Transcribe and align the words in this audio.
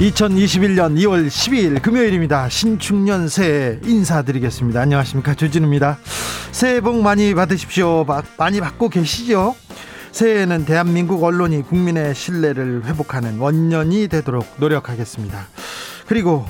2021년 0.00 0.96
2월 0.96 1.26
12일 1.28 1.82
금요일입니다. 1.82 2.48
신축년 2.48 3.28
새해 3.28 3.78
인사드리겠습니다. 3.84 4.80
안녕하십니까. 4.80 5.34
주진우입니다. 5.34 5.98
새해 6.52 6.80
복 6.80 7.02
많이 7.02 7.34
받으십시오. 7.34 8.06
많이 8.38 8.60
받고 8.60 8.88
계시죠? 8.88 9.54
새해에는 10.12 10.64
대한민국 10.64 11.22
언론이 11.22 11.64
국민의 11.64 12.14
신뢰를 12.14 12.86
회복하는 12.86 13.38
원년이 13.38 14.08
되도록 14.08 14.46
노력하겠습니다. 14.56 15.48
그리고 16.06 16.46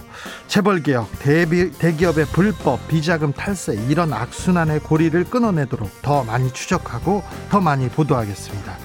재벌개혁, 0.46 1.18
대비, 1.18 1.72
대기업의 1.72 2.26
불법, 2.26 2.86
비자금 2.86 3.32
탈세 3.32 3.74
이런 3.88 4.12
악순환의 4.12 4.78
고리를 4.80 5.24
끊어내도록 5.24 6.02
더 6.02 6.22
많이 6.22 6.52
추적하고 6.52 7.24
더 7.50 7.60
많이 7.60 7.88
보도하겠습니다. 7.88 8.78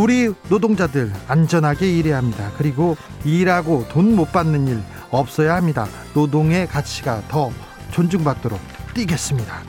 우리 0.00 0.32
노동자들 0.48 1.12
안전하게 1.28 1.98
일해야 1.98 2.16
합니다. 2.16 2.50
그리고 2.56 2.96
일하고 3.22 3.86
돈 3.90 4.16
못 4.16 4.32
받는 4.32 4.66
일 4.66 4.80
없어야 5.10 5.56
합니다. 5.56 5.86
노동의 6.14 6.66
가치가 6.66 7.20
더 7.28 7.50
존중받도록 7.90 8.58
뛰겠습니다. 8.94 9.60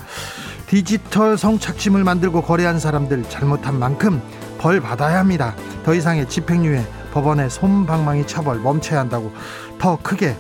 디지털 0.67 1.37
성착취물 1.37 2.05
만들고 2.05 2.43
거래한 2.43 2.79
사람들 2.79 3.23
잘못한 3.23 3.77
만큼 3.77 4.21
벌 4.57 4.79
받아야 4.79 5.19
합니다. 5.19 5.53
더 5.83 5.93
이상의 5.93 6.29
집행유예, 6.29 6.81
법원의 7.11 7.49
솜방망이 7.49 8.25
처벌 8.25 8.61
멈춰야 8.61 9.01
한다고 9.01 9.33
더 9.79 9.97
크게 10.01 10.37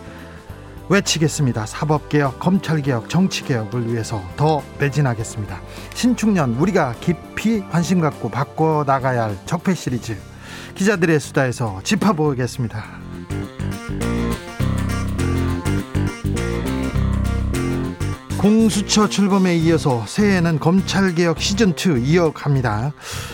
외치겠습니다. 0.89 1.65
사법개혁, 1.65 2.39
검찰개혁, 2.39 3.09
정치개혁을 3.09 3.91
위해서 3.91 4.21
더 4.35 4.61
매진하겠습니다. 4.79 5.59
신축년 5.93 6.55
우리가 6.55 6.95
깊이 6.99 7.61
관심 7.69 8.01
갖고 8.01 8.29
바꿔 8.29 8.83
나가야 8.85 9.23
할 9.23 9.37
적폐 9.45 9.73
시리즈 9.73 10.17
기자들의 10.75 11.19
수다에서 11.19 11.81
짚어보겠습니다. 11.83 13.00
공수처 18.41 19.07
출범에 19.07 19.55
이어서 19.57 20.03
새해에는 20.07 20.57
검찰개혁 20.57 21.37
시즌2 21.37 22.03
이어갑니다. 22.07 22.91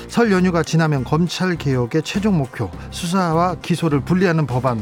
설 0.09 0.33
연휴가 0.33 0.63
지나면 0.63 1.05
검찰개혁의 1.05 2.01
최종 2.03 2.37
목표 2.37 2.69
수사와 2.91 3.55
기소를 3.61 4.01
분리하는 4.01 4.45
법안 4.45 4.79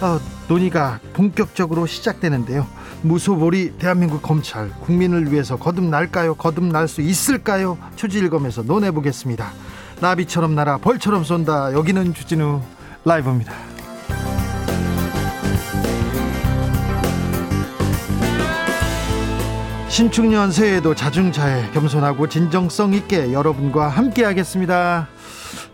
어, 0.00 0.18
논의가 0.48 1.00
본격적으로 1.12 1.84
시작되는데요. 1.84 2.66
무소불위 3.02 3.76
대한민국 3.76 4.22
검찰 4.22 4.70
국민을 4.70 5.30
위해서 5.30 5.56
거듭날까요? 5.56 6.36
거듭날 6.36 6.88
수 6.88 7.02
있을까요? 7.02 7.76
초지일검에서 7.96 8.62
논해보겠습니다. 8.62 9.52
나비처럼 10.00 10.54
날아 10.54 10.78
벌처럼 10.78 11.24
쏜다. 11.24 11.74
여기는 11.74 12.14
주진우 12.14 12.62
라이브입니다. 13.04 13.67
신축년 19.98 20.52
새해에도 20.52 20.94
자중자애 20.94 21.72
겸손하고 21.72 22.28
진정성 22.28 22.94
있게 22.94 23.32
여러분과 23.32 23.88
함께 23.88 24.22
하겠습니다. 24.22 25.08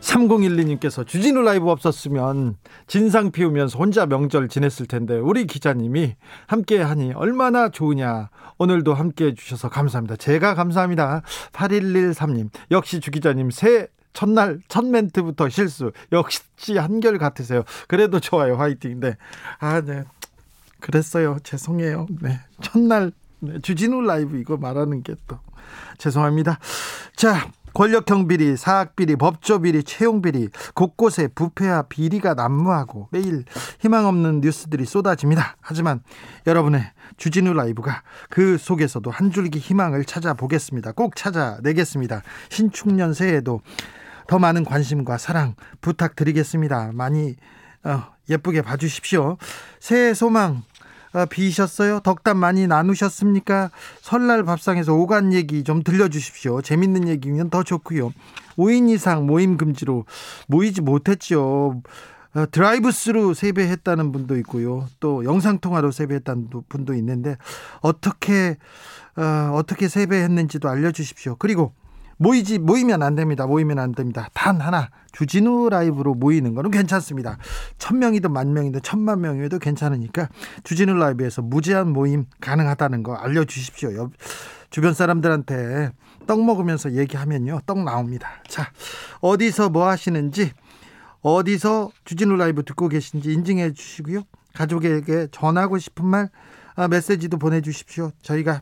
3012님께서 0.00 1.06
주진우 1.06 1.42
라이브 1.42 1.68
없었으면 1.68 2.56
진상 2.86 3.32
피우면서 3.32 3.78
혼자 3.78 4.06
명절 4.06 4.48
지냈을 4.48 4.86
텐데 4.86 5.18
우리 5.18 5.46
기자님이 5.46 6.16
함께 6.46 6.80
하니 6.80 7.12
얼마나 7.12 7.68
좋으냐. 7.68 8.30
오늘도 8.56 8.94
함께 8.94 9.26
해주셔서 9.26 9.68
감사합니다. 9.68 10.16
제가 10.16 10.54
감사합니다. 10.54 11.20
8113님. 11.52 12.48
역시 12.70 13.00
주 13.00 13.10
기자님 13.10 13.50
새 13.50 13.88
첫날 14.14 14.58
첫 14.68 14.86
멘트부터 14.86 15.50
실수. 15.50 15.92
역시 16.12 16.78
한결 16.78 17.18
같으세요. 17.18 17.62
그래도 17.88 18.20
좋아요. 18.20 18.56
화이팅. 18.56 19.00
네. 19.00 19.18
아, 19.58 19.82
네. 19.82 20.04
그랬어요. 20.80 21.36
죄송해요. 21.42 22.06
네. 22.22 22.40
첫날 22.62 23.12
네, 23.44 23.58
주진우 23.60 24.02
라이브 24.02 24.38
이거 24.38 24.56
말하는 24.56 25.02
게 25.02 25.14
또 25.26 25.38
죄송합니다. 25.98 26.58
자, 27.16 27.50
권력형 27.72 28.28
비리, 28.28 28.56
사학 28.56 28.94
비리, 28.94 29.16
법조 29.16 29.60
비리, 29.60 29.82
채용 29.82 30.22
비리, 30.22 30.48
곳곳에 30.74 31.28
부패와 31.28 31.82
비리가 31.82 32.34
난무하고 32.34 33.08
매일 33.10 33.44
희망 33.80 34.06
없는 34.06 34.40
뉴스들이 34.40 34.84
쏟아집니다. 34.84 35.56
하지만 35.60 36.00
여러분의 36.46 36.84
주진우 37.16 37.52
라이브가 37.52 38.02
그 38.30 38.58
속에서도 38.58 39.10
한 39.10 39.30
줄기 39.32 39.58
희망을 39.58 40.04
찾아보겠습니다. 40.04 40.92
꼭 40.92 41.16
찾아내겠습니다. 41.16 42.22
신축년 42.48 43.12
새에도 43.12 43.60
더 44.28 44.38
많은 44.38 44.64
관심과 44.64 45.18
사랑 45.18 45.54
부탁드리겠습니다. 45.80 46.92
많이 46.94 47.34
어, 47.82 48.04
예쁘게 48.30 48.62
봐주십시오. 48.62 49.36
새해 49.80 50.14
소망 50.14 50.52
어, 50.52 50.62
비셨어요? 51.30 52.00
덕담 52.00 52.36
많이 52.36 52.66
나누셨습니까? 52.66 53.70
설날 54.00 54.42
밥상에서 54.44 54.94
오간 54.94 55.32
얘기 55.32 55.62
좀 55.62 55.82
들려주십시오. 55.82 56.62
재밌는 56.62 57.08
얘기면 57.08 57.50
더 57.50 57.62
좋고요. 57.62 58.12
5인 58.56 58.90
이상 58.90 59.26
모임 59.26 59.56
금지로 59.56 60.04
모이지 60.48 60.80
못했죠. 60.80 61.80
어, 62.34 62.46
드라이브 62.50 62.90
스루 62.90 63.32
세배했다는 63.32 64.10
분도 64.10 64.36
있고요. 64.38 64.88
또 64.98 65.24
영상 65.24 65.58
통화로 65.58 65.92
세배했다는 65.92 66.50
분도 66.68 66.94
있는데 66.94 67.36
어떻게 67.80 68.56
어, 69.16 69.52
어떻게 69.54 69.88
세배했는지도 69.88 70.68
알려 70.68 70.90
주십시오. 70.90 71.36
그리고 71.38 71.72
모이지 72.18 72.58
모이면 72.58 73.02
안 73.02 73.14
됩니다. 73.14 73.46
모이면 73.46 73.78
안 73.78 73.92
됩니다. 73.92 74.28
단 74.34 74.60
하나 74.60 74.90
주진우 75.12 75.68
라이브로 75.70 76.14
모이는 76.14 76.54
거는 76.54 76.70
괜찮습니다. 76.70 77.38
천 77.78 77.98
명이든 77.98 78.32
만 78.32 78.52
명이든 78.52 78.80
천만 78.82 79.20
명이어도 79.20 79.58
괜찮으니까 79.58 80.28
주진우 80.64 80.94
라이브에서 80.94 81.42
무제한 81.42 81.92
모임 81.92 82.26
가능하다는 82.40 83.02
거 83.02 83.14
알려주십시오. 83.14 84.10
주변 84.70 84.94
사람들한테 84.94 85.92
떡 86.26 86.44
먹으면서 86.44 86.92
얘기하면요 86.92 87.60
떡 87.66 87.82
나옵니다. 87.84 88.28
자 88.48 88.70
어디서 89.20 89.70
뭐 89.70 89.88
하시는지 89.88 90.52
어디서 91.20 91.90
주진우 92.04 92.36
라이브 92.36 92.64
듣고 92.64 92.88
계신지 92.88 93.32
인증해 93.32 93.72
주시고요. 93.72 94.22
가족에게 94.52 95.28
전하고 95.30 95.78
싶은 95.78 96.04
말 96.06 96.28
아, 96.76 96.88
메시지도 96.88 97.38
보내주십시오. 97.38 98.10
저희가 98.22 98.60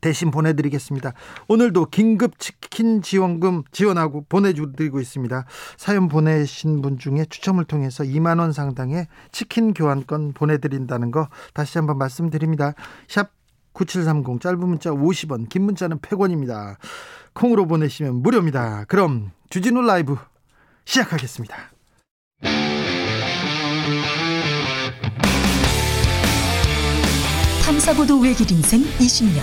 대신 0.00 0.30
보내드리겠습니다. 0.30 1.12
오늘도 1.48 1.86
긴급 1.86 2.38
치킨 2.38 3.02
지원금 3.02 3.62
지원하고 3.70 4.24
보내드리고 4.28 5.00
있습니다. 5.00 5.44
사연 5.76 6.08
보내신 6.08 6.82
분 6.82 6.98
중에 6.98 7.26
추첨을 7.28 7.64
통해서 7.64 8.04
2만 8.04 8.38
원 8.40 8.52
상당의 8.52 9.06
치킨 9.32 9.74
교환권 9.74 10.32
보내드린다는 10.34 11.10
거 11.10 11.28
다시 11.54 11.78
한번 11.78 11.98
말씀드립니다. 11.98 12.74
샵 13.08 13.30
9730 13.72 14.40
짧은 14.40 14.58
문자 14.58 14.90
50원 14.90 15.48
긴 15.48 15.62
문자는 15.62 15.98
100원입니다. 15.98 16.76
콩으로 17.34 17.66
보내시면 17.66 18.22
무료입니다. 18.22 18.84
그럼 18.88 19.30
주진우 19.50 19.82
라이브 19.82 20.16
시작하겠습니다. 20.86 21.54
탐사보도 27.64 28.20
외길 28.20 28.50
인생 28.52 28.80
20년 28.82 29.42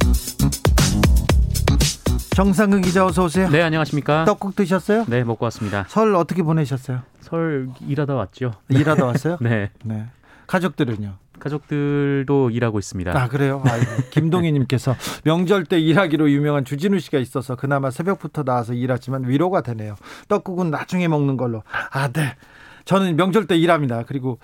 정상근 2.35 2.81
기자 2.81 3.05
어서 3.05 3.25
오세요. 3.25 3.49
네, 3.49 3.61
안녕하십니까? 3.61 4.23
떡국 4.23 4.55
드셨어요? 4.55 5.03
네, 5.09 5.23
먹고 5.25 5.43
왔습니다. 5.45 5.85
설 5.89 6.15
어떻게 6.15 6.43
보내셨어요? 6.43 7.01
설 7.19 7.67
일하다 7.85 8.15
왔죠. 8.15 8.53
일하다 8.69 9.05
왔어요? 9.05 9.37
네. 9.41 9.69
네. 9.83 10.05
가족들은요? 10.47 11.15
가족들도 11.39 12.51
일하고 12.51 12.79
있습니다. 12.79 13.19
아 13.19 13.27
그래요? 13.27 13.61
김동희님께서 14.11 14.95
명절 15.25 15.65
때 15.65 15.79
일하기로 15.79 16.31
유명한 16.31 16.63
주진우 16.63 16.99
씨가 16.99 17.17
있어서 17.17 17.55
그나마 17.55 17.91
새벽부터 17.91 18.43
나와서 18.43 18.73
일하지만 18.73 19.27
위로가 19.27 19.61
되네요. 19.61 19.95
떡국은 20.29 20.71
나중에 20.71 21.07
먹는 21.09 21.35
걸로. 21.35 21.63
아 21.91 22.07
네. 22.09 22.35
저는 22.85 23.17
명절 23.17 23.47
때 23.47 23.57
일합니다. 23.57 24.03
그리고 24.07 24.39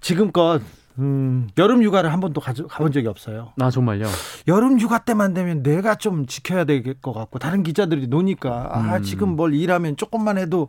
지금껏 0.00 0.60
음, 0.98 1.48
여름 1.58 1.82
휴가를 1.82 2.12
한 2.12 2.20
번도 2.20 2.40
가져, 2.40 2.66
가본 2.68 2.92
적이 2.92 3.08
없어요. 3.08 3.52
아 3.60 3.68
정말요? 3.70 4.06
여름 4.46 4.78
휴가 4.78 4.98
때만 4.98 5.34
되면 5.34 5.62
내가 5.62 5.96
좀 5.96 6.26
지켜야 6.26 6.64
될 6.64 6.82
것 7.02 7.12
같고 7.12 7.38
다른 7.40 7.62
기자들이 7.64 8.06
노니까 8.06 8.68
아 8.72 8.96
음. 8.98 9.02
지금 9.02 9.30
뭘 9.36 9.54
일하면 9.54 9.96
조금만 9.96 10.38
해도 10.38 10.68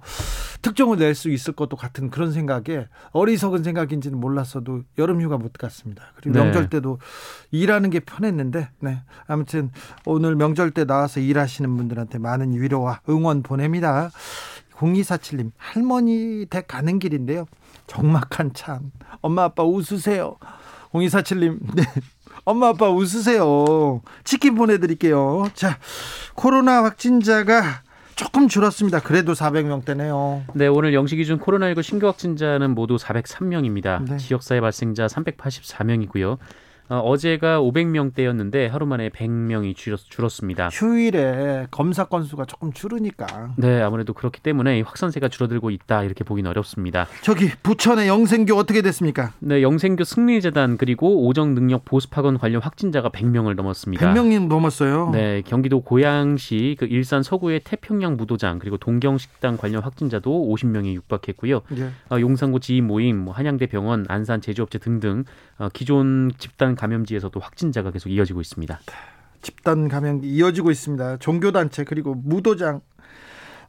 특종을 0.61 0.97
낼 0.97 1.13
수 1.13 1.29
있을 1.29 1.53
것도 1.53 1.75
같은 1.77 2.09
그런 2.09 2.31
생각에 2.31 2.87
어리석은 3.11 3.63
생각인지는 3.63 4.19
몰랐어도 4.19 4.81
여름 4.97 5.21
휴가 5.21 5.37
못 5.37 5.53
갔습니다. 5.53 6.05
그리고 6.15 6.37
네. 6.37 6.43
명절 6.43 6.69
때도 6.69 6.97
일하는 7.51 7.89
게 7.91 7.99
편했는데 7.99 8.69
네 8.79 9.01
아무튼 9.27 9.69
오늘 10.05 10.35
명절 10.35 10.71
때 10.71 10.85
나와서 10.85 11.19
일하시는 11.19 11.77
분들한테 11.77 12.17
많은 12.17 12.53
위로와 12.59 13.01
응원 13.09 13.43
보냅니다. 13.43 14.09
0247님 14.73 15.51
할머니 15.57 16.45
댁 16.49 16.67
가는 16.67 16.99
길인데요. 16.99 17.45
적막한 17.87 18.53
참 18.53 18.91
엄마 19.21 19.43
아빠 19.43 19.63
웃으세요. 19.63 20.37
0247님 20.91 21.59
네. 21.75 21.83
엄마 22.45 22.69
아빠 22.69 22.89
웃으세요. 22.89 24.01
치킨 24.23 24.55
보내드릴게요. 24.55 25.49
자 25.53 25.77
코로나 26.35 26.83
확진자가 26.83 27.83
조금 28.15 28.47
줄었습니다. 28.47 29.01
그래도 29.01 29.33
400명대네요. 29.33 30.43
네, 30.53 30.67
오늘 30.67 30.93
영시 30.93 31.17
기준 31.17 31.37
코로나19 31.39 31.83
신규 31.83 32.07
확진자는 32.07 32.71
모두 32.71 32.95
403명입니다. 32.95 34.03
네. 34.09 34.17
지역사회 34.17 34.61
발생자 34.61 35.07
384명이고요. 35.07 36.37
어, 36.87 37.17
제가 37.17 37.59
500명대였는데 37.61 38.69
하루 38.69 38.85
만에 38.85 39.09
100명이 39.09 39.75
줄었, 39.75 39.99
줄었 40.07 40.29
습니다. 40.29 40.69
휴일에 40.71 41.67
검사 41.71 42.05
건수가 42.05 42.45
조금 42.45 42.71
줄으니까 42.71 43.53
네, 43.57 43.81
아무래도 43.81 44.13
그렇기 44.13 44.41
때문에 44.41 44.79
이 44.79 44.81
확산세가 44.81 45.29
줄어들고 45.29 45.71
있다 45.71 46.03
이렇게 46.03 46.23
보기는 46.23 46.49
어렵습니다. 46.49 47.07
저기 47.23 47.49
부천의 47.63 48.07
영생교 48.07 48.55
어떻게 48.55 48.81
됐습니까? 48.81 49.33
네, 49.39 49.61
영생교 49.63 50.03
승리재단 50.03 50.77
그리고 50.77 51.25
오정 51.25 51.55
능력 51.55 51.85
보습학원 51.85 52.37
관련 52.37 52.61
확진자가 52.61 53.09
100명을 53.09 53.55
넘었습니다. 53.55 54.13
100명이 54.13 54.47
넘었어요. 54.47 55.09
네, 55.11 55.41
경기도 55.41 55.81
고양시 55.81 56.75
그 56.79 56.85
일산 56.85 57.23
서구의 57.23 57.61
태평양 57.63 58.15
무도장 58.15 58.59
그리고 58.59 58.77
동경식당 58.77 59.57
관련 59.57 59.81
확진자도 59.81 60.53
50명에 60.53 60.93
육박했고요. 60.93 61.61
예. 61.77 61.89
어, 62.11 62.19
용산구 62.19 62.59
지인 62.59 62.85
모임, 62.85 63.17
뭐 63.17 63.33
한양대 63.33 63.65
병원, 63.67 64.05
안산 64.07 64.41
제조업체 64.41 64.77
등등 64.77 65.23
어, 65.57 65.69
기존 65.73 66.31
집단 66.37 66.74
감염지에서도 66.75 67.39
확진자가 67.39 67.91
계속 67.91 68.09
이어지고 68.09 68.41
있습니다. 68.41 68.79
집단 69.41 69.87
감염이 69.87 70.27
이어지고 70.27 70.71
있습니다. 70.71 71.17
종교 71.17 71.51
단체 71.51 71.83
그리고 71.83 72.15
무도장 72.15 72.81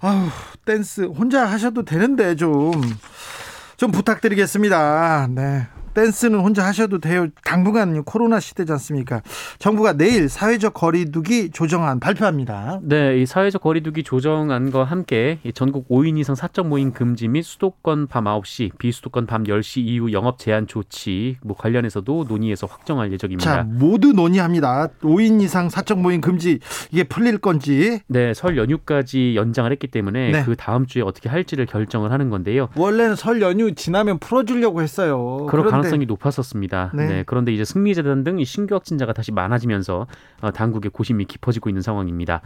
아우 0.00 0.28
댄스 0.64 1.02
혼자 1.02 1.44
하셔도 1.44 1.84
되는데 1.84 2.34
좀좀 2.34 3.90
부탁드리겠습니다. 3.92 5.28
네. 5.30 5.66
댄스는 5.96 6.40
혼자 6.40 6.64
하셔도 6.66 6.98
돼요. 6.98 7.28
당분간 7.42 8.04
코로나 8.04 8.38
시대지 8.38 8.70
않습니까? 8.72 9.22
정부가 9.58 9.94
내일 9.94 10.28
사회적 10.28 10.74
거리두기 10.74 11.50
조정안 11.50 12.00
발표합니다. 12.00 12.80
네, 12.82 13.18
이 13.18 13.24
사회적 13.24 13.62
거리두기 13.62 14.02
조정안과 14.02 14.84
함께 14.84 15.38
이 15.42 15.52
전국 15.54 15.88
5인 15.88 16.18
이상 16.18 16.34
사적 16.34 16.68
모임 16.68 16.92
금지 16.92 17.28
및 17.28 17.42
수도권 17.42 18.08
밤 18.08 18.24
9시, 18.24 18.76
비수도권 18.76 19.26
밤 19.26 19.44
10시 19.44 19.80
이후 19.86 20.12
영업 20.12 20.38
제한 20.38 20.66
조치 20.66 21.38
뭐 21.42 21.56
관련해서도 21.56 22.26
논의해서 22.28 22.66
확정할 22.66 23.10
예정입니다. 23.12 23.50
자, 23.50 23.62
모두 23.62 24.12
논의합니다. 24.12 24.88
5인 25.00 25.40
이상 25.40 25.70
사적 25.70 26.00
모임 26.00 26.20
금지 26.20 26.58
이게 26.90 27.04
풀릴 27.04 27.38
건지 27.38 28.00
네, 28.06 28.34
설 28.34 28.58
연휴까지 28.58 29.34
연장을 29.34 29.72
했기 29.72 29.86
때문에 29.86 30.30
네. 30.30 30.42
그 30.44 30.56
다음 30.56 30.84
주에 30.84 31.00
어떻게 31.00 31.30
할지를 31.30 31.64
결정을 31.64 32.12
하는 32.12 32.28
건데요. 32.28 32.68
원래는 32.76 33.16
설 33.16 33.40
연휴 33.40 33.74
지나면 33.74 34.18
풀어주려고 34.18 34.82
했어요. 34.82 35.46
그럴 35.48 35.64
그런데 35.64 35.85
가능성이 35.86 36.06
높았었습니다. 36.06 36.92
네. 36.94 37.06
네. 37.06 37.22
그런데 37.26 37.52
이제 37.52 37.64
승리재단 37.64 38.24
등이 38.24 38.44
신규 38.44 38.74
확진자가 38.74 39.12
다시 39.12 39.32
많아지면서 39.32 40.06
어, 40.40 40.50
당국의 40.50 40.90
고심이 40.90 41.24
깊어지고 41.24 41.70
있는 41.70 41.82
상황입니다. 41.82 42.42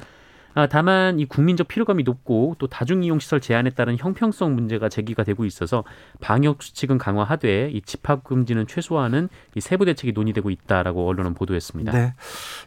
아, 0.55 0.67
다만 0.67 1.20
이 1.20 1.26
국민적 1.26 1.69
피로감이 1.69 2.02
높고 2.02 2.56
또 2.58 2.67
다중이용시설 2.67 3.41
제한에 3.41 3.70
따른 3.70 3.97
형평성 3.97 4.55
문제가 4.55 4.88
제기가 4.88 5.23
되고 5.25 5.44
있어서 5.44 5.85
방역 6.20 6.62
수칙은 6.62 6.99
강화하되 6.99 7.70
이 7.70 7.81
집합 7.82 8.25
금지는 8.25 8.67
최소화하는 8.67 9.29
이 9.55 9.61
세부 9.61 9.85
대책이 9.85 10.12
논의되고 10.12 10.50
있다라고 10.50 11.08
언론은 11.08 11.35
보도했습니다. 11.35 11.93
네. 11.93 12.14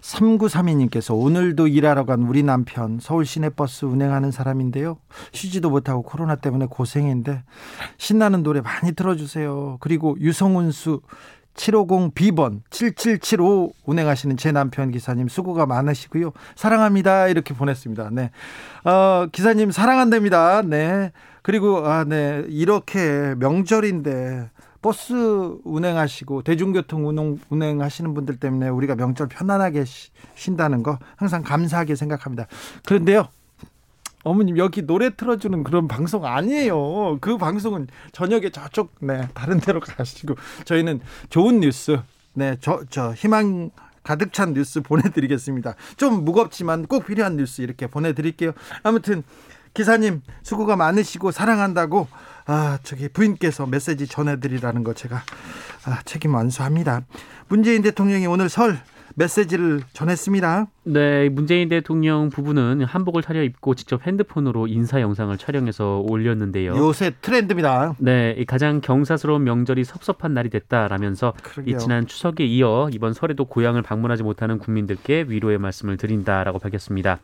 3932님께서 0.02 1.20
오늘도 1.20 1.68
일하러 1.68 2.06
간 2.06 2.24
우리 2.24 2.44
남편 2.44 3.00
서울 3.02 3.26
시내버스 3.26 3.86
운행하는 3.86 4.32
사람인데요. 4.32 4.98
쉬지도 5.32 5.70
못하고 5.70 6.04
코로나 6.04 6.36
때문에 6.36 6.68
고생인데 6.70 7.44
신나는 7.98 8.44
노래 8.44 8.62
많이 8.62 8.94
틀어주세요. 8.94 9.78
그리고 9.80 10.16
유성운수 10.20 11.02
750B번 11.56 12.62
7775 12.70 13.74
운행하시는 13.86 14.38
제 14.38 14.52
남편 14.52 14.92
기사님 14.92 15.28
수고가 15.28 15.66
많으시고요. 15.66 16.32
사랑합니다. 16.56 17.28
이렇게 17.28 17.54
보냈습니다. 17.54 18.10
네. 18.12 18.32
어, 18.84 19.28
기사님 19.32 19.72
사랑한답니다. 19.72 20.62
네. 20.64 21.12
그리고 21.42 21.86
아, 21.86 22.04
네. 22.04 22.44
이렇게 22.48 23.36
명절인데 23.38 24.50
버스 24.82 25.14
운행하시고 25.64 26.44
대중교통 26.44 27.08
운행, 27.08 27.40
운행하시는 27.50 28.14
분들 28.14 28.38
때문에 28.38 28.70
우리가 28.70 28.96
명절 28.96 29.28
편안하게 29.28 29.86
쉬, 29.86 30.12
쉰다는 30.36 30.84
거 30.84 31.00
항상 31.16 31.42
감사하게 31.42 31.96
생각합니다. 31.96 32.48
그런데요. 32.86 33.30
어머님 34.24 34.58
여기 34.58 34.81
노래 34.81 35.10
틀어주는 35.10 35.64
그런 35.64 35.88
방송 35.88 36.25
아니에요. 36.25 37.18
그 37.20 37.38
방송은 37.38 37.88
저녁에 38.12 38.50
저쪽 38.50 38.94
네 39.00 39.28
다른 39.34 39.60
데로 39.60 39.80
가시고 39.80 40.36
저희는 40.66 41.02
좋은 41.30 41.60
뉴스 41.60 42.00
네저 42.34 42.86
저 42.90 43.14
희망 43.14 43.70
가득 44.04 44.34
찬 44.34 44.54
뉴스 44.54 44.81
보내드리겠습니다. 44.81 45.75
좀 45.98 46.25
무겁지만 46.25 46.86
꼭 46.88 47.06
필요한 47.06 47.38
뉴스 47.38 47.62
이렇게 47.62 47.88
보내드릴게요. 47.88 48.51
아무튼 48.84 49.24
기사님 49.74 50.22
수고가 50.44 50.75
많으시고 50.75 51.32
사랑한다고 51.32 52.08
아 52.46 52.80
저기 52.84 53.08
부인께서 53.08 53.65
메시지 53.65 54.08
전해드리라는 54.08 54.84
거 54.84 54.94
제가 54.94 55.24
아, 55.86 56.01
책임 56.06 56.36
완수합니다. 56.36 57.01
문재인 57.48 57.82
대통령이 57.82 58.27
오늘 58.27 58.50
설 58.50 58.80
메시지를 59.15 59.82
전했습니다. 59.93 60.67
네, 60.86 61.29
문재인 61.29 61.70
대통령 61.70 62.29
부부는 62.29 62.84
한복을 62.84 63.22
차려입고 63.22 63.75
직접 63.75 64.05
핸드폰으로 64.05 64.67
인사 64.67 65.01
영상을 65.01 65.36
촬영해서 65.38 66.03
올렸는데요. 66.08 66.75
요새 66.75 67.12
트렌드입니다. 67.22 67.96
네, 68.00 68.36
이 68.38 68.46
가장 68.46 68.82
경사스러운 68.82 69.43
명절이 69.43 69.84
섭섭한 69.84 70.34
날이 70.34 70.50
됐다라면서 70.50 71.34
그러게요. 71.43 71.75
이 71.75 71.79
지난 71.79 72.08
추석에 72.08 72.46
이어 72.46 72.89
이번 72.91 73.13
설에도 73.13 73.46
고향을 73.46 73.82
방문하지 73.82 74.24
못하는 74.24 74.58
국민들께 74.58 75.25
위로의 75.27 75.58
말씀을 75.58 75.98
드린다라고 75.98 76.60
밝혔습니다. 76.60 77.20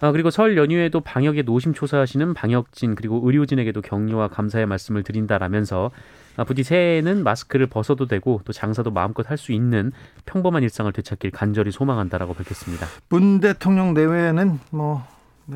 아, 0.00 0.12
그리고 0.12 0.30
설 0.30 0.56
연휴에도 0.56 1.00
방역에 1.00 1.42
노심초사하시는 1.42 2.34
방역진 2.34 2.94
그리고 2.94 3.20
의료진에게도 3.24 3.80
격려와 3.80 4.28
감사의 4.28 4.66
말씀을 4.66 5.02
드린다라면서 5.02 5.90
아, 5.92 6.23
부디 6.42 6.64
새해에는 6.64 7.22
마스크를 7.22 7.68
벗어도 7.68 8.08
되고 8.08 8.40
또 8.44 8.52
장사도 8.52 8.90
마음껏 8.90 9.30
할 9.30 9.38
수 9.38 9.52
있는 9.52 9.92
평범한 10.24 10.62
일상을 10.64 10.90
되찾길 10.92 11.30
간절히 11.30 11.70
소망한다라고 11.70 12.34
밝혔습니다. 12.34 12.86
문 13.08 13.40
대통령 13.40 13.94
내외에는 13.94 14.58
뭐 14.70 15.04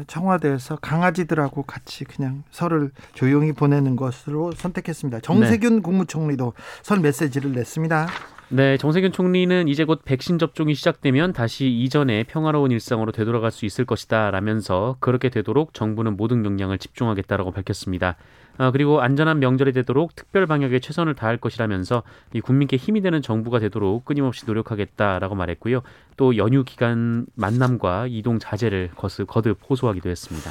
청와대에서 0.07 0.77
강아지들하고 0.77 1.63
같이 1.63 2.05
그냥 2.05 2.43
설을 2.51 2.91
조용히 3.15 3.53
보내는 3.53 3.97
것으로 3.97 4.53
선택했습니다. 4.53 5.21
정세균 5.21 5.81
국무총리도 5.83 6.53
설 6.83 7.01
메시지를 7.01 7.53
냈습니다. 7.53 8.09
네, 8.51 8.77
정세균 8.79 9.13
총리는 9.13 9.69
이제 9.69 9.85
곧 9.85 10.03
백신 10.05 10.39
접종이 10.39 10.75
시작되면 10.75 11.33
다시 11.33 11.69
이전의 11.69 12.25
평화로운 12.25 12.71
일상으로 12.71 13.13
되돌아갈 13.13 13.51
수 13.51 13.67
있을 13.67 13.85
것이다 13.85 14.31
라면서 14.31 14.97
그렇게 15.01 15.29
되도록 15.29 15.75
정부는 15.75 16.17
모든 16.17 16.45
역량을 16.45 16.79
집중하겠다라고 16.79 17.53
밝혔습니다. 17.53 18.17
아, 18.59 18.73
그리고 18.73 19.01
안전한 19.01 19.39
명절이 19.39 19.73
되도록 19.73 20.15
특별 20.17 20.47
방역에 20.47 20.81
최선을 20.81 21.15
다할 21.15 21.39
것이라면서 21.39 22.03
이 22.33 22.41
국민께 22.41 22.77
힘이 22.77 23.01
되는 23.01 23.23
정부가 23.23 23.61
되도록 23.61 24.05
끊임없이 24.05 24.45
노력하겠다라고 24.47 25.37
말했고요. 25.37 25.83
또 26.17 26.37
연휴 26.37 26.65
기간 26.65 27.27
만남과 27.37 28.09
이동 28.09 28.41
자제를 28.41 28.91
거듭 28.97 29.59
호소하기도 29.71 30.11
했습니다. 30.11 30.51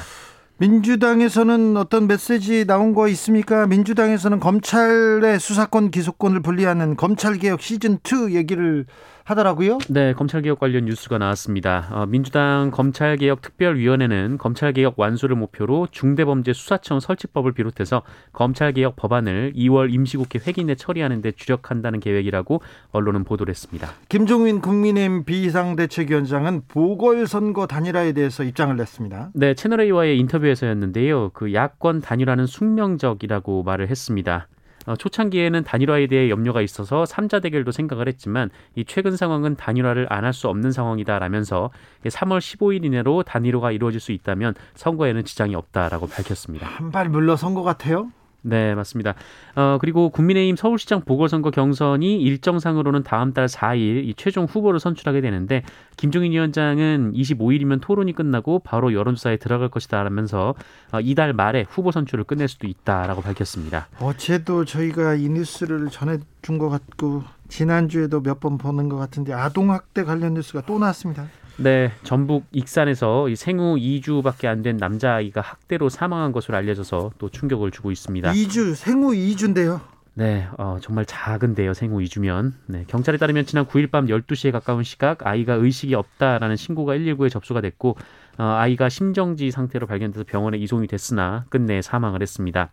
민주당에서는 0.60 1.76
어떤 1.76 2.08
메시지 2.08 2.66
나온 2.66 2.92
거 2.92 3.06
있습니까? 3.08 3.68
민주당에서는 3.68 4.40
검찰의 4.40 5.38
수사권 5.38 5.92
기소권을 5.92 6.40
분리하는 6.40 6.96
검찰개혁 6.96 7.60
시즌 7.60 7.98
2 8.02 8.34
얘기를 8.34 8.86
하더라고요. 9.28 9.78
네, 9.88 10.14
검찰개혁 10.14 10.58
관련 10.58 10.86
뉴스가 10.86 11.18
나왔습니다. 11.18 11.88
어, 11.92 12.06
민주당 12.06 12.70
검찰개혁특별위원회는 12.70 14.38
검찰개혁 14.38 14.94
완수를 14.98 15.36
목표로 15.36 15.88
중대범죄수사청 15.90 17.00
설치법을 17.00 17.52
비롯해서 17.52 18.02
검찰개혁 18.32 18.96
법안을 18.96 19.52
2월 19.54 19.92
임시국회 19.92 20.40
회기 20.46 20.64
내 20.64 20.74
처리하는 20.74 21.20
데 21.20 21.32
주력한다는 21.32 22.00
계획이라고 22.00 22.62
언론은 22.92 23.24
보도를 23.24 23.50
했습니다. 23.50 23.88
김종인 24.08 24.60
국민의힘 24.60 25.24
비상대책위원장은 25.24 26.62
보궐선거 26.68 27.66
단일화에 27.66 28.12
대해서 28.12 28.44
입장을 28.44 28.74
냈습니다. 28.76 29.30
네, 29.34 29.54
채널A와의 29.54 30.18
인터뷰에서였는데요. 30.18 31.30
그 31.34 31.52
야권 31.52 32.00
단일화는 32.00 32.46
숙명적이라고 32.46 33.62
말을 33.62 33.88
했습니다. 33.88 34.48
어, 34.88 34.96
초창기에는 34.96 35.64
단일화에 35.64 36.06
대해 36.06 36.30
염려가 36.30 36.62
있어서 36.62 37.04
삼자 37.04 37.40
대결도 37.40 37.72
생각을 37.72 38.08
했지만 38.08 38.48
이 38.74 38.84
최근 38.86 39.16
상황은 39.16 39.56
단일화를 39.56 40.06
안 40.10 40.24
할 40.24 40.32
수 40.32 40.48
없는 40.48 40.72
상황이다라면서 40.72 41.70
3월 42.04 42.38
15일 42.38 42.84
이내로 42.84 43.22
단일화가 43.22 43.72
이루어질 43.72 44.00
수 44.00 44.12
있다면 44.12 44.54
선거에는 44.74 45.24
지장이 45.24 45.54
없다라고 45.54 46.06
밝혔습니다. 46.08 46.66
한 46.66 46.90
발 46.90 47.08
물러 47.10 47.36
선 47.36 47.54
것 47.54 47.62
같아요. 47.62 48.10
네, 48.42 48.74
맞습니다. 48.74 49.14
어, 49.56 49.78
그리고 49.80 50.10
국민의힘 50.10 50.56
서울시장 50.56 51.02
보궐선거 51.02 51.50
경선이 51.50 52.22
일정상으로는 52.22 53.02
다음 53.02 53.32
달 53.34 53.46
4일 53.46 54.04
이 54.06 54.14
최종 54.16 54.44
후보를 54.44 54.78
선출하게 54.80 55.20
되는데 55.20 55.62
김종인 55.96 56.32
위원장은 56.32 57.12
25일이면 57.14 57.80
토론이 57.80 58.12
끝나고 58.12 58.60
바로 58.60 58.94
여론조사에 58.94 59.38
들어갈 59.38 59.68
것이다 59.68 60.02
라면서 60.04 60.54
어, 60.92 61.00
이달 61.00 61.32
말에 61.32 61.66
후보 61.68 61.90
선출을 61.90 62.24
끝낼 62.24 62.46
수도 62.48 62.66
있다라고 62.68 63.22
밝혔습니다. 63.22 63.88
어제도 64.00 64.64
저희가 64.64 65.14
이 65.14 65.28
뉴스를 65.28 65.88
전해준 65.90 66.58
것 66.58 66.68
같고 66.68 67.24
지난주에도 67.48 68.20
몇 68.22 68.38
번 68.38 68.56
보는 68.56 68.88
것 68.88 68.96
같은데 68.96 69.32
아동학대 69.32 70.04
관련 70.04 70.34
뉴스가 70.34 70.62
또 70.64 70.78
나왔습니다. 70.78 71.26
네, 71.60 71.90
전북 72.04 72.46
익산에서 72.52 73.26
생후 73.34 73.76
2주밖에 73.76 74.46
안 74.46 74.62
된 74.62 74.76
남자아이가 74.76 75.40
학대로 75.40 75.88
사망한 75.88 76.32
것으로 76.32 76.56
알려져서 76.56 77.12
또 77.18 77.28
충격을 77.28 77.70
주고 77.70 77.90
있습니다. 77.90 78.32
2주, 78.32 78.74
생후 78.74 79.12
2주인데요. 79.12 79.80
네, 80.14 80.48
어, 80.56 80.78
정말 80.80 81.04
작은데요, 81.04 81.74
생후 81.74 81.98
2주면. 82.00 82.52
네, 82.66 82.84
경찰에 82.88 83.18
따르면 83.18 83.46
지난 83.46 83.66
9일 83.66 83.90
밤 83.90 84.06
12시에 84.06 84.50
가까운 84.52 84.82
시각 84.82 85.26
아이가 85.26 85.54
의식이 85.54 85.94
없다라는 85.94 86.56
신고가 86.56 86.94
119에 86.96 87.30
접수가 87.30 87.60
됐고 87.60 87.96
어, 88.38 88.42
아이가 88.44 88.88
심정지 88.88 89.50
상태로 89.50 89.86
발견돼서 89.86 90.24
병원에 90.26 90.58
이송이 90.58 90.86
됐으나 90.88 91.44
끝내 91.50 91.82
사망을 91.82 92.20
했습니다. 92.22 92.70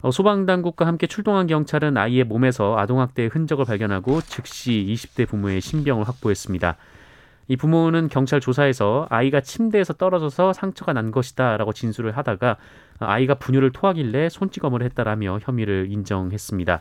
어, 0.00 0.10
소방당국과 0.10 0.86
함께 0.86 1.06
출동한 1.06 1.46
경찰은 1.46 1.96
아이의 1.96 2.24
몸에서 2.24 2.76
아동학대의 2.78 3.28
흔적을 3.28 3.64
발견하고 3.66 4.20
즉시 4.22 4.86
20대 4.90 5.28
부모의 5.28 5.60
신병을 5.60 6.08
확보했습니다. 6.08 6.76
이 7.48 7.56
부모는 7.56 8.08
경찰 8.08 8.40
조사에서 8.40 9.06
아이가 9.10 9.40
침대에서 9.40 9.94
떨어져서 9.94 10.52
상처가 10.52 10.92
난 10.92 11.10
것이다라고 11.10 11.72
진술을 11.72 12.16
하다가 12.16 12.56
아이가 13.00 13.34
분유를 13.34 13.72
토하길래 13.72 14.28
손찌검을 14.28 14.82
했다라며 14.82 15.40
혐의를 15.42 15.88
인정했습니다. 15.90 16.80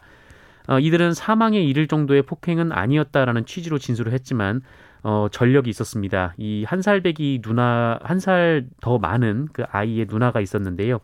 어, 0.67 0.79
이들은 0.79 1.13
사망에 1.13 1.59
이를 1.61 1.87
정도의 1.87 2.21
폭행은 2.21 2.71
아니었다라는 2.71 3.45
취지로 3.45 3.79
진술을 3.79 4.13
했지만 4.13 4.61
어, 5.03 5.27
전력이 5.31 5.69
있었습니다. 5.71 6.35
이 6.37 6.63
한 6.67 6.81
살배기 6.83 7.41
누나 7.43 7.97
한 8.03 8.19
살 8.19 8.67
더 8.81 8.99
많은 8.99 9.47
그 9.51 9.63
아이의 9.71 10.05
누나가 10.07 10.39
있었는데요. 10.41 10.99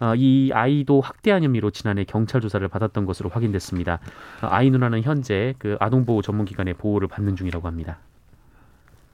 어, 0.00 0.14
이 0.16 0.50
아이도 0.54 1.00
학대한 1.00 1.42
혐의로 1.42 1.70
지난해 1.70 2.04
경찰 2.04 2.40
조사를 2.40 2.66
받았던 2.68 3.04
것으로 3.04 3.30
확인됐습니다. 3.30 3.94
어, 4.42 4.46
아이 4.48 4.70
누나는 4.70 5.02
현재 5.02 5.54
그 5.58 5.76
아동보호 5.80 6.22
전문기관의 6.22 6.74
보호를 6.74 7.08
받는 7.08 7.34
중이라고 7.36 7.66
합니다. 7.66 7.98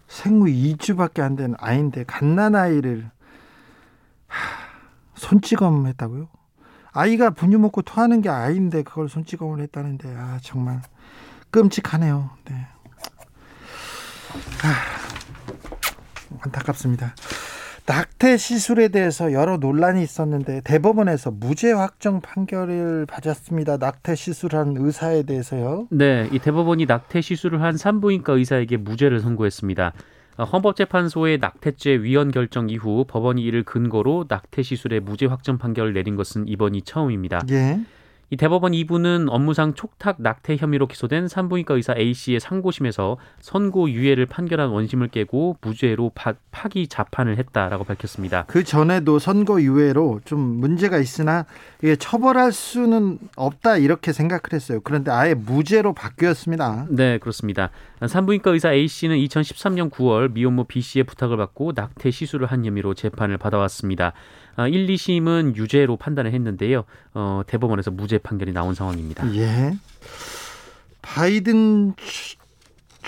생후 0.09 0.47
2주밖에 0.47 1.21
안 1.21 1.37
된 1.37 1.55
아이인데 1.59 2.05
갓난 2.05 2.55
아이를 2.57 3.11
손찌검 5.15 5.87
했다고요? 5.87 6.29
아이가 6.93 7.31
분유 7.31 7.59
먹고 7.59 7.83
토하는 7.83 8.23
게 8.23 8.29
아이인데 8.29 8.83
그걸 8.83 9.09
손찌검을 9.09 9.61
했다는데 9.63 10.15
아 10.17 10.39
정말 10.43 10.83
끔찍하네요. 11.51 12.31
네. 12.47 12.67
아, 14.63 14.75
안타깝습니다. 16.41 17.15
낙태 17.89 18.37
시술에 18.37 18.89
대해서 18.89 19.33
여러 19.33 19.57
논란이 19.57 20.03
있었는데 20.03 20.61
대법원에서 20.63 21.31
무죄 21.31 21.73
확정 21.73 22.21
판결을 22.21 23.07
받았습니다. 23.07 23.79
낙태 23.79 24.15
시술한 24.15 24.75
의사에 24.77 25.23
대해서요. 25.23 25.89
네, 25.91 26.29
이 26.31 26.39
대법원이 26.39 26.85
낙태 26.85 27.23
시술을 27.23 27.63
한 27.63 27.79
산부인과 27.79 28.35
의사에게 28.35 28.77
무죄를 28.77 29.21
선고했습니다. 29.21 29.95
헌법재판소의 30.53 31.39
낙태죄 31.39 32.03
위헌 32.03 32.31
결정 32.31 32.69
이후 32.69 33.07
법원이 33.09 33.43
이를 33.43 33.63
근거로 33.63 34.27
낙태 34.29 34.63
시술의 34.63 35.01
무죄 35.01 35.25
확정 35.25 35.57
판결을 35.57 35.95
내린 35.95 36.15
것은 36.15 36.47
이번이 36.47 36.83
처음입니다. 36.83 37.41
예. 37.51 37.81
이 38.31 38.37
대법원 38.37 38.73
2부는 38.73 39.29
업무상 39.31 39.73
촉탁 39.73 40.17
낙태 40.19 40.57
혐의로 40.57 40.87
기소된 40.87 41.29
산부인과 41.29 41.75
의사 41.75 41.95
A 41.97 42.13
씨의 42.13 42.41
상고심에서 42.41 43.17
선고 43.41 43.89
유예를 43.89 44.27
판결한 44.27 44.69
원심을 44.69 45.09
깨고 45.09 45.57
무죄로 45.63 46.13
파, 46.15 46.35
파기 46.51 46.89
자판을 46.89 47.39
했다라고 47.39 47.85
밝혔습니다. 47.85 48.45
그 48.49 48.65
전에도 48.65 49.19
선고 49.19 49.63
유예로 49.63 50.21
좀 50.27 50.41
문제가 50.41 50.99
있으나 50.99 51.47
이게 51.83 51.97
처벌할 51.97 52.53
수는 52.53 53.19
없다 53.35 53.79
이렇게 53.79 54.13
생각을 54.13 54.43
했어요. 54.53 54.81
그런데 54.85 55.11
아예 55.11 55.33
무죄로 55.33 55.95
바뀌었습니다. 55.95 56.87
네, 56.91 57.17
그렇습니다. 57.19 57.71
산부인과 58.07 58.51
의사 58.51 58.73
A 58.73 58.87
씨는 58.89 59.17
2013년 59.17 59.91
9월 59.91 60.33
미혼모 60.33 60.65
B 60.65 60.83
씨의 60.83 61.05
부탁을 61.05 61.39
받고 61.39 61.73
낙태 61.75 62.11
시술을 62.11 62.47
한 62.47 62.67
혐의로 62.67 62.93
재판을 62.93 63.39
받아왔습니다. 63.39 64.13
1, 64.67 64.87
2심은 64.87 65.57
유죄로 65.57 65.97
판단을 65.97 66.33
했는데요. 66.33 66.85
어, 67.15 67.43
대법원에서 67.47 67.91
무죄 67.91 68.19
판결이 68.19 68.53
나온 68.53 68.75
상황입니다. 68.75 69.33
예. 69.37 69.77
바이든 71.03 71.95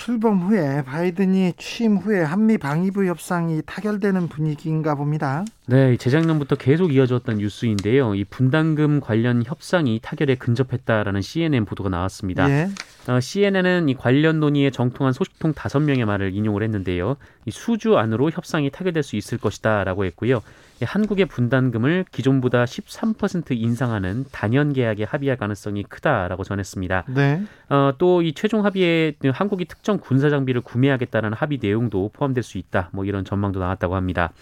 출범 0.01 0.39
후에 0.39 0.83
바이든이 0.83 1.53
취임 1.59 1.99
후에 1.99 2.23
한미 2.23 2.57
방위부 2.57 3.05
협상이 3.05 3.61
타결되는 3.67 4.29
분위기인가 4.29 4.95
봅니다. 4.95 5.45
네, 5.67 5.97
재작년부터 5.99 6.57
계속 6.57 6.95
이어졌던 6.95 7.37
뉴스인데요. 7.37 8.15
이 8.15 8.25
분담금 8.25 9.01
관련 9.01 9.43
협상이 9.45 10.01
타결에 10.03 10.37
근접했다라는 10.37 11.21
CNN 11.21 11.67
보도가 11.67 11.91
나왔습니다. 11.91 12.49
예. 12.49 12.71
어, 13.09 13.19
CNN은 13.19 13.89
이 13.89 13.95
관련 13.95 14.41
논의에 14.41 14.71
정통한 14.71 15.13
소식통 15.13 15.55
다섯 15.55 15.81
명의 15.81 16.05
말을 16.05 16.35
인용을 16.35 16.63
했는데요. 16.63 17.17
이 17.47 17.51
수주 17.51 17.97
안으로 17.97 18.31
협상이 18.31 18.71
타결될 18.71 19.03
수 19.03 19.17
있을 19.17 19.39
것이다라고 19.39 20.05
했고요. 20.05 20.43
한국의 20.83 21.27
분담금을 21.27 22.07
기존보다 22.11 22.65
13% 22.65 23.51
인상하는 23.53 24.25
단연 24.33 24.73
계약에 24.73 25.05
합의할 25.05 25.37
가능성이 25.37 25.83
크다라고 25.83 26.43
전했습니다. 26.45 27.05
네. 27.15 27.43
어, 27.69 27.93
또 27.99 28.23
이 28.23 28.33
최종 28.35 28.65
합의에 28.65 29.15
한국이 29.33 29.65
특정 29.65 29.99
군사 29.99 30.29
장비를 30.31 30.61
구매하겠다는 30.61 31.33
합의 31.33 31.59
내용도 31.61 32.11
포함될 32.13 32.43
수 32.43 32.59
있다. 32.59 32.91
뭐 32.93 33.05
이런 33.05 33.25
전망도 33.25 33.61
나왔다고 33.61 33.95
합니다. 33.97 34.33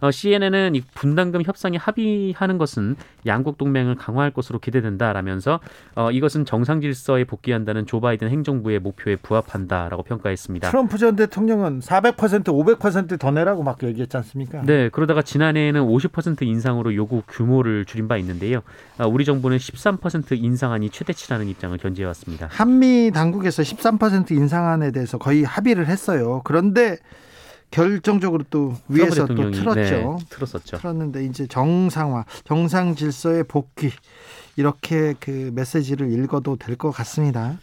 어, 0.00 0.10
CNN은 0.10 0.74
이 0.74 0.80
분담금 0.80 1.42
협상에 1.42 1.76
합의하는 1.76 2.58
것은 2.58 2.96
양국 3.26 3.58
동맹을 3.58 3.96
강화할 3.96 4.30
것으로 4.30 4.58
기대된다라면서 4.58 5.60
어, 5.94 6.10
이것은 6.10 6.44
정상 6.44 6.80
질서에 6.80 7.24
복귀한다는 7.24 7.86
조 7.86 8.00
바이든 8.00 8.30
행정부의 8.30 8.78
목표에 8.80 9.16
부합한다라고 9.16 10.02
평가했습니다. 10.04 10.70
트럼프 10.70 10.98
전 10.98 11.16
대통령은 11.16 11.80
400% 11.80 12.44
500%더 12.44 13.30
내라고 13.30 13.62
막 13.62 13.82
얘기했지 13.82 14.16
않습니까? 14.16 14.62
네, 14.62 14.88
그러다가 14.90 15.22
지난해에는 15.22 15.82
50% 15.82 16.42
인상으로 16.42 16.94
요구 16.94 17.22
규모를 17.28 17.84
줄인 17.84 18.08
바 18.08 18.16
있는데요. 18.18 18.62
어, 18.98 19.06
우리 19.06 19.24
정부는 19.24 19.56
13% 19.56 20.42
인상안이 20.42 20.90
최대치라는 20.90 21.48
입장을 21.48 21.76
견지해 21.78 22.06
왔습니다. 22.06 22.48
한미 22.50 23.10
당국에서 23.12 23.62
13% 23.62 24.30
인상안에 24.32 24.90
대해서 24.92 25.18
거의 25.18 25.42
합의를 25.42 25.86
했어요. 25.86 26.42
그런데 26.44 26.98
결정적으로 27.70 28.44
또 28.50 28.74
위에서 28.88 29.26
또 29.26 29.50
틀었죠. 29.50 29.74
네, 29.74 30.16
틀었었죠. 30.30 30.78
틀었는데 30.78 31.24
이제 31.24 31.46
정상화, 31.46 32.24
정상 32.44 32.94
질서의 32.94 33.44
복귀 33.44 33.90
이렇게 34.56 35.14
그 35.20 35.52
메시지를 35.54 36.12
읽어도 36.12 36.56
될 36.56 36.76
것 36.76 36.90
같습니다. 36.90 37.58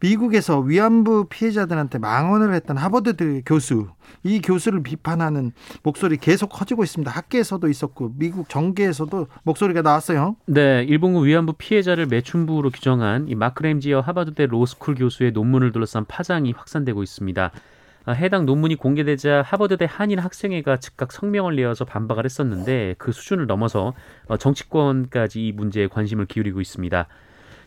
미국에서 0.00 0.60
위안부 0.60 1.26
피해자들한테 1.30 1.98
망언을 1.98 2.52
했던 2.54 2.76
하버드 2.76 3.42
교수, 3.46 3.88
이 4.22 4.40
교수를 4.40 4.82
비판하는 4.82 5.52
목소리 5.82 6.18
계속 6.18 6.48
커지고 6.48 6.84
있습니다. 6.84 7.10
학계에서도 7.10 7.66
있었고 7.68 8.12
미국 8.16 8.48
정계에서도 8.48 9.26
목소리가 9.44 9.80
나왔어요. 9.82 10.36
네, 10.46 10.84
일본군 10.86 11.26
위안부 11.26 11.54
피해자를 11.54 12.06
매춘부로 12.06 12.70
규정한 12.70 13.28
이 13.28 13.34
마크 13.34 13.62
램지어 13.62 14.00
하버드대 14.00 14.46
로스쿨 14.46 14.94
교수의 14.94 15.32
논문을 15.32 15.72
둘러싼 15.72 16.04
파장이 16.04 16.52
확산되고 16.52 17.02
있습니다. 17.02 17.50
아, 18.06 18.12
해당 18.12 18.44
논문이 18.44 18.76
공개되자 18.76 19.42
하버드대 19.42 19.86
한인 19.88 20.18
학생회가 20.18 20.76
즉각 20.76 21.10
성명을 21.10 21.56
내어서 21.56 21.84
반박을 21.86 22.24
했었는데 22.26 22.96
그 22.98 23.12
수준을 23.12 23.46
넘어서 23.46 23.94
어, 24.26 24.36
정치권까지 24.36 25.46
이 25.46 25.52
문제에 25.52 25.86
관심을 25.88 26.26
기울이고 26.26 26.60
있습니다. 26.60 27.08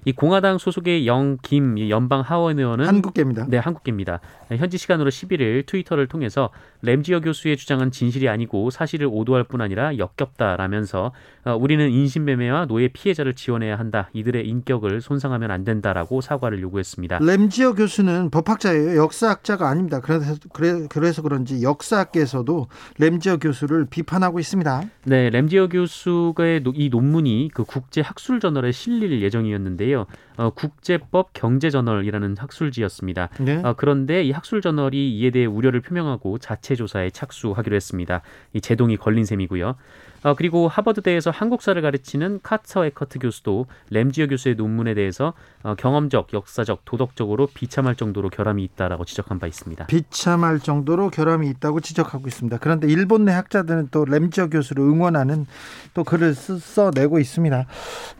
이 0.08 0.14
공화당 0.14 0.58
소속의 0.58 1.06
영김 1.06 1.90
연방 1.90 2.22
하원 2.22 2.58
의원은 2.60 2.86
한국계입니다. 2.88 3.48
네, 3.50 3.58
한국계입니다. 3.58 4.22
현지 4.56 4.78
시간으로 4.78 5.10
11일 5.10 5.66
트위터를 5.66 6.08
통해서 6.08 6.50
램지어 6.82 7.20
교수의 7.20 7.58
주장은 7.58 7.92
진실이 7.92 8.30
아니고 8.30 8.70
사실을 8.70 9.10
오도할 9.12 9.44
뿐 9.44 9.60
아니라 9.60 9.98
역겹다라면서 9.98 11.12
어, 11.44 11.56
우리는 11.56 11.90
인신매매와 11.90 12.68
노예 12.68 12.88
피해자를 12.88 13.34
지원해야 13.34 13.78
한다. 13.78 14.10
이들의 14.14 14.48
인격을 14.48 15.02
손상하면 15.02 15.52
안 15.52 15.66
된다라고 15.66 16.22
사과를 16.22 16.62
요구했습니다. 16.62 17.20
램지어 17.22 17.74
교수는 17.74 18.30
법학자예요. 18.30 18.96
역사학자가 19.02 19.68
아닙니다. 19.68 20.00
그래서 20.00 20.36
그래, 20.54 20.88
그래서 20.90 21.22
그런지 21.22 21.64
역사학계에서도 21.64 22.68
램지어 22.98 23.38
교수를 23.40 23.88
비판하고 23.90 24.40
있습니다. 24.40 24.84
네, 25.04 25.30
램지어 25.32 25.68
교수의 25.68 26.64
이 26.76 26.88
논문이 26.88 27.50
그 27.54 27.66
국제 27.66 28.00
학술 28.00 28.40
저널에 28.40 28.72
실릴 28.72 29.22
예정이었는데요. 29.22 29.97
어, 30.38 30.50
국제법 30.52 31.34
경제저널이라는 31.34 32.36
학술지였습니다. 32.38 33.30
네. 33.40 33.62
어, 33.64 33.74
그런데 33.76 34.24
이 34.24 34.32
학술저널이 34.32 35.18
이에 35.18 35.32
대해 35.32 35.46
우려를 35.46 35.82
표명하고 35.82 36.38
자체 36.38 36.76
조사에 36.76 37.10
착수하기로 37.10 37.76
했습니다. 37.76 38.22
이 38.54 38.62
제동이 38.62 38.98
걸린 38.98 39.26
셈이고요. 39.26 39.76
어, 40.24 40.34
그리고 40.34 40.68
하버드대에서 40.68 41.32
한국사를 41.32 41.80
가르치는 41.82 42.40
카처 42.44 42.86
에커트 42.86 43.20
교수도 43.20 43.68
램지어 43.92 44.28
교수의 44.28 44.56
논문에 44.56 44.94
대해서 44.94 45.34
어, 45.64 45.76
경험적, 45.76 46.34
역사적, 46.34 46.86
도덕적으로 46.86 47.48
비참할 47.54 47.96
정도로 47.96 48.30
결함이 48.30 48.64
있다라고 48.64 49.06
지적한 49.06 49.40
바 49.40 49.48
있습니다. 49.48 49.86
비참할 49.88 50.60
정도로 50.60 51.10
결함이 51.10 51.48
있다고 51.50 51.80
지적하고 51.82 52.28
있습니다. 52.28 52.58
그런데 52.58 52.88
일본 52.88 53.26
내 53.26 53.32
학자들은 53.32 53.90
또 53.92 54.06
램지어 54.06 54.50
교수를 54.50 54.84
응원하는 54.84 55.46
또 55.94 56.04
글을 56.04 56.34
써내고 56.34 57.20
있습니다. 57.20 57.66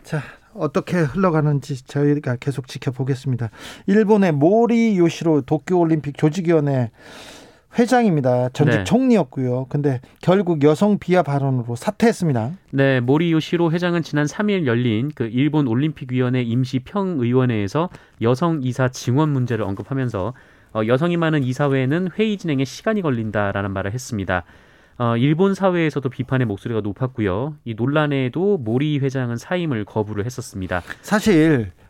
자, 0.04 0.22
어떻게 0.58 0.98
흘러가는지 0.98 1.84
저희가 1.84 2.36
계속 2.36 2.68
지켜보겠습니다. 2.68 3.50
일본의 3.86 4.32
모리 4.32 4.98
요시로 4.98 5.42
도쿄올림픽 5.42 6.16
조직위원회 6.16 6.90
회장입니다. 7.78 8.48
전직 8.50 8.78
네. 8.78 8.84
총리였고요. 8.84 9.66
근데 9.68 10.00
결국 10.22 10.62
여성 10.64 10.98
비하 10.98 11.22
발언으로 11.22 11.76
사퇴했습니다. 11.76 12.52
네, 12.72 13.00
모리 13.00 13.30
요시로 13.32 13.70
회장은 13.72 14.02
지난 14.02 14.26
3일 14.26 14.66
열린 14.66 15.10
그 15.14 15.24
일본 15.24 15.68
올림픽위원회 15.68 16.42
임시 16.42 16.80
평의원회에서 16.80 17.90
여성 18.22 18.60
이사 18.62 18.88
증원 18.88 19.30
문제를 19.30 19.64
언급하면서 19.64 20.34
어, 20.74 20.80
여성이 20.86 21.16
많은 21.16 21.44
이사회에는 21.44 22.10
회의 22.18 22.36
진행에 22.36 22.64
시간이 22.64 23.02
걸린다라는 23.02 23.70
말을 23.72 23.92
했습니다. 23.92 24.44
어, 24.98 25.16
일본 25.16 25.54
사회에서도 25.54 26.08
비판의 26.08 26.46
목소리가 26.46 26.80
높았고요. 26.80 27.54
이 27.64 27.74
논란에도 27.74 28.58
모리 28.58 28.98
회장은 28.98 29.36
사임을 29.36 29.84
거부를 29.84 30.24
했었습니다. 30.26 30.82
사실 31.02 31.70
어, 31.80 31.87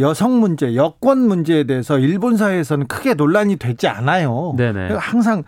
여성 0.00 0.40
문제, 0.40 0.74
여권 0.74 1.18
문제에 1.28 1.64
대해서 1.64 1.98
일본 1.98 2.36
사회에서는 2.36 2.86
크게 2.86 3.14
논란이 3.14 3.56
되지 3.56 3.86
않아요. 3.86 4.54
네네. 4.56 4.94
항상 4.94 5.44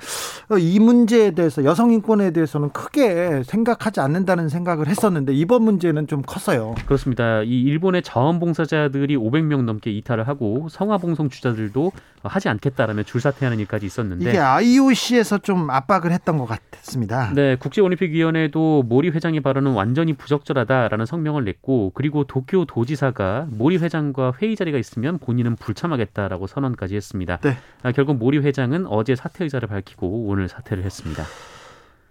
어, 0.50 0.58
이 0.58 0.78
문제에 0.78 1.30
대해서 1.30 1.64
여성 1.64 1.90
인권에 1.92 2.30
대해서는 2.32 2.70
크게 2.70 3.42
생각하지 3.44 4.00
않는다는 4.00 4.48
생각을 4.48 4.88
했었는데 4.88 5.32
이번 5.32 5.62
문제는 5.62 6.06
좀 6.06 6.22
컸어요. 6.22 6.74
그렇습니다. 6.84 7.42
이 7.42 7.62
일본의 7.62 8.02
자원봉사자들이 8.02 9.16
500명 9.16 9.62
넘게 9.62 9.90
이탈을 9.90 10.28
하고 10.28 10.68
성화봉송 10.70 11.30
주자들도 11.30 11.92
하지 12.22 12.48
않겠다라며 12.50 13.04
줄사퇴하는 13.04 13.58
일까지 13.60 13.86
있었는데 13.86 14.28
이게 14.28 14.38
IOC에서 14.38 15.38
좀 15.38 15.70
압박을 15.70 16.12
했던 16.12 16.36
것 16.36 16.46
같습니다. 16.46 17.32
네, 17.34 17.56
국제올림픽위원회도 17.56 18.82
모리 18.82 19.08
회장의 19.08 19.40
발언은 19.40 19.72
완전히 19.72 20.12
부적절하다라는 20.12 21.06
성명을 21.06 21.44
냈고 21.44 21.92
그리고 21.94 22.24
도쿄 22.24 22.66
도지사가 22.66 23.46
모리 23.50 23.78
회장 23.78 24.09
회장과 24.10 24.34
회의 24.40 24.56
자리가 24.56 24.78
있으면 24.78 25.18
본인은 25.18 25.56
불참하겠다라고 25.56 26.46
선언까지 26.46 26.96
했습니다. 26.96 27.38
네. 27.38 27.56
아, 27.82 27.92
결국 27.92 28.16
모리 28.16 28.38
회장은 28.38 28.86
어제 28.86 29.14
사퇴 29.14 29.44
의사를 29.44 29.66
밝히고 29.66 30.26
오늘 30.26 30.48
사퇴를 30.48 30.84
했습니다. 30.84 31.24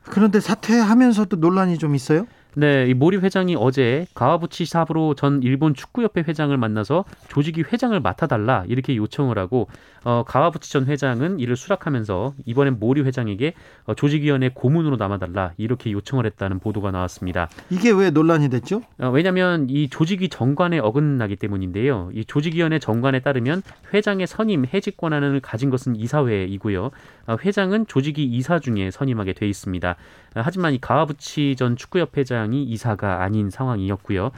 그런데 0.04 0.40
사퇴하면서도 0.40 1.38
논란이 1.38 1.78
좀 1.78 1.96
있어요? 1.96 2.26
네, 2.60 2.88
이 2.89 2.93
모리 2.93 3.15
회장이 3.15 3.56
어제 3.58 4.06
가와부치 4.15 4.65
사브로 4.65 5.15
전 5.15 5.41
일본 5.43 5.74
축구협회 5.74 6.26
회장을 6.28 6.56
만나서 6.58 7.06
조직위 7.30 7.63
회장을 7.72 7.98
맡아달라 8.02 8.65
이렇게 8.67 8.98
요청을 8.98 9.39
하고 9.39 9.69
어, 10.04 10.26
가와부치 10.28 10.69
전 10.69 10.86
회장은 10.86 11.39
이를 11.39 11.56
수락하면서 11.56 12.34
이번엔 12.45 12.78
모리 12.78 13.02
회장에게 13.02 13.54
어, 13.86 13.93
조직위원회 13.93 14.50
고문으로 14.54 14.98
남아달라 14.98 15.54
이렇게 15.56 15.93
요청을 15.93 16.26
했다는 16.26 16.60
보도가 16.60 16.91
나왔습니다. 16.91 17.48
이게 17.69 17.91
왜 17.91 18.10
논란이 18.10 18.50
됐죠? 18.50 18.82
어, 18.98 19.10
왜냐하면 19.10 19.67
이 19.69 19.88
조직위 19.88 20.28
정관에 20.28 20.80
어긋나기 20.80 21.38
때문인데요. 21.38 22.10
이 22.13 22.26
조직위원회 22.26 22.80
정관에 22.80 23.22
따르면 23.22 23.62
회장의 23.93 24.28
선임 24.28 24.65
해직 24.65 24.98
권한을 24.98 25.39
가진 25.39 25.69
것은 25.69 25.95
이사회이고요. 25.95 26.91
어, 27.28 27.38
회장은 27.41 27.88
조직위 27.88 28.26
이사 28.26 28.60
중에 28.60 28.91
선임하게 28.91 29.32
돼 29.32 29.48
있습니다. 29.48 29.91
어, 29.91 30.41
하지만 30.43 30.74
이 30.74 30.82
가와부치 30.82 31.56
전 31.56 31.78
축구협회장 31.78 32.49
이 32.54 32.64
이사가 32.64 33.22
아닌 33.24 33.50
상황이었고요. 33.50 34.32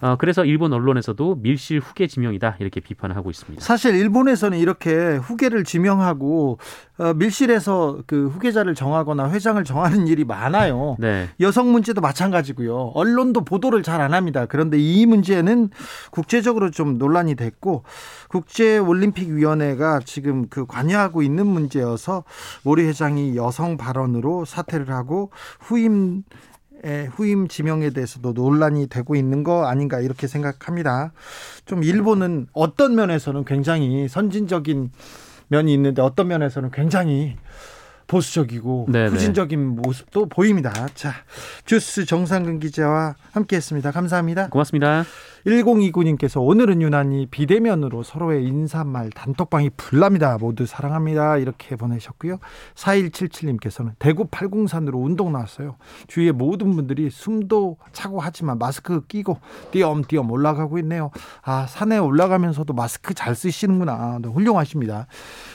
어, 0.00 0.14
그래서 0.16 0.44
일본 0.44 0.72
언론에서도 0.72 1.38
밀실 1.42 1.80
후계 1.80 2.06
지명이다 2.06 2.58
이렇게 2.60 2.78
비판을 2.78 3.16
하고 3.16 3.30
있습니다. 3.30 3.60
사실 3.64 3.96
일본에서는 3.96 4.56
이렇게 4.56 5.16
후계를 5.16 5.64
지명하고 5.64 6.58
어, 6.98 7.14
밀실에서 7.14 7.98
그 8.06 8.28
후계자를 8.28 8.76
정하거나 8.76 9.30
회장을 9.30 9.62
정하는 9.64 10.06
일이 10.06 10.24
많아요. 10.24 10.96
네. 11.00 11.28
여성 11.40 11.72
문제도 11.72 12.00
마찬가지고요. 12.00 12.92
언론도 12.94 13.44
보도를 13.44 13.82
잘 13.82 13.98
안 13.98 14.14
합니다. 14.14 14.46
그런데 14.46 14.78
이 14.78 15.04
문제는 15.06 15.70
국제적으로 16.12 16.70
좀 16.70 16.98
논란이 16.98 17.34
됐고 17.34 17.82
국제 18.28 18.78
올림픽 18.78 19.28
위원회가 19.28 19.98
지금 20.04 20.46
그 20.48 20.64
관여하고 20.66 21.22
있는 21.22 21.48
문제여서 21.48 22.22
모리 22.62 22.84
회장이 22.86 23.36
여성 23.36 23.76
발언으로 23.76 24.44
사퇴를 24.44 24.90
하고 24.90 25.32
후임 25.58 26.22
후임 27.12 27.48
지명에 27.48 27.90
대해서도 27.90 28.32
논란이 28.32 28.88
되고 28.88 29.14
있는 29.14 29.44
거 29.44 29.66
아닌가 29.66 30.00
이렇게 30.00 30.26
생각합니다. 30.26 31.12
좀 31.64 31.82
일본은 31.82 32.46
어떤 32.52 32.94
면에서는 32.94 33.44
굉장히 33.44 34.08
선진적인 34.08 34.90
면이 35.48 35.72
있는데 35.74 36.02
어떤 36.02 36.28
면에서는 36.28 36.70
굉장히 36.70 37.36
보수적이고 38.06 38.86
네네. 38.90 39.10
후진적인 39.10 39.60
모습도 39.60 40.26
보입니다. 40.26 40.72
자, 40.94 41.12
주스 41.66 42.04
정상근 42.06 42.58
기자와 42.58 43.16
함께했습니다. 43.32 43.90
감사합니다. 43.90 44.48
고맙습니다. 44.48 45.04
1029님께서 45.48 46.44
오늘은 46.44 46.82
유난히 46.82 47.26
비대면으로 47.26 48.02
서로의 48.02 48.44
인사말 48.44 49.10
단톡방이 49.10 49.70
불납니다. 49.76 50.36
모두 50.38 50.66
사랑합니다. 50.66 51.38
이렇게 51.38 51.74
보내셨고요. 51.74 52.38
4177님께서는 52.74 53.92
대구 53.98 54.26
팔공산으로 54.26 54.98
운동 54.98 55.32
나왔어요. 55.32 55.76
주위에 56.06 56.32
모든 56.32 56.74
분들이 56.76 57.08
숨도 57.08 57.78
차고 57.92 58.20
하지만 58.20 58.58
마스크 58.58 59.06
끼고 59.06 59.38
띄엄띄엄 59.70 60.30
올라가고 60.30 60.78
있네요. 60.80 61.10
아, 61.42 61.66
산에 61.66 61.96
올라가면서도 61.96 62.74
마스크 62.74 63.14
잘 63.14 63.34
쓰시는구나. 63.34 64.18
훌륭하십니다. 64.24 65.06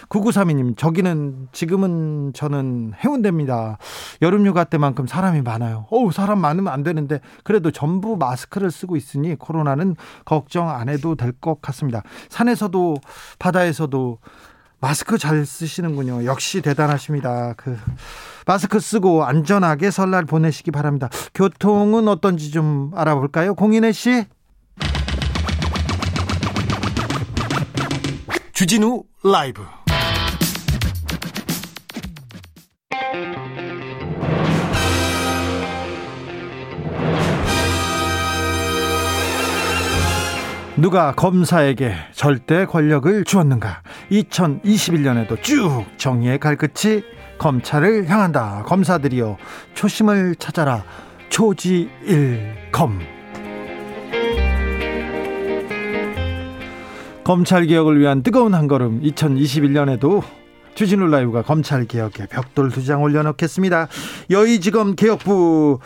9932님, 0.09 0.75
저기는 0.77 1.49
지금은 1.51 2.33
저는 2.33 2.93
해운대입니다. 3.03 3.77
여름휴가 4.21 4.63
때만큼 4.65 5.05
사람이 5.05 5.41
많아요. 5.41 5.85
어우, 5.91 6.11
사람 6.11 6.39
많으면 6.39 6.73
안 6.73 6.83
되는데 6.83 7.19
그래도 7.43 7.71
전부 7.71 8.17
마스크를 8.17 8.71
쓰고 8.71 8.95
있으니 8.95 9.35
코로나는 9.35 9.82
걱정 10.25 10.69
안 10.69 10.89
해도 10.89 11.15
될 11.15 11.33
것 11.41 11.61
같습니다. 11.61 12.03
산에서도 12.29 12.95
바다에서도 13.39 14.19
마스크 14.79 15.17
잘 15.17 15.45
쓰시는군요. 15.45 16.25
역시 16.25 16.61
대단하십니다. 16.61 17.53
그 17.55 17.77
마스크 18.45 18.79
쓰고 18.79 19.23
안전하게 19.23 19.91
설날 19.91 20.25
보내시기 20.25 20.71
바랍니다. 20.71 21.09
교통은 21.33 22.07
어떤지 22.07 22.51
좀 22.51 22.91
알아볼까요? 22.95 23.55
공인혜 23.55 23.91
씨. 23.93 24.25
주진우 28.53 29.03
라이브. 29.23 29.63
누가 40.75 41.13
검사에게 41.13 41.93
절대 42.13 42.65
권력을 42.65 43.23
주었는가? 43.25 43.83
2021년에도 44.11 45.39
쭉 45.43 45.85
정의의 45.97 46.39
갈끝이 46.39 47.03
검찰을 47.37 48.09
향한다. 48.09 48.63
검사들이여 48.65 49.37
초심을 49.75 50.35
찾아라. 50.37 50.83
초지일검. 51.29 52.99
검찰 57.23 57.67
개혁을 57.67 57.99
위한 57.99 58.23
뜨거운 58.23 58.55
한 58.55 58.67
걸음 58.67 58.99
2021년에도 59.01 60.23
주진우 60.75 61.07
라이브가 61.07 61.43
검찰 61.43 61.85
개혁에 61.85 62.25
벽돌 62.27 62.69
두 62.71 62.83
장 62.83 63.01
올려놓겠습니다. 63.03 63.87
여의지검 64.29 64.95
개혁부 64.95 65.79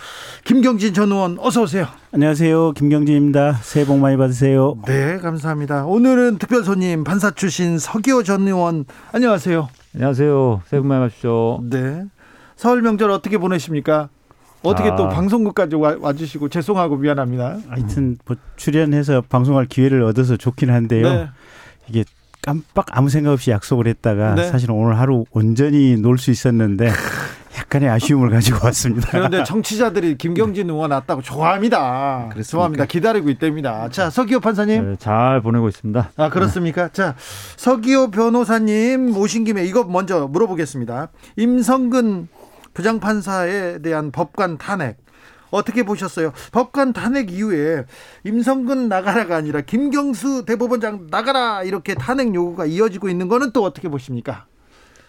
김경진 0.46 0.94
전 0.94 1.12
의원 1.12 1.38
어서 1.40 1.64
오세요. 1.64 1.88
안녕하세요. 2.14 2.72
김경진입니다. 2.72 3.54
새해 3.62 3.86
복 3.86 4.00
많이 4.00 4.16
받으세요. 4.18 4.78
네, 4.88 5.18
감사합니다. 5.18 5.86
오늘은 5.86 6.38
특별 6.38 6.64
손님 6.64 7.04
판사 7.04 7.32
출신 7.32 7.78
서기호 7.78 8.24
전 8.24 8.48
의원 8.48 8.86
안녕하세요. 9.12 9.68
안녕하세요. 9.94 10.62
새해 10.66 10.80
복 10.82 10.88
많이 10.88 11.02
받으십시오. 11.02 11.60
네. 11.70 12.06
설 12.56 12.82
명절 12.82 13.12
어떻게 13.12 13.38
보내십니까? 13.38 14.10
어떻게 14.64 14.90
아. 14.90 14.96
또 14.96 15.08
방송국까지 15.10 15.76
와, 15.76 15.96
와주시고 16.00 16.50
죄송하고 16.50 16.96
미안합니다. 16.98 17.58
하여튼 17.70 18.18
뭐 18.26 18.36
출연해서 18.56 19.22
방송할 19.30 19.66
기회를 19.68 20.02
얻어서 20.04 20.36
좋긴 20.38 20.72
한데요. 20.72 21.08
네. 21.14 21.28
이게 21.90 22.04
깜빡 22.52 22.86
아무 22.92 23.10
생각 23.10 23.34
없이 23.34 23.52
약속을 23.52 23.88
했다가 23.88 24.36
네. 24.36 24.48
사실은 24.48 24.74
오늘 24.76 24.98
하루 24.98 25.26
온전히 25.32 25.98
놀 25.98 26.18
수 26.18 26.32
있었는데 26.32 26.90
약간의 27.58 27.90
아쉬움을 27.90 28.30
가지고 28.30 28.60
왔습니다. 28.66 29.10
그런데 29.12 29.44
정치자들이 29.46 30.18
김경진 30.18 30.70
의원 30.70 30.92
왔다고 30.92 31.22
좋아합니다. 31.22 32.30
그렇습니까? 32.32 32.44
좋아합니다. 32.50 32.86
기다리고 32.86 33.30
있답니다. 33.30 33.90
자, 33.90 34.10
서기호 34.10 34.40
판사님. 34.40 34.92
네, 34.92 34.96
잘 34.98 35.42
보내고 35.42 35.68
있습니다. 35.68 36.12
아, 36.16 36.30
그렇습니까? 36.30 36.88
자, 36.94 37.16
서기호 37.58 38.12
변호사님 38.12 39.12
모신 39.12 39.44
김에 39.44 39.66
이거 39.66 39.84
먼저 39.84 40.28
물어보겠습니다. 40.28 41.10
임성근 41.36 42.30
부장판사에 42.74 43.80
대한 43.80 44.12
법관 44.12 44.58
탄핵. 44.60 44.98
어떻게 45.52 45.84
보셨어요? 45.84 46.32
법관 46.52 46.94
탄핵 46.94 47.32
이후에 47.32 47.86
임성근 48.26 48.90
나가라가 48.90 49.36
아니라 49.36 49.62
김경수 49.62 50.46
대법원장 50.46 51.08
나가라 51.10 51.64
이렇게 51.64 51.96
탄핵 51.96 52.34
요구가 52.34 52.66
이어지고 52.66 53.10
있는 53.10 53.28
거는 53.28 53.52
또 53.52 53.64
어떻게 53.64 53.90
보십니까? 53.90 54.46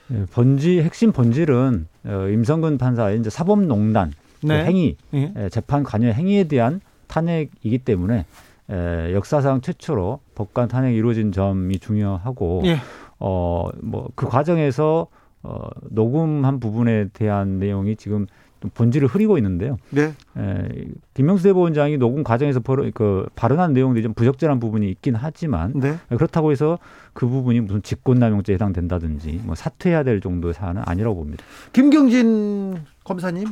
네, 0.08 0.24
본질 0.32 0.82
핵심 0.82 1.12
본질은 1.12 1.86
어, 2.06 2.28
임성근 2.28 2.78
판사의 2.78 3.18
이제 3.18 3.30
사법농단 3.30 4.12
그 4.40 4.46
네. 4.46 4.64
행위, 4.64 4.96
예. 5.14 5.32
에, 5.36 5.48
재판 5.48 5.82
관여 5.82 6.10
행위에 6.12 6.44
대한 6.44 6.80
탄핵이기 7.08 7.78
때문에 7.78 8.24
에, 8.70 9.12
역사상 9.14 9.60
최초로 9.60 10.20
법관 10.34 10.68
탄핵이 10.68 10.96
이루어진 10.96 11.32
점이 11.32 11.78
중요하고 11.78 12.62
예. 12.64 12.78
어뭐 13.18 14.10
그 14.14 14.28
과정에서 14.28 15.08
어, 15.42 15.68
녹음한 15.90 16.60
부분에 16.60 17.08
대한 17.12 17.58
내용이 17.58 17.96
지금 17.96 18.26
좀 18.26 18.26
본질을 18.74 19.08
흐리고 19.08 19.38
있는데요. 19.38 19.76
네. 19.90 20.14
에, 20.36 20.68
김명수 21.14 21.44
대법원장이 21.44 21.98
녹음 21.98 22.24
과정에서 22.24 22.60
벌, 22.60 22.90
그 22.92 23.26
발언한 23.36 23.72
내용들이 23.72 24.02
좀 24.02 24.14
부적절한 24.14 24.60
부분이 24.60 24.90
있긴 24.90 25.14
하지만 25.14 25.72
네. 25.74 25.96
그렇다고 26.08 26.52
해서 26.52 26.78
그 27.12 27.26
부분이 27.26 27.60
무슨 27.60 27.82
직권남용죄에 27.82 28.54
해당된다든지 28.54 29.42
뭐 29.44 29.54
사퇴해야 29.54 30.02
될 30.02 30.20
정도의 30.20 30.54
사안은 30.54 30.82
아니라고 30.84 31.16
봅니다. 31.16 31.44
김경진 31.72 32.78
검사님. 33.04 33.48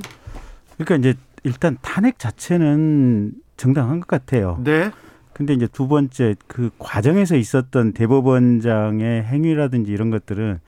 그러니까 0.76 0.96
이제 0.96 1.18
일단 1.44 1.76
탄핵 1.80 2.18
자체는 2.18 3.32
정당한 3.56 4.00
것 4.00 4.06
같아요. 4.08 4.60
네. 4.62 4.90
근데 5.32 5.52
이제 5.52 5.66
두 5.66 5.86
번째 5.86 6.34
그 6.46 6.70
과정에서 6.78 7.36
있었던 7.36 7.92
대법원장의 7.92 9.24
행위라든지 9.24 9.92
이런 9.92 10.10
것들은 10.10 10.60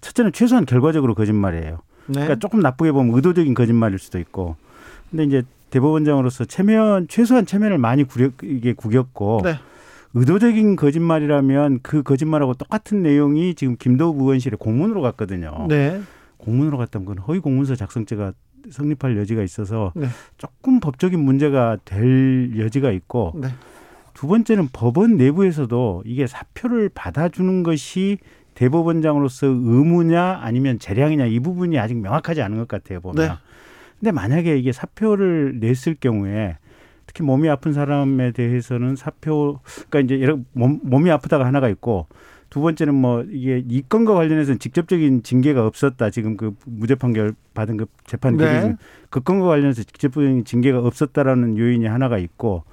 첫째는 0.00 0.32
최소한 0.32 0.64
결과적으로 0.64 1.14
거짓말이에요. 1.14 1.80
네. 2.08 2.14
그러니까 2.14 2.36
조금 2.36 2.60
나쁘게 2.60 2.92
보면 2.92 3.14
의도적인 3.14 3.54
거짓말일 3.54 3.98
수도 3.98 4.18
있고. 4.18 4.56
근데 5.10 5.24
이제 5.24 5.42
대법원장으로서 5.70 6.44
체면 6.44 7.08
최소한 7.08 7.46
체면을 7.46 7.78
많이 7.78 8.04
구려 8.04 8.30
이게 8.42 8.72
구겼고 8.72 9.40
네. 9.44 9.58
의도적인 10.14 10.76
거짓말이라면 10.76 11.80
그 11.82 12.02
거짓말하고 12.02 12.54
똑같은 12.54 13.02
내용이 13.02 13.54
지금 13.54 13.76
김도우 13.76 14.18
의원실에 14.18 14.56
공문으로 14.58 15.02
갔거든요. 15.02 15.66
네. 15.68 16.00
공문으로 16.38 16.78
갔다면 16.78 17.06
그건 17.06 17.24
허위 17.24 17.38
공문서 17.40 17.76
작성죄가 17.76 18.32
성립할 18.70 19.16
여지가 19.18 19.42
있어서 19.42 19.92
네. 19.94 20.06
조금 20.38 20.80
법적인 20.80 21.18
문제가 21.20 21.76
될 21.84 22.58
여지가 22.58 22.90
있고 22.92 23.32
네. 23.36 23.48
두 24.14 24.26
번째는 24.26 24.70
법원 24.72 25.16
내부에서도 25.16 26.02
이게 26.06 26.26
사표를 26.26 26.88
받아주는 26.88 27.62
것이 27.62 28.18
대법원장으로서 28.56 29.46
의무냐 29.46 30.40
아니면 30.42 30.78
재량이냐 30.78 31.26
이 31.26 31.38
부분이 31.40 31.78
아직 31.78 31.96
명확하지 31.98 32.42
않은 32.42 32.58
것 32.58 32.66
같아요 32.66 33.00
보면. 33.00 33.28
네. 33.28 33.34
근데 34.00 34.12
만약에 34.12 34.58
이게 34.58 34.72
사표를 34.72 35.60
냈을 35.60 35.94
경우에 35.94 36.56
특히 37.06 37.22
몸이 37.22 37.48
아픈 37.48 37.72
사람에 37.72 38.32
대해서는 38.32 38.96
사표 38.96 39.60
그러니까 39.88 40.00
이제 40.00 40.14
이런 40.16 40.44
몸, 40.52 40.80
몸이 40.82 41.10
아프다가 41.10 41.46
하나가 41.46 41.68
있고 41.68 42.06
두 42.50 42.60
번째는 42.60 42.94
뭐 42.94 43.24
이게 43.30 43.62
이 43.66 43.82
건과 43.88 44.14
관련해서는 44.14 44.58
직접적인 44.58 45.22
징계가 45.22 45.66
없었다 45.66 46.10
지금 46.10 46.36
그 46.36 46.54
무죄 46.64 46.94
판결 46.94 47.34
받은 47.54 47.76
그 47.76 47.86
재판 48.04 48.36
네. 48.36 48.54
기준 48.54 48.78
중그 49.10 49.20
건과 49.20 49.46
관련해서 49.46 49.82
직접적인 49.82 50.44
징계가 50.44 50.78
없었다라는 50.80 51.58
요인이 51.58 51.86
하나가 51.86 52.18
있고 52.18 52.64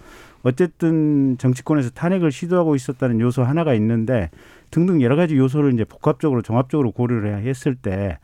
어쨌든 0.44 1.38
정치권에서 1.38 1.92
탄핵을 1.92 2.32
시도하고 2.32 2.76
있었다는 2.76 3.20
요소 3.22 3.44
하나가 3.44 3.74
있는데 3.76 4.30
등등 4.74 5.04
여러 5.04 5.16
가지 5.16 5.38
요소를 5.38 5.72
이제 5.74 5.84
복합적으로 5.86 6.42
종합적으로 6.42 6.92
고려를 6.92 7.30
해야 7.30 7.38
했을 7.38 7.76
때 7.76 8.18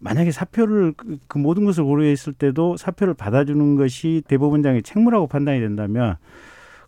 만약에 0.00 0.32
사표를 0.32 0.94
그- 0.96 1.18
그 1.28 1.38
모든 1.38 1.64
것을 1.64 1.84
고려했을 1.84 2.32
때도 2.32 2.76
사표를 2.76 3.14
받아주는 3.14 3.76
것이 3.76 4.22
대법원장의 4.26 4.82
책무라고 4.82 5.28
판단이 5.28 5.60
된다면 5.60 6.16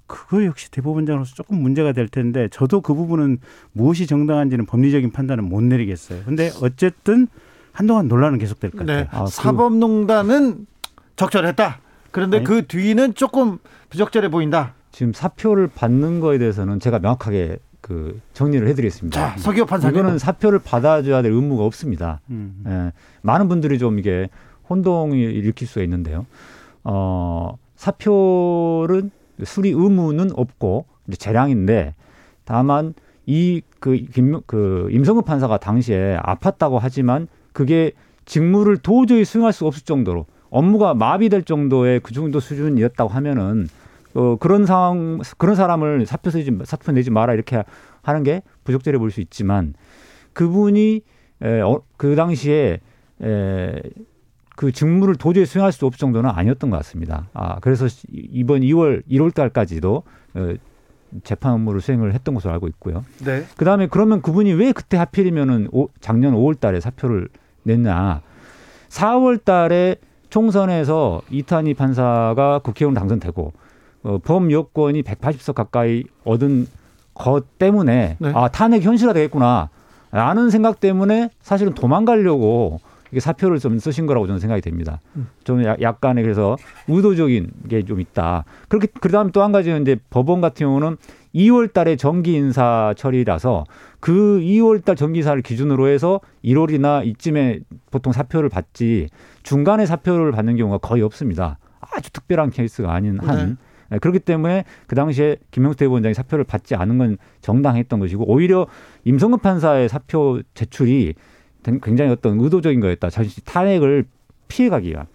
그거 0.09 0.45
역시 0.45 0.71
대법원장으로서 0.73 1.35
조금 1.37 1.63
문제가 1.63 1.93
될 1.93 2.09
텐데 2.09 2.49
저도 2.51 2.81
그 2.81 2.93
부분은 2.95 3.39
무엇이 3.73 4.07
정당한지는 4.09 4.67
법리적인 4.67 5.13
판단은 5.13 5.45
못 5.45 5.63
내리겠어요. 5.63 6.23
근데 6.25 6.51
어쨌든 6.61 7.29
한동안 7.73 8.09
논란은 8.09 8.39
계속될 8.39 8.73
것 8.73 8.79
같아요. 8.81 9.03
네. 9.05 9.09
아, 9.13 9.25
그- 9.25 9.31
사법농단은 9.31 10.67
적절했다. 11.15 11.79
그런데 12.11 12.39
아니. 12.39 12.45
그 12.47 12.67
뒤는 12.67 13.15
조금 13.15 13.59
부적절해 13.91 14.29
보인다. 14.31 14.75
지금 14.91 15.13
사표를 15.13 15.69
받는 15.73 16.19
거에 16.19 16.39
대해서는 16.39 16.81
제가 16.81 16.99
명확하게 16.99 17.59
그 17.89 18.21
정리를 18.35 18.69
해드리겠습니다. 18.69 19.19
자, 19.19 19.39
서기호 19.39 19.65
판사님. 19.65 19.99
이거는 19.99 20.19
사표를 20.19 20.59
받아줘야 20.59 21.23
될 21.23 21.33
의무가 21.33 21.65
없습니다. 21.65 22.21
음. 22.29 22.63
예, 22.67 22.93
많은 23.23 23.49
분들이 23.49 23.79
좀 23.79 23.99
이게 23.99 24.29
혼동이 24.69 25.19
일으킬 25.19 25.67
수가 25.67 25.83
있는데요. 25.85 26.27
어, 26.85 27.57
사표는 27.77 29.11
수리 29.45 29.71
의무는 29.71 30.31
없고 30.35 30.85
재량인데 31.17 31.95
다만 32.45 32.93
이그 33.25 34.05
그 34.47 34.89
임성근 34.91 35.25
판사가 35.25 35.57
당시에 35.57 36.19
아팠다고 36.23 36.79
하지만 36.81 37.27
그게 37.53 37.93
직무를 38.27 38.77
도저히 38.77 39.25
수행할 39.25 39.55
수 39.55 39.67
없을 39.67 39.85
정도로 39.85 40.27
업무가 40.51 40.93
마비될 40.93 41.45
정도의 41.45 42.01
그 42.01 42.13
정도 42.13 42.41
수준이었다고 42.41 43.11
하면은 43.11 43.69
어, 44.15 44.37
그런 44.37 44.67
상황 44.67 45.21
그런 45.37 45.55
사람을 45.57 46.07
사표 46.07 46.31
쓰지 46.31 46.51
사표 46.65 46.93
내지 46.93 47.11
마라 47.11 47.35
이렇게 47.35 47.63
하는 48.03 48.23
게 48.23 48.43
부적절해 48.65 48.99
보일 48.99 49.11
수 49.11 49.21
있지만 49.21 49.75
그분이 50.33 51.03
에, 51.43 51.61
어, 51.61 51.83
그 51.97 52.17
당시에 52.17 52.81
에, 53.23 53.83
그 54.57 54.73
직무를 54.73 55.15
도저히 55.15 55.47
수행할 55.47 55.71
수 55.73 55.87
없을 55.87 55.99
정도는 55.99 56.31
아니었던 56.31 56.71
것 56.71 56.77
같습니다. 56.79 57.29
아 57.33 57.61
그래서 57.61 57.87
이- 57.87 58.29
이번 58.33 58.61
2월 58.63 59.03
1월 59.09 59.33
달까지도 59.33 60.03
어, 60.35 60.55
재판 61.25 61.53
업무를 61.53 61.81
수행을 61.81 62.13
했던 62.13 62.35
것으로 62.35 62.53
알고 62.55 62.67
있고요. 62.69 63.05
네. 63.25 63.45
그 63.57 63.65
다음에 63.65 63.87
그러면 63.87 64.21
그분이 64.21 64.53
왜 64.55 64.73
그때 64.73 64.97
하필이면은 64.97 65.69
오- 65.73 65.89
작년 66.01 66.35
5월 66.35 66.59
달에 66.59 66.81
사표를 66.81 67.29
냈냐. 67.63 68.21
4월 68.89 69.43
달에 69.45 69.97
총선에서 70.31 71.23
이탄희 71.31 71.75
판사가 71.75 72.59
국회의원 72.63 72.95
당선되고 72.95 73.53
어, 74.03 74.19
범 74.25 74.51
여권이 74.51 75.03
180석 75.03 75.55
가까이 75.55 76.05
얻은 76.25 76.67
것 77.15 77.59
때문에 77.59 78.17
네. 78.19 78.33
아 78.35 78.49
탄핵 78.49 78.83
현실화 78.83 79.13
되겠구나 79.13 79.71
라는 80.13 80.51
생각 80.51 80.81
때문에 80.81 81.31
사실은 81.43 81.75
도망가려고 81.75 82.81
이게 83.11 83.21
사표를 83.21 83.59
좀 83.59 83.79
쓰신 83.79 84.07
거라고 84.07 84.27
저는 84.27 84.39
생각이 84.39 84.61
됩니다. 84.61 85.01
저는 85.45 85.65
야- 85.65 85.77
약간의 85.81 86.23
그래서 86.23 86.57
의도적인 86.89 87.51
게 87.69 87.83
좀 87.83 88.01
있다. 88.01 88.45
그렇게 88.69 88.87
그다음에 89.01 89.31
또한 89.33 89.51
가지는 89.51 89.83
이제 89.83 89.97
법원 90.11 90.41
같은 90.43 90.67
경우는 90.67 90.97
2월 91.35 91.73
달에 91.73 91.97
정기 91.97 92.35
인사 92.35 92.93
처리라서 92.97 93.65
그 94.01 94.41
2월 94.43 94.85
달 94.85 94.95
정기 94.95 95.21
인사를 95.21 95.41
기준으로 95.43 95.89
해서 95.89 96.21
1월이나 96.45 97.05
이쯤에 97.07 97.61
보통 97.91 98.13
사표를 98.13 98.49
받지 98.51 99.09
중간에 99.43 99.87
사표를 99.87 100.33
받는 100.33 100.57
경우가 100.57 100.79
거의 100.79 101.03
없습니다. 101.03 101.59
아주 101.81 102.11
특별한 102.13 102.51
케이스가 102.51 102.93
아닌 102.93 103.19
한. 103.21 103.59
네, 103.91 103.99
그렇기 103.99 104.21
때문에 104.21 104.65
그 104.87 104.95
당시에 104.95 105.37
김명수 105.51 105.79
대법원장이 105.79 106.15
사표를 106.15 106.45
받지 106.45 106.75
않은 106.75 106.99
건 106.99 107.19
정당했던 107.41 108.01
것이고 108.01 108.31
오히려 108.31 108.67
임성근 109.05 109.39
판사의 109.41 109.89
사표 109.89 110.43
제출이 110.55 111.15
굉장히 111.83 112.11
어떤 112.11 112.41
의도적인 112.41 112.81
거였다. 112.81 113.11
자신이 113.11 113.45
탄핵을 113.45 114.05
피해가기 114.49 114.89
위한. 114.89 115.07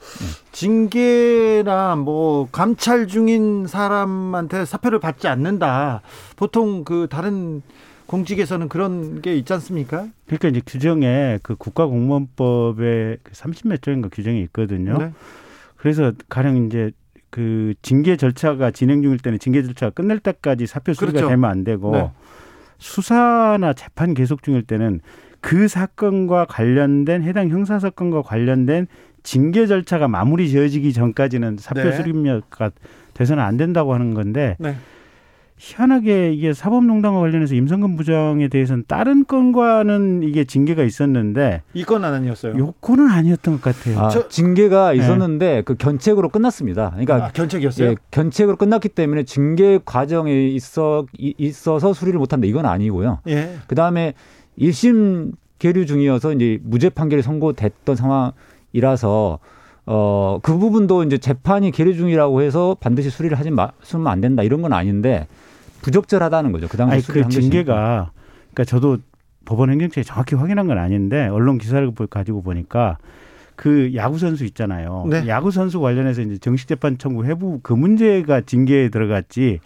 징계나 0.51 1.95
뭐 1.95 2.47
감찰 2.51 3.07
중인 3.07 3.65
사람한테 3.65 4.65
사표를 4.65 4.99
받지 4.99 5.27
않는다. 5.27 6.01
보통 6.36 6.83
그 6.83 7.07
다른 7.09 7.63
공직에서는 8.05 8.69
그런 8.69 9.21
게 9.23 9.36
있지 9.36 9.51
않습니까? 9.53 10.07
그러니까 10.27 10.49
이제 10.49 10.62
규정에 10.63 11.39
그 11.41 11.55
국가공무원법에 11.55 13.17
그 13.23 13.31
30몇 13.31 13.81
조인가 13.81 14.09
규정이 14.12 14.41
있거든요. 14.43 14.97
네. 14.99 15.12
그래서 15.77 16.12
가령 16.29 16.67
이제 16.67 16.91
그 17.34 17.74
징계 17.82 18.15
절차가 18.15 18.69
진행 18.69 19.02
중일 19.02 19.17
때는 19.17 19.39
징계 19.39 19.63
절차가 19.63 19.89
끝날 19.89 20.19
때까지 20.19 20.67
사표 20.67 20.93
수리가 20.93 21.13
그렇죠. 21.13 21.30
되면 21.30 21.50
안 21.50 21.63
되고 21.63 21.91
네. 21.91 22.12
수사나 22.78 23.74
재판 23.74 24.13
계속 24.13 24.43
중일 24.43 24.62
때는 24.62 25.00
그 25.41 25.67
사건과 25.67 26.46
관련된 26.46 27.24
해당 27.24 27.50
형사 27.50 27.80
사건과 27.80 28.22
관련된 28.22 28.86
징계 29.24 29.65
절차가 29.65 30.08
마무리 30.08 30.48
지어지기 30.48 30.93
전까지는 30.93 31.58
사표 31.60 31.86
네. 31.86 31.93
수리가 31.93 32.69
돼서는 33.15 33.43
안 33.43 33.58
된다고 33.58 33.96
하는 33.96 34.13
건데 34.13 34.56
네. 34.60 34.76
희한하게 35.58 36.34
이게 36.34 36.52
사법농단과 36.54 37.20
관련해서 37.20 37.56
임성근 37.56 37.96
부장에 37.96 38.48
대해서는 38.48 38.84
다른 38.88 39.24
건과는 39.26 40.24
이게 40.24 40.44
징계가 40.44 40.84
있었는데 40.84 41.62
이 41.74 41.84
건 41.86 42.04
아니었어요. 42.04 42.58
요거는 42.58 43.08
아니었던 43.10 43.62
것 43.62 43.62
같아요. 43.62 44.00
아, 44.00 44.10
저- 44.10 44.28
징계가 44.28 44.94
있었는데 44.94 45.62
그 45.63 45.76
견책으로 45.76 46.30
끝났습니다. 46.30 46.89
그러니까 46.92 47.26
아, 47.28 47.32
견책이었어요. 47.32 47.89
예, 47.92 47.96
견책으로 48.12 48.58
끝났기 48.58 48.89
때문에 48.89 49.24
징계 49.24 49.80
과정에 49.84 50.48
있어 50.48 51.06
이- 51.18 51.34
있어서 51.38 51.94
수리를 51.94 52.18
못한다 52.20 52.48
이건 52.48 52.66
아니고요. 52.66 53.20
예. 53.28 53.56
그 53.68 53.76
다음에 53.76 54.13
1심 54.60 55.32
계류 55.60 55.86
중이어서 55.86 56.34
이제 56.34 56.60
무죄 56.63 56.89
판결이 56.89 57.22
선고됐던 57.22 57.96
상황이라서 57.96 59.39
어, 59.86 60.39
그 60.42 60.58
부분도 60.58 61.04
이제 61.04 61.18
재판이 61.18 61.72
계류 61.72 61.94
중이라고 61.94 62.42
해서 62.42 62.76
반드시 62.80 63.10
수리를 63.10 63.38
하지 63.38 63.52
마, 63.52 63.72
수면 63.82 64.08
안 64.08 64.22
된다 64.22 64.42
이런 64.42 64.62
건 64.62 64.72
아닌데 64.72 65.28
부적절하다는 65.84 66.52
거죠. 66.52 66.67
그 66.67 66.78
당시 66.78 66.93
아니 66.93 67.04
그. 67.04 67.30
징계가 67.30 68.12
그러니까 68.54 68.63
저도 68.65 68.98
법원 69.46 69.69
행정처에 69.69 70.04
정확히 70.04 70.36
확인한 70.36 70.67
건 70.67 70.78
아닌데 70.80 71.28
언론 71.28 71.58
기사를 71.60 71.89
보- 71.91 72.08
가지고 72.08 72.41
보니까 72.41 72.98
그 73.56 73.91
야구 73.93 74.17
선수 74.17 74.46
있잖아요. 74.46 75.06
네. 75.10 75.28
야구 75.28 75.52
선수 75.52 75.80
관련해서 75.80 76.22
이제 76.22 76.38
정식 76.39 76.67
재판 76.67 76.98
청구 76.98 77.26
회부 77.26 77.60
그 77.62 77.74
문제가 77.74 78.41
징계에 78.41 78.89
들어갔지. 78.89 79.60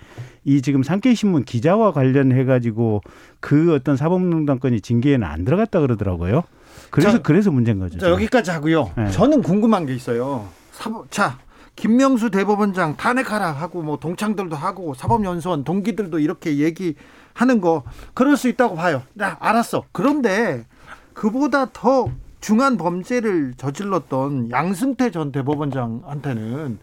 이 0.43 0.62
지금 0.62 0.84
상케이 0.84 1.15
신문 1.15 1.43
기자와 1.45 1.91
관련해 1.93 2.43
가지고 2.45 3.01
그 3.39 3.73
어떤 3.73 3.95
사법농단 3.95 4.60
건이 4.60 4.82
징계에는 4.82 5.25
안 5.25 5.45
들어갔다 5.45 5.80
그러더라고요. 5.80 6.43
그래서 6.89 7.12
자, 7.13 7.21
그래서 7.21 7.51
문제인 7.51 7.80
거죠. 7.80 7.97
자, 7.99 8.10
여기까지 8.10 8.51
하고요. 8.51 8.91
네. 8.97 9.10
저는 9.12 9.41
궁금한 9.41 9.86
게 9.86 9.93
있어요. 9.93 10.47
사법, 10.71 11.10
자, 11.12 11.38
김명수 11.77 12.31
대법원장 12.31 12.97
탄핵하라 12.97 13.51
하고 13.51 13.83
뭐 13.83 13.97
동창들도 13.97 14.55
하고 14.55 14.93
사법연수원 14.95 15.63
동기들도 15.63 16.19
이렇게 16.19 16.57
얘기하는 16.57 17.61
거 17.61 17.83
그럴 18.13 18.35
수 18.35 18.49
있다고 18.49 18.75
봐요. 18.75 19.03
나 19.13 19.37
알았어. 19.39 19.83
그런데 19.91 20.65
그보다 21.13 21.67
더 21.71 22.09
중한 22.41 22.77
범죄를 22.77 23.53
저질렀던 23.57 24.49
양승태 24.49 25.11
전 25.11 25.31
대법원장한테는 25.31 26.79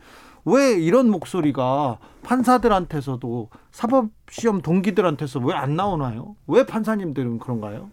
왜 0.46 0.72
이런 0.74 1.10
목소리가 1.10 1.98
판사들한테서도 2.22 3.48
사법시험 3.72 4.62
동기들한테서 4.62 5.40
왜 5.40 5.54
안 5.54 5.74
나오나요? 5.74 6.36
왜 6.46 6.64
판사님들은 6.66 7.40
그런가요? 7.40 7.90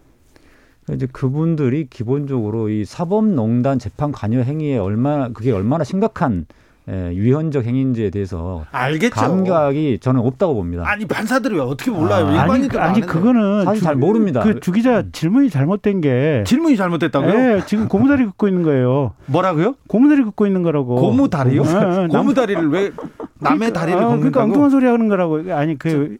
이제 0.91 1.07
그분들이 1.11 1.87
기본적으로 1.89 2.69
이 2.69 2.85
사법농단 2.85 3.79
재판 3.79 4.11
관여 4.11 4.41
행위에 4.41 4.77
얼마나 4.77 5.29
그게 5.29 5.51
얼마나 5.51 5.83
심각한 5.83 6.45
예, 6.89 7.11
위헌적 7.11 7.63
행위인지에 7.65 8.09
대해서 8.09 8.65
알겠죠. 8.71 9.13
감각이 9.15 9.99
저는 10.01 10.19
없다고 10.21 10.55
봅니다. 10.55 10.83
아니 10.87 11.05
판사들이 11.05 11.55
왜 11.55 11.61
어떻게 11.61 11.91
몰라요? 11.91 12.25
아, 12.27 12.41
아니, 12.51 12.67
아니 12.75 13.01
그거는 13.01 13.65
사실 13.65 13.83
잘 13.83 13.95
모릅니다. 13.95 14.41
그 14.41 14.59
주기자 14.59 15.03
질문이 15.11 15.51
잘못된 15.51 16.01
게 16.01 16.43
질문이 16.47 16.75
잘못됐다고요? 16.77 17.33
예, 17.57 17.61
지금 17.67 17.87
고무다리 17.87 18.25
긋고 18.25 18.47
있는 18.47 18.63
거예요. 18.63 19.13
뭐라고요? 19.27 19.75
고무다리 19.87 20.23
긋고 20.23 20.47
있는 20.47 20.63
거라고. 20.63 20.95
고무다리요? 20.95 21.63
남- 21.63 22.07
고무다리를 22.07 22.69
왜 22.69 22.91
남의 23.39 23.59
그러니까, 23.71 23.79
다리를 23.79 24.03
아? 24.03 24.07
그러니까 24.15 24.43
엉뚱한 24.43 24.69
소리 24.71 24.85
하는 24.87 25.07
거라고. 25.07 25.53
아니 25.53 25.77
그, 25.77 26.17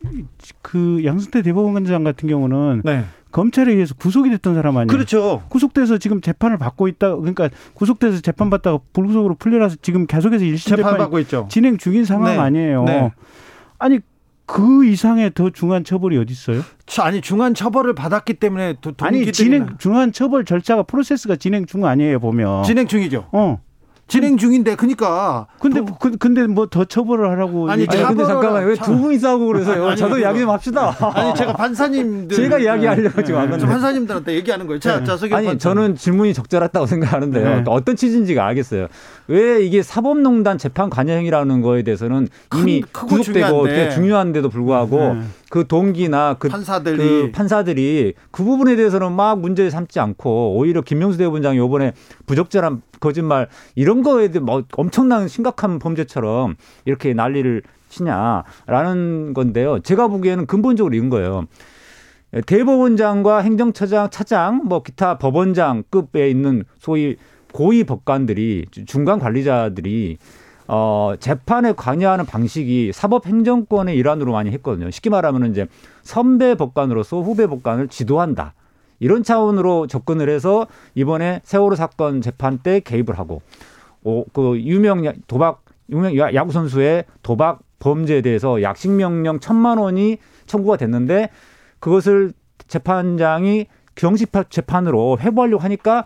그 0.62 1.02
양승태 1.04 1.42
대법원장 1.42 2.04
같은 2.04 2.30
경우는 2.30 2.82
네, 2.86 3.04
검찰에 3.32 3.72
의해서 3.74 3.96
구속이 3.96 4.30
됐던 4.32 4.56
사람 4.56 4.78
아니에요. 4.78 4.88
그렇죠. 4.88 5.44
구속돼서 5.50 5.98
지금 5.98 6.22
재판을 6.22 6.58
받고 6.58 6.88
있다. 6.88 7.16
그러니까 7.16 7.50
구속돼서 7.74 8.22
재판 8.22 8.50
받다가 8.50 8.80
불구속으로 8.94 9.36
풀려나서 9.36 9.78
지금 9.82 10.06
계속해서 10.08 10.44
일심 10.46 10.76
재판 10.76 10.98
받고 10.98 11.20
있죠. 11.20 11.48
진행 11.50 11.78
중인 11.78 12.06
상황 12.06 12.34
네. 12.34 12.38
아니에요. 12.40 12.84
네. 12.84 13.12
아니 13.80 14.00
그 14.46 14.86
이상의 14.86 15.32
더 15.34 15.50
중한 15.50 15.84
처벌이 15.86 16.18
어디 16.18 16.34
있어요? 16.34 16.62
저- 16.86 17.04
아니 17.04 17.22
중한 17.22 17.54
처벌을 17.54 17.96
받았기 17.96 18.34
때문에 18.34 18.76
도, 18.82 18.92
아니 19.00 19.32
진행 19.32 19.78
중한 19.78 20.12
처벌 20.12 20.44
절차가 20.44 20.84
프로세스가 20.84 21.38
진행 21.38 21.66
중 21.66 21.86
아니에요 21.86 22.20
보면. 22.20 22.64
진행 22.64 22.86
중이죠. 22.88 23.28
어. 23.32 23.62
진행 24.12 24.36
중인데 24.38 24.76
그러니까 24.76 25.48
근데 25.60 25.82
그, 26.00 26.12
근데 26.18 26.46
뭐 26.46 26.66
더 26.66 26.84
처벌을 26.84 27.30
하라고 27.32 27.70
아니, 27.72 27.88
아니 27.90 28.04
근데 28.04 28.26
잠깐만 28.26 28.66
왜 28.66 28.76
차- 28.76 28.84
두 28.84 28.98
분이 28.98 29.18
싸우고 29.20 29.48
그러세요? 29.48 29.88
아니, 29.88 29.96
저도 29.98 30.20
이야기 30.20 30.40
좀 30.42 30.50
합시다. 30.50 30.96
아니 31.16 31.34
제가 31.34 31.54
판사님들 31.54 32.36
제가 32.36 32.60
이야기하려고 32.60 33.24
지금 33.24 33.50
건데. 33.50 33.66
판사님들한테 33.66 34.34
얘기하는 34.36 34.68
거예요. 34.68 34.80
자, 34.80 35.02
자, 35.04 35.16
서경 35.16 35.38
아니. 35.38 35.58
저는 35.58 35.96
질문이 35.96 36.34
적절했다고 36.34 36.86
생각하는데요. 36.92 37.44
네. 37.44 37.50
그러니까 37.50 37.72
어떤 37.72 37.96
취지인지가 37.96 38.46
알겠어요. 38.48 38.88
왜 39.32 39.64
이게 39.64 39.82
사법농단 39.82 40.58
재판 40.58 40.90
관여 40.90 41.14
행위라는 41.14 41.62
거에 41.62 41.84
대해서는 41.84 42.28
이미 42.58 42.82
구속되고 42.92 43.48
중요한데. 43.48 43.90
중요한데도 43.92 44.50
불구하고 44.50 44.98
네. 44.98 45.22
그 45.50 45.66
동기나 45.66 46.36
그, 46.38 46.50
판사들이 46.50 46.98
그 46.98 47.32
판사들이 47.32 48.14
그 48.32 48.44
부분에 48.44 48.76
대해서는 48.76 49.14
막 49.14 49.40
문제 49.40 49.70
삼지 49.70 50.02
않고 50.02 50.58
오히려 50.58 50.82
김명수 50.82 51.18
대법원장이 51.18 51.64
이번에 51.66 51.94
부적절한 52.26 52.82
거짓말 53.00 53.48
이런 53.76 54.04
거에 54.04 54.28
대해 54.28 54.44
뭐 54.44 54.64
엄청난 54.74 55.30
심각한 55.30 55.80
범죄처럼 55.80 56.58
이렇게 56.84 57.14
난리를 57.14 57.62
치냐라는 57.88 59.34
건데요. 59.34 59.80
제가 59.80 60.10
보기에는 60.10 60.46
근본적으로 60.46 60.94
이런 60.94 61.10
거예요. 61.10 61.46
대법원장과 62.46 63.40
행정처장, 63.40 64.10
차장, 64.10 64.64
뭐 64.66 64.84
기타 64.84 65.18
법원장급에 65.18 66.30
있는 66.30 66.66
소위 66.80 67.16
고위 67.54 67.84
법관들이 67.84 68.66
중간 68.86 69.20
관리자들이 69.20 70.18
어 70.68 71.14
재판에 71.20 71.74
관여하는 71.74 72.26
방식이 72.26 72.92
사법 72.94 73.26
행정권의 73.26 73.98
일환으로 73.98 74.32
많이 74.32 74.52
했거든요. 74.52 74.90
쉽게 74.90 75.10
말하면 75.10 75.52
이제 75.52 75.68
선배 76.04 76.56
법관으로서 76.56 77.22
후배 77.22 77.48
법관을 77.48 77.90
지도한다. 77.90 78.54
이런 79.00 79.24
차원으로 79.24 79.88
접근을 79.88 80.30
해서 80.30 80.68
이번에 80.96 81.42
세월호 81.44 81.76
사건 81.76 82.22
재판 82.22 82.60
때 82.60 82.80
개입을 82.80 83.18
하고 83.18 83.42
어, 84.04 84.24
그 84.32 84.60
유명 84.62 85.06
야- 85.06 85.14
도박 85.28 85.64
유명 85.90 86.18
야- 86.18 86.34
야구 86.36 86.52
선수의 86.52 87.06
도박 87.24 87.60
범죄에 87.80 88.22
대해서 88.22 88.62
약식 88.62 88.92
명령 88.92 89.40
천만 89.40 89.80
원이 89.80 90.18
청구가 90.46 90.78
됐는데 90.78 91.30
그것을 91.80 92.32
재판장이 92.68 93.66
경식 93.96 94.32
재판으로 94.50 95.18
회부하려고 95.20 95.64
하니까 95.64 96.06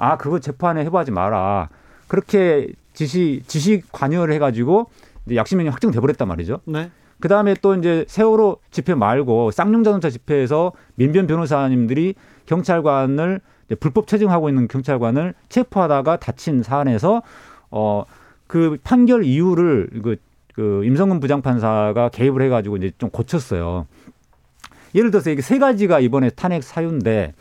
아 0.00 0.16
그거 0.16 0.40
재판에 0.40 0.82
회부하지 0.84 1.12
마라 1.12 1.68
그렇게 2.08 2.68
지시 2.92 3.42
지시 3.46 3.82
관여를 3.92 4.34
해가지고 4.34 4.90
이제 5.26 5.40
명령 5.54 5.72
확정돼 5.72 6.00
버렸단 6.00 6.26
말이죠. 6.26 6.60
네. 6.64 6.90
그 7.20 7.28
다음에 7.28 7.54
또 7.62 7.74
이제 7.74 8.04
세월호 8.08 8.58
집회 8.70 8.94
말고 8.94 9.50
쌍용 9.52 9.84
자동차 9.84 10.10
집회에서 10.10 10.72
민변 10.96 11.26
변호사님들이 11.26 12.14
경찰관을 12.46 13.40
불법 13.78 14.08
체증하고 14.08 14.48
있는 14.48 14.66
경찰관을 14.66 15.34
체포하다가 15.48 16.16
다친 16.16 16.62
사안에서 16.64 17.22
어 17.70 18.04
그 18.50 18.78
판결 18.82 19.22
이유를 19.24 19.90
그, 20.02 20.16
그 20.54 20.84
임성근 20.84 21.20
부장판사가 21.20 22.08
개입을 22.08 22.42
해가지고 22.42 22.78
이제 22.78 22.90
좀 22.98 23.08
고쳤어요. 23.08 23.86
예를 24.92 25.12
들어서 25.12 25.30
이게 25.30 25.40
세 25.40 25.60
가지가 25.60 26.00
이번에 26.00 26.30
탄핵 26.30 26.64
사유인데 26.64 27.32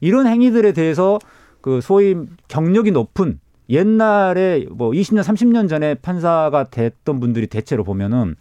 이런 0.00 0.28
행위들에 0.28 0.70
대해서 0.70 1.18
그 1.62 1.80
소위 1.80 2.14
경력이 2.48 2.90
높은 2.90 3.40
옛날에 3.70 4.66
뭐 4.70 4.90
20년, 4.90 5.22
30년 5.22 5.68
전에 5.68 5.94
판사가 5.94 6.64
됐던 6.64 7.20
분들이 7.20 7.46
대체로 7.46 7.84
보면은 7.84 8.34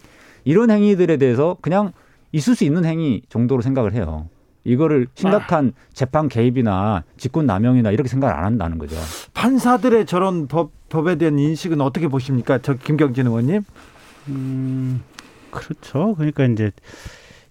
이런 0.44 0.70
행위들에 0.70 1.18
대해서 1.18 1.56
그냥 1.62 1.94
있을 2.34 2.56
수 2.56 2.66
있는 2.66 2.84
행위 2.84 3.22
정도로 3.30 3.62
생각을 3.62 3.94
해요. 3.94 4.28
이거를 4.64 5.08
심각한 5.16 5.74
재판 5.94 6.28
개입이나 6.28 7.04
직권 7.18 7.46
남용이나 7.46 7.92
이렇게 7.92 8.10
생각을 8.10 8.36
안 8.36 8.44
한다는 8.44 8.78
거죠. 8.78 8.96
판사들의 9.34 10.06
저런 10.06 10.48
법, 10.48 10.72
법에 10.90 11.16
대한 11.16 11.40
인식은 11.40 11.82
어떻게 11.82 12.08
보십니까? 12.08 12.60
저 12.60 12.74
김경진 12.74 13.28
의원님? 13.28 13.64
음, 14.28 15.02
그렇죠. 15.50 16.16
그러니까 16.16 16.46
이제 16.46 16.72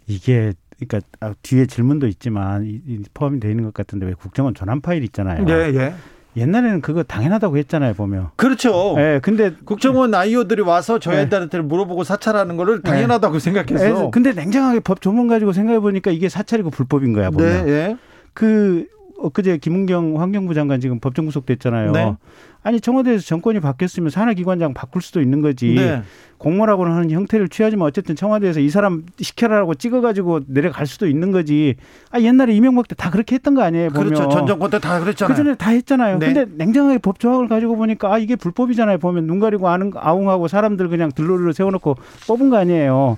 이게 0.07 0.53
그러니까 0.87 1.09
아, 1.21 1.35
뒤에 1.43 1.67
질문도 1.67 2.07
있지만 2.09 2.65
이, 2.65 2.81
이 2.87 3.03
포함이 3.15 3.41
되어 3.41 3.51
있는 3.51 3.65
것 3.65 3.75
같은데 3.75 4.07
왜 4.07 4.15
국정원 4.15 4.55
전환 4.55 4.81
파일 4.81 5.05
있잖아요. 5.05 5.45
예, 5.49 5.53
예. 5.75 5.95
옛날에는 6.37 6.81
그거 6.81 7.03
당연하다고 7.03 7.57
했잖아요, 7.59 7.95
보면. 7.95 8.29
그렇죠. 8.37 8.95
예, 8.99 9.21
근데 9.23 9.53
국정원 9.65 10.15
아이오들이 10.15 10.63
와서 10.63 10.99
저 10.99 11.11
네. 11.11 11.23
애들한테 11.23 11.61
물어보고 11.61 12.05
사찰하는 12.05 12.57
거를 12.57 12.83
당연하다고 12.83 13.41
생각했어. 13.41 14.07
예, 14.07 14.11
근데 14.13 14.33
냉정하게 14.33 14.81
법 14.81 15.01
조문 15.01 15.27
가지고 15.27 15.53
생각해 15.53 15.81
보니까 15.81 16.13
이게 16.13 16.29
사찰이고 16.29 16.71
불법인 16.71 17.13
거야, 17.13 17.31
보면. 17.31 17.67
네, 17.67 17.73
예. 17.73 17.97
그 18.33 18.87
엊그제 19.19 19.59
김은경 19.59 20.21
환경부 20.21 20.55
장관 20.55 20.81
지금 20.81 20.99
법정 21.01 21.27
구속됐잖아요. 21.27 21.93
네. 21.93 22.15
아니 22.63 22.81
청와대에서 22.81 23.25
정권이 23.25 23.61
바뀌었으면 23.61 24.11
산하기관장 24.11 24.75
바꿀 24.75 25.01
수도 25.03 25.21
있는 25.23 25.41
거지. 25.41 25.75
네. 25.75 26.03
공모라고는 26.39 26.93
하는 26.93 27.11
형태를 27.11 27.49
취하지만 27.49 27.87
어쨌든 27.87 28.17
청와대에서 28.17 28.61
이 28.61 28.69
사람 28.71 29.05
시켜라라고 29.21 29.75
찍어가지고 29.75 30.41
내려갈 30.47 30.87
수도 30.87 31.07
있는 31.07 31.33
거지. 31.33 31.77
아 32.11 32.21
옛날에 32.21 32.53
이명박 32.55 32.89
때 32.89 32.95
다 32.95 33.11
그렇게 33.11 33.35
했던 33.37 33.55
거 33.55 33.63
아니에요? 33.63 33.91
보면. 33.91 34.09
그렇죠. 34.13 34.29
전 34.29 34.47
정권 34.47 34.71
때 34.71 34.79
다 34.79 35.01
그랬잖아요. 35.01 35.35
그 35.35 35.43
전에 35.43 35.55
다 35.55 35.71
했잖아요. 35.71 36.19
네. 36.19 36.33
근데 36.33 36.47
냉정하게 36.57 36.99
법 36.99 37.19
조항을 37.19 37.49
가지고 37.49 37.77
보니까 37.77 38.13
아 38.13 38.19
이게 38.19 38.37
불법이잖아요. 38.37 38.99
보면 38.99 39.27
눈 39.27 39.41
가리고 39.41 39.69
아는 39.69 39.93
아웅하고 39.95 40.49
사람들 40.49 40.89
그냥 40.89 41.11
들로리로 41.15 41.53
세워놓고 41.53 41.97
뽑은 42.27 42.51
거 42.51 42.59
아니에요. 42.59 43.17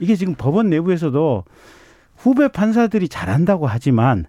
이게 0.00 0.16
지금 0.16 0.34
법원 0.34 0.68
내부에서도 0.68 1.44
후배 2.16 2.48
판사들이 2.48 3.08
잘한다고 3.08 3.66
하지만 3.66 4.26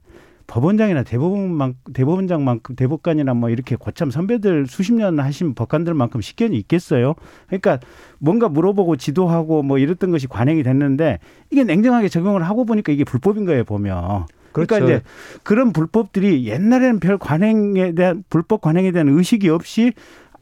법원장이나 0.48 1.04
대법원만 1.04 1.76
대법원장만큼 1.94 2.76
대법관이나 2.76 3.34
뭐 3.34 3.50
이렇게 3.50 3.76
고참 3.76 4.12
선배들 4.12 4.68
수십 4.68 4.94
년 4.94 5.20
하신 5.20 5.56
법관들만큼 5.56 6.22
식견이 6.22 6.58
있겠어요. 6.58 7.16
그러니까 7.48 7.80
뭔가 8.20 8.50
물어보고 8.50 8.98
지도하고 8.98 9.64
뭐 9.64 9.78
이랬던 9.78 10.12
것이 10.12 10.28
관행이 10.28 10.64
됐는데 10.64 11.20
이게 11.50 11.64
냉정하게 11.64 12.10
적용을 12.10 12.44
하고 12.44 12.66
보니까 12.66 12.92
이게 12.92 13.04
불법인 13.04 13.46
거예요 13.46 13.64
보면. 13.64 14.26
그러니까 14.52 14.78
그렇죠. 14.78 14.86
이제 14.86 15.04
그런 15.42 15.74
불법들이 15.74 16.46
옛날에는 16.46 17.00
별 17.00 17.18
관행에 17.18 17.94
대한 17.94 18.24
불법 18.30 18.62
관행에 18.62 18.92
대한 18.92 19.10
의식이 19.10 19.50
없이 19.50 19.94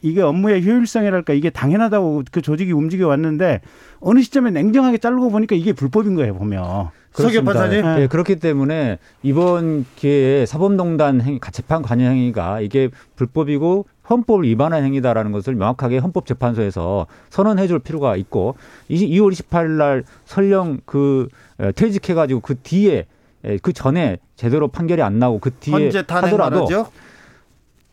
이게 0.02 0.22
업무의 0.22 0.66
효율성이랄까 0.66 1.34
이게 1.34 1.50
당연하다고 1.50 2.24
그 2.32 2.42
조직이 2.42 2.72
움직여 2.72 3.08
왔는데 3.08 3.62
어느 4.00 4.22
시점에 4.22 4.52
냉정하게 4.52 4.98
자르고 4.98 5.30
보니까 5.30 5.56
이게 5.56 5.74
불법인 5.74 6.16
거예요 6.16 6.36
보면. 6.36 6.90
그렇습니다. 7.14 7.54
판사님. 7.54 8.02
예, 8.04 8.08
그렇기 8.08 8.38
때문에 8.38 8.98
이번 9.24 9.86
기회에 9.96 10.46
사법농단 10.46 11.22
행위, 11.22 11.40
재판 11.52 11.82
관여 11.82 12.06
행위가 12.06 12.62
이게 12.62 12.90
불법이고 13.16 13.86
헌법을 14.10 14.44
위반한 14.44 14.84
행위다라는 14.84 15.32
것을 15.32 15.56
명확하게 15.56 15.98
헌법재판소에서 16.00 17.08
선언해 17.30 17.68
줄 17.68 17.80
필요가 17.80 18.16
있고 18.16 18.56
2월 18.90 19.32
28일 19.32 19.68
날 19.72 20.04
설령 20.26 20.80
그 20.86 21.28
에, 21.60 21.72
퇴직해 21.72 22.14
가지고 22.14 22.40
그 22.42 22.56
뒤에 22.56 23.06
에, 23.44 23.58
그 23.62 23.74
전에 23.74 24.18
제대로 24.36 24.68
판결이 24.68 25.02
안 25.02 25.20
나오고 25.20 25.40
그 25.40 25.52
뒤에 25.52 25.92
하더라도 26.08 26.38
말하죠. 26.38 26.88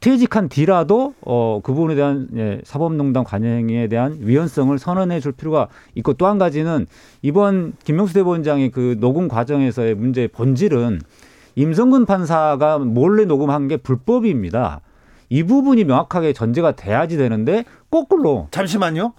퇴직한 0.00 0.48
뒤라도 0.48 1.14
어, 1.22 1.60
그 1.62 1.72
부분에 1.72 1.94
대한 1.94 2.28
예, 2.36 2.60
사법농단 2.64 3.24
관여 3.24 3.46
행위에 3.48 3.88
대한 3.88 4.16
위헌성을 4.20 4.78
선언해 4.78 5.20
줄 5.20 5.32
필요가 5.32 5.68
있고 5.96 6.12
또 6.14 6.26
한 6.26 6.38
가지는 6.38 6.86
이번 7.22 7.72
김명수 7.84 8.14
대법원장의 8.14 8.70
그 8.70 8.96
녹음 9.00 9.28
과정에서의 9.28 9.94
문제의 9.94 10.28
본질은 10.28 11.00
임성근 11.56 12.06
판사가 12.06 12.78
몰래 12.78 13.24
녹음한 13.24 13.66
게 13.66 13.76
불법입니다. 13.76 14.80
이 15.30 15.42
부분이 15.42 15.84
명확하게 15.84 16.32
전제가 16.32 16.76
돼야지 16.76 17.16
되는데 17.16 17.64
거꾸로 17.90 18.48
잠시만요. 18.50 19.14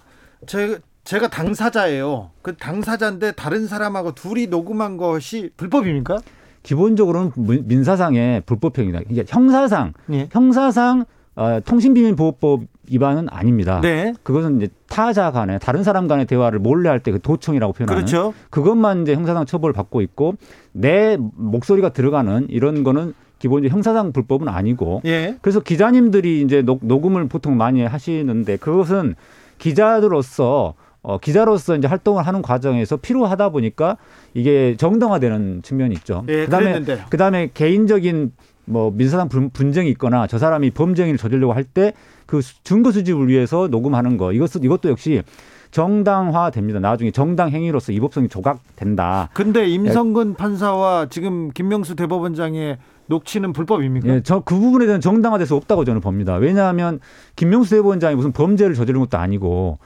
제, 0.46 0.78
제가 1.04 1.28
당사자예요. 1.28 2.30
그 2.42 2.56
당사자인데 2.56 3.32
다른 3.32 3.66
사람하고 3.66 4.14
둘이 4.14 4.46
녹음한 4.46 4.96
것이 4.96 5.50
불법입니까? 5.56 6.18
기본적으로는 6.62 7.32
문- 7.36 7.64
민사상의 7.66 8.42
불법행위다. 8.46 9.00
이게 9.10 9.24
형사상 9.26 9.92
예. 10.12 10.28
형사상 10.30 11.04
어, 11.36 11.60
통신비밀보호법 11.64 12.62
위반은 12.90 13.28
아닙니다. 13.30 13.80
네. 13.80 14.12
그것은 14.22 14.56
이제 14.56 14.68
타자 14.88 15.30
간에 15.30 15.58
다른 15.58 15.82
사람 15.84 16.08
간의 16.08 16.26
대화를 16.26 16.58
몰래 16.58 16.88
할 16.88 17.00
때 17.00 17.12
그 17.12 17.20
도청이라고 17.20 17.72
표현하는 17.72 17.96
그렇죠. 18.04 18.34
그것만 18.50 19.02
이제 19.02 19.14
형사상 19.14 19.46
처벌을 19.46 19.72
받고 19.72 20.00
있고 20.02 20.34
내 20.72 21.16
목소리가 21.18 21.90
들어가는 21.90 22.46
이런 22.50 22.82
거는 22.82 23.14
기본적으로 23.38 23.72
형사상 23.74 24.12
불법은 24.12 24.48
아니고 24.48 25.00
예. 25.06 25.36
그래서 25.40 25.60
기자님들이 25.60 26.42
이제 26.42 26.60
녹, 26.62 26.80
녹음을 26.82 27.26
보통 27.28 27.56
많이 27.56 27.82
하시는데 27.84 28.56
그것은 28.58 29.14
기자들로서 29.58 30.74
어, 31.02 31.18
기자로서 31.18 31.76
이제 31.76 31.86
활동을 31.88 32.26
하는 32.26 32.42
과정에서 32.42 32.96
필요하다 32.98 33.48
보니까 33.50 33.96
이게 34.34 34.76
정당화되는 34.76 35.62
측면이 35.62 35.94
있죠. 35.96 36.24
예, 36.28 36.44
그다음에 36.44 36.64
그랬는데요. 36.72 37.06
그다음에 37.08 37.50
개인적인 37.54 38.32
뭐 38.66 38.90
민사상 38.94 39.28
분- 39.28 39.50
분쟁이 39.50 39.88
있거나 39.90 40.26
저 40.26 40.38
사람이 40.38 40.70
범죄행위를 40.72 41.18
저지르려고 41.18 41.52
할 41.54 41.64
때 41.64 41.92
그 42.26 42.40
증거 42.62 42.92
수집을 42.92 43.26
위해서 43.26 43.66
녹음하는 43.66 44.16
거 44.16 44.32
이것은 44.32 44.62
이것도 44.62 44.88
역시 44.90 45.20
정당화됩니다. 45.72 46.78
나중에 46.78 47.10
정당 47.10 47.50
행위로서 47.50 47.92
위법성이 47.92 48.28
조각된다. 48.28 49.28
근데 49.34 49.66
임성근 49.68 50.34
판사와 50.34 51.06
지금 51.10 51.50
김명수 51.50 51.96
대법원장의 51.96 52.78
녹취는 53.06 53.52
불법입니까? 53.52 54.08
예, 54.08 54.22
저 54.22 54.40
그 54.44 54.56
부분에 54.58 54.86
대한 54.86 55.00
정당화될 55.00 55.46
수 55.46 55.56
없다고 55.56 55.84
저는 55.84 56.00
봅니다. 56.00 56.34
왜냐하면 56.36 57.00
김명수 57.34 57.70
대법원장이 57.70 58.14
무슨 58.14 58.30
범죄를 58.32 58.74
저지른 58.76 59.00
것도 59.00 59.18
아니고 59.18 59.78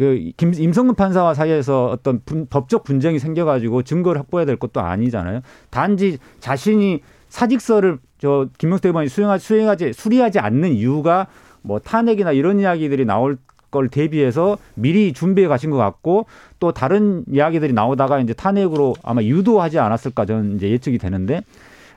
그 0.00 0.30
김, 0.38 0.54
임성근 0.54 0.94
판사와 0.94 1.34
사이에서 1.34 1.88
어떤 1.90 2.22
분- 2.24 2.46
법적 2.46 2.84
분쟁이 2.84 3.18
생겨가지고 3.18 3.82
증거를 3.82 4.18
확보해야 4.22 4.46
될 4.46 4.56
것도 4.56 4.80
아니잖아요. 4.80 5.42
단지 5.68 6.16
자신이 6.38 7.02
사직서를 7.28 7.98
저 8.18 8.48
김명수 8.56 8.80
대법원이 8.80 9.10
수행하지, 9.10 9.44
수행하지 9.44 9.92
수리하지 9.92 10.38
않는 10.38 10.72
이유가 10.72 11.26
뭐 11.60 11.80
탄핵이나 11.80 12.32
이런 12.32 12.60
이야기들이 12.60 13.04
나올 13.04 13.36
걸 13.70 13.88
대비해서 13.90 14.56
미리 14.74 15.12
준비해 15.12 15.46
가신 15.48 15.68
것 15.70 15.76
같고 15.76 16.24
또 16.60 16.72
다른 16.72 17.22
이야기들이 17.30 17.74
나오다가 17.74 18.20
이제 18.20 18.32
탄핵으로 18.32 18.96
아마 19.02 19.22
유도하지 19.22 19.78
않았을까 19.78 20.24
저는 20.24 20.56
이제 20.56 20.70
예측이 20.70 20.96
되는데 20.96 21.42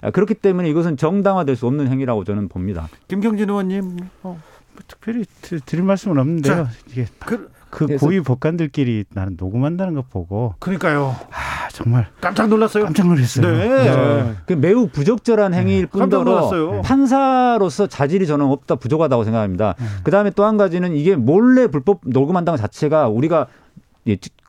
아, 0.02 0.12
그렇기 0.12 0.34
때문에 0.34 0.70
이것은 0.70 0.98
정당화될 0.98 1.56
수 1.56 1.68
없는 1.68 1.88
행위라고 1.88 2.26
저는 2.26 2.50
봅니다. 2.50 2.90
김경진 3.08 3.50
의원님. 3.50 3.98
어, 4.24 4.40
뭐 4.74 4.84
특별히 4.90 5.24
드- 5.42 5.62
드릴 5.62 5.86
말씀은 5.86 6.18
없는데요. 6.18 6.68
이게 6.92 7.06
그, 7.20 7.50
그 7.74 7.98
고위 7.98 8.22
법관들끼리 8.22 9.06
나는 9.14 9.36
녹음한다는 9.40 9.96
거 9.96 10.04
보고 10.04 10.54
그러니까요. 10.60 11.16
아 11.32 11.68
정말 11.70 12.08
깜짝 12.22 12.48
놀랐어요. 12.48 12.84
깜짝 12.86 13.08
놀랐어요. 13.08 13.52
네. 13.52 14.36
그 14.46 14.54
매우 14.54 14.88
부적절한 14.88 15.54
행위일 15.56 15.88
깜짝 15.88 16.18
뿐더러 16.18 16.24
놀랐어요. 16.24 16.82
판사로서 16.84 17.88
자질이 17.88 18.28
저는 18.28 18.46
없다 18.46 18.76
부족하다고 18.76 19.24
생각합니다. 19.24 19.74
그 20.04 20.12
다음에 20.12 20.30
또 20.30 20.44
한 20.44 20.58
가지는 20.58 20.94
이게 20.94 21.16
몰래 21.16 21.68
불법 21.68 22.02
녹음한다는 22.06 22.58
것 22.58 22.62
자체가 22.62 23.08
우리가 23.08 23.48
예, 23.48 23.63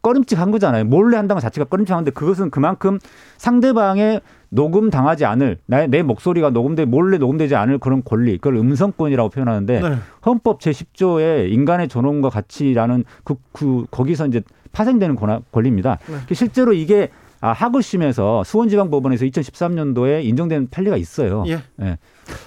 꺼림칙한 0.03 0.51
거잖아요. 0.51 0.85
몰래 0.85 1.17
한다는 1.17 1.41
것 1.41 1.41
자체가 1.41 1.65
꺼림칙한데 1.67 2.11
그것은 2.11 2.51
그만큼 2.51 2.99
상대방의 3.39 4.21
녹음 4.51 4.91
당하지 4.91 5.25
않을 5.25 5.59
내, 5.67 5.87
내 5.87 6.03
목소리가 6.03 6.51
녹음돼 6.51 6.85
몰래 6.85 7.19
녹음되지 7.19 7.57
않을 7.57 7.79
그런 7.79 8.05
권리 8.05 8.37
그걸 8.37 8.57
음성권이라고 8.57 9.31
표현하는데 9.31 9.81
네. 9.81 9.97
헌법 10.25 10.61
제10조의 10.61 11.51
인간의 11.51 11.89
존엄과 11.89 12.31
가치라는 12.31 13.05
그, 13.25 13.37
그 13.53 13.87
거기서 13.91 14.27
이제 14.27 14.43
파생되는 14.73 15.17
권한, 15.17 15.43
권리입니다. 15.51 15.99
네. 16.07 16.35
실제로 16.35 16.73
이게 16.73 17.11
아, 17.41 17.53
하구심에서 17.53 18.45
수원지방법원에서 18.45 19.27
2013년도에 19.27 20.25
인정된 20.25 20.69
판례가 20.71 20.97
있어요. 20.97 21.45
예. 21.47 21.59
예. 21.83 21.99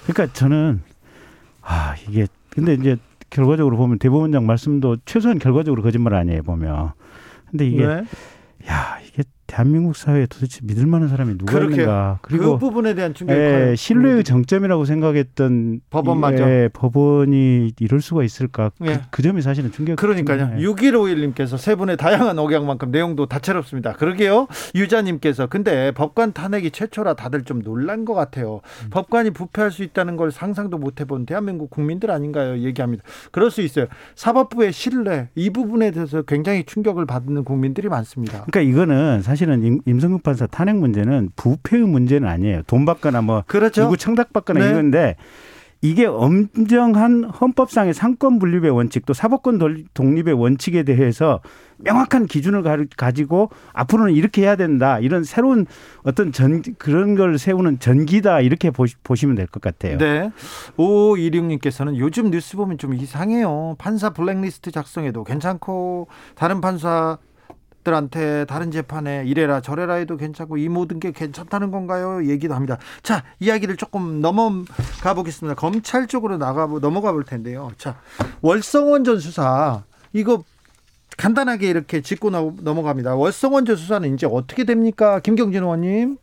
그러니까 0.06 0.32
저는 0.32 0.82
아 1.62 1.94
이게 2.08 2.26
근데 2.50 2.74
이제 2.74 2.96
결과적으로 3.30 3.76
보면 3.76 3.98
대법원장 3.98 4.46
말씀도 4.46 4.98
최소한 5.04 5.38
결과적으로 5.38 5.82
거짓말 5.82 6.14
아니에요 6.14 6.42
보면. 6.42 6.92
근데 7.50 7.66
이게 7.66 7.86
네. 7.86 8.04
야 8.68 8.98
이게 9.06 9.22
대한민국 9.48 9.96
사회에 9.96 10.26
도대체 10.26 10.60
믿을 10.62 10.86
만한 10.86 11.08
사람이 11.08 11.38
누가 11.38 11.52
그렇게 11.52 11.76
있는가? 11.76 12.18
그 12.20 12.28
그리고 12.28 12.58
부분에 12.58 12.94
대한 12.94 13.14
충격이 13.14 13.40
예. 13.40 13.74
신뢰의 13.76 14.22
정점이라고 14.22 14.84
생각했던 14.84 15.80
법원마저. 15.88 16.48
예, 16.48 16.68
법원이 16.72 17.72
이럴 17.80 18.02
수가 18.02 18.24
있을까? 18.24 18.70
예. 18.84 18.86
그, 18.86 19.00
그 19.10 19.22
점이 19.22 19.40
사실은 19.40 19.72
충격. 19.72 19.96
그러니까요. 19.96 20.50
예. 20.58 20.62
6151님께서 20.62 21.56
세 21.56 21.74
분의 21.74 21.96
다양한 21.96 22.38
억양만큼 22.38 22.90
내용도 22.90 23.24
다채롭습니다. 23.24 23.94
그러게요. 23.94 24.48
유자님께서 24.74 25.46
근데 25.46 25.92
법관 25.92 26.34
탄핵이 26.34 26.70
최초라 26.70 27.14
다들 27.14 27.42
좀 27.44 27.62
놀란 27.62 28.04
것 28.04 28.12
같아요. 28.12 28.60
음. 28.84 28.90
법관이 28.90 29.30
부패할 29.30 29.70
수 29.70 29.82
있다는 29.82 30.16
걸 30.16 30.30
상상도 30.30 30.76
못 30.76 31.00
해본 31.00 31.24
대한민국 31.24 31.70
국민들 31.70 32.10
아닌가요? 32.10 32.58
얘기합니다. 32.58 33.02
그럴 33.32 33.50
수 33.50 33.62
있어요. 33.62 33.86
사법부의 34.14 34.74
신뢰 34.74 35.30
이 35.34 35.48
부분에 35.48 35.90
대해서 35.90 36.20
굉장히 36.20 36.64
충격을 36.64 37.06
받는 37.06 37.44
국민들이 37.44 37.88
많습니다. 37.88 38.44
그러니까 38.44 38.60
이거는 38.60 39.22
사실 39.22 39.37
은 39.46 39.62
임, 39.64 39.80
임성근 39.86 40.20
판사 40.22 40.46
탄핵 40.46 40.76
문제는 40.76 41.30
부패의 41.36 41.84
문제는 41.84 42.28
아니에요. 42.28 42.62
돈 42.66 42.84
받거나 42.84 43.22
뭐 43.22 43.44
그렇죠. 43.46 43.82
누구 43.82 43.96
청탁 43.96 44.32
받거나 44.32 44.60
네. 44.60 44.70
이건데 44.70 45.16
이게 45.80 46.06
엄정한 46.06 47.22
헌법상의 47.22 47.94
상권 47.94 48.40
분립의 48.40 48.68
원칙 48.72 49.06
또 49.06 49.12
사법권 49.14 49.60
독립의 49.94 50.34
원칙에 50.34 50.82
대해서 50.82 51.38
명확한 51.76 52.26
기준을 52.26 52.64
가지고 52.96 53.50
앞으로는 53.74 54.12
이렇게 54.12 54.42
해야 54.42 54.56
된다 54.56 54.98
이런 54.98 55.22
새로운 55.22 55.66
어떤 56.02 56.32
전 56.32 56.62
그런 56.78 57.14
걸 57.14 57.38
세우는 57.38 57.78
전기다 57.78 58.40
이렇게 58.40 58.72
보시면 59.04 59.36
될 59.36 59.46
것 59.46 59.62
같아요. 59.62 59.98
네. 59.98 60.32
5526님께서는 60.76 61.96
요즘 61.96 62.30
뉴스 62.32 62.56
보면 62.56 62.78
좀 62.78 62.94
이상해요. 62.94 63.76
판사 63.78 64.10
블랙리스트 64.10 64.72
작성해도 64.72 65.22
괜찮고 65.22 66.08
다른 66.34 66.60
판사 66.60 67.18
들한테 67.84 68.44
다른 68.44 68.70
재판에 68.70 69.24
이래라 69.26 69.60
저래라 69.60 69.94
해도 69.94 70.16
괜찮고 70.16 70.56
이 70.58 70.68
모든 70.68 71.00
게 71.00 71.12
괜찮다는 71.12 71.70
건가요? 71.70 72.28
얘기도 72.28 72.54
합니다. 72.54 72.78
자, 73.02 73.24
이야기를 73.40 73.76
조금 73.76 74.20
넘어가 74.20 75.14
보겠습니다. 75.14 75.54
검찰 75.54 76.06
쪽으로 76.06 76.36
나가 76.36 76.66
넘어가 76.66 77.12
볼 77.12 77.24
텐데요. 77.24 77.70
자, 77.78 78.00
월성원 78.42 79.04
전 79.04 79.20
수사 79.20 79.84
이거 80.12 80.44
간단하게 81.16 81.68
이렇게 81.68 82.00
짚고 82.00 82.30
넘어갑니다. 82.30 83.16
월성원 83.16 83.64
전 83.64 83.76
수사는 83.76 84.12
이제 84.14 84.26
어떻게 84.30 84.64
됩니까? 84.64 85.20
김경진 85.20 85.62
의원님. 85.62 86.18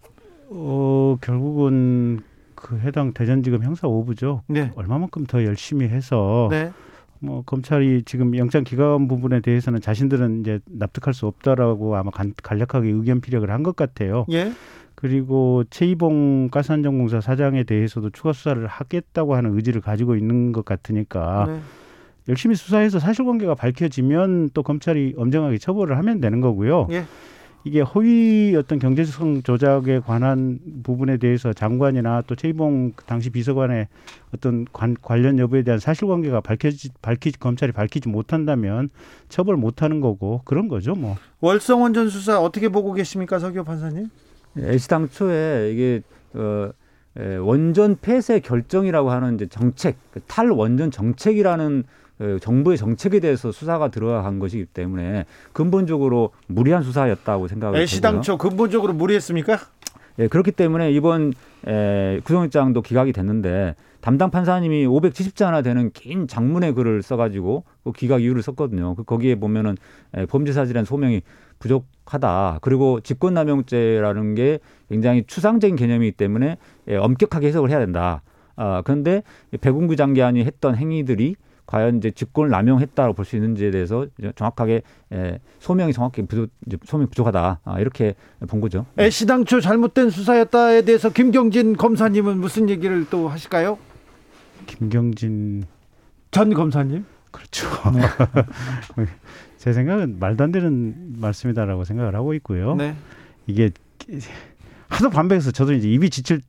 어, 0.50 1.18
결국은 1.22 2.22
그 2.56 2.80
해당 2.80 3.14
대전지검 3.14 3.64
형사 3.64 3.88
5부죠. 3.88 4.42
네. 4.48 4.72
얼마만큼 4.76 5.26
더 5.26 5.44
열심히 5.44 5.88
해서 5.88 6.48
네. 6.50 6.72
뭐 7.20 7.42
검찰이 7.46 8.04
지금 8.06 8.36
영장 8.38 8.64
기각 8.64 9.08
부분에 9.08 9.40
대해서는 9.42 9.82
자신들은 9.82 10.42
이제 10.42 10.60
납득할 10.68 11.14
수 11.14 11.26
없다라고 11.28 11.96
아마 11.96 12.12
간, 12.12 12.34
간략하게 12.44 12.90
의견 12.90 13.22
피력을 13.22 13.50
한 13.50 13.64
것 13.64 13.76
같아요. 13.76 14.26
예. 14.32 14.52
그리고 14.96 15.64
최이봉 15.70 16.50
가스안전공사 16.50 17.20
사장에 17.22 17.64
대해서도 17.64 18.12
추가 18.12 18.32
수사를 18.32 18.66
하겠다고 18.68 19.36
하는 19.36 19.56
의지를 19.56 19.82
가지고 19.82 20.16
있는 20.16 20.52
것 20.52 20.64
같으니까 20.66 21.46
네. 21.48 21.60
열심히 22.30 22.56
수사해서 22.56 23.00
사실관계가 23.00 23.56
밝혀지면 23.56 24.50
또 24.54 24.64
검찰이 24.64 25.16
엄정하게 25.18 25.58
처벌을 25.58 25.98
하면 25.98 26.22
되는 26.22 26.42
거고요. 26.42 26.88
예. 26.92 27.06
이게 27.66 27.82
허위 27.82 28.56
어떤 28.56 28.78
경제성 28.78 29.42
조작에 29.42 30.00
관한 30.06 30.60
부분에 30.84 31.18
대해서 31.18 31.52
장관이나 31.52 32.22
또 32.28 32.36
최이봉 32.36 32.94
당시 33.08 33.32
비서관의 33.32 33.88
어떤 34.36 34.66
관, 34.72 34.96
관련 35.02 35.40
여부에 35.40 35.64
대한 35.64 35.80
사실관계가 35.80 36.42
밝혀지 36.42 36.90
밝히 37.02 37.32
검찰이 37.32 37.72
밝히지 37.72 38.08
못한다면 38.08 38.90
처벌 39.30 39.58
못하는 39.58 40.00
거고 40.00 40.42
그런 40.46 40.68
거죠 40.68 40.94
뭐. 40.94 41.18
월성원 41.42 41.96
전 41.96 42.08
수사 42.08 42.40
어떻게 42.40 42.70
보고 42.70 42.94
계십니까 42.94 43.40
서기호 43.40 43.64
판사님? 43.64 44.10
애시당초에 44.58 45.72
이게 45.74 46.02
어. 46.34 46.72
원전 47.40 47.96
폐쇄 48.02 48.42
결정이라고 48.42 49.10
하는 49.10 49.36
이제 49.36 49.48
정책, 49.48 49.96
탈 50.28 50.52
원전 50.52 50.92
정책이라는 50.92 51.84
그 51.84 51.88
정부의 52.42 52.78
정책에 52.78 53.20
대해서 53.20 53.52
수사가 53.52 53.90
들어간 53.90 54.40
것이기 54.40 54.66
때문에 54.66 55.26
근본적으로 55.54 56.32
무리한 56.48 56.84
수사였다고 56.84 57.48
생각을 57.48 57.78
해요. 57.80 57.86
시당초 57.86 58.38
근본적으로 58.38 58.94
무리했습니까? 58.94 59.60
예, 60.20 60.28
그렇기 60.28 60.52
때문에 60.52 60.92
이번 60.92 61.34
에, 61.68 62.22
구속영장도 62.24 62.82
기각이 62.82 63.12
됐는데 63.12 63.76
담당 64.00 64.30
판사님이 64.32 64.86
570자나 64.86 65.64
되는 65.64 65.92
긴 65.92 66.28
장문의 66.28 66.74
글을 66.74 67.02
써가지고 67.02 67.64
그 67.84 67.92
기각 67.92 68.22
이유를 68.22 68.42
썼거든요. 68.44 68.96
그 68.96 69.04
거기에 69.04 69.36
보면은 69.36 69.76
에, 70.14 70.26
범죄 70.26 70.54
사실한 70.54 70.86
소명이 70.86 71.22
부족하다. 71.60 72.60
그리고 72.62 73.00
직권남용죄라는 73.02 74.36
게 74.36 74.60
굉장히 74.90 75.24
추상적인 75.26 75.76
개념이기 75.76 76.14
때문에 76.14 76.58
예, 76.88 76.96
엄격하게 76.96 77.48
해석을 77.48 77.70
해야 77.70 77.80
된다. 77.80 78.22
아, 78.56 78.82
그런데 78.86 79.24
배군구 79.60 79.98
장관이 79.98 80.46
했던 80.46 80.76
행위들이 80.76 81.36
과연 81.66 81.98
이제 81.98 82.12
직권을 82.12 82.50
남용했다고 82.50 83.14
볼 83.14 83.26
수 83.26 83.36
있는지에 83.36 83.72
대해서 83.72 84.06
정확하게 84.36 84.82
예, 85.14 85.40
소명이 85.60 85.94
정확히 85.94 86.22
부족, 86.26 86.50
소명이 86.86 87.10
부족하다 87.10 87.60
아, 87.64 87.80
이렇게 87.80 88.16
본 88.48 88.62
거죠. 88.62 88.86
시당초 89.10 89.60
잘못된 89.62 90.10
수사였다에 90.12 90.84
대해서 90.84 91.10
김경진 91.10 91.76
검사님은 91.76 92.38
무슨 92.40 92.70
얘기를 92.70 93.06
또 93.10 93.28
하실까요? 93.30 93.78
김경진 94.68 95.64
전 96.32 96.54
검사님? 96.54 97.06
그렇죠. 97.32 97.68
네. 97.94 99.06
제 99.58 99.74
생각은 99.74 100.20
말도 100.20 100.44
안 100.44 100.52
되는 100.52 101.16
말씀이다라고 101.20 101.84
생각을 101.84 102.16
하고 102.16 102.34
있고요. 102.36 102.76
네. 102.76 102.96
이게 103.48 103.72
하도 104.88 105.10
반백해서 105.10 105.52
저도 105.52 105.74
이제 105.74 105.90
입이 105.90 106.10
지칠 106.10 106.42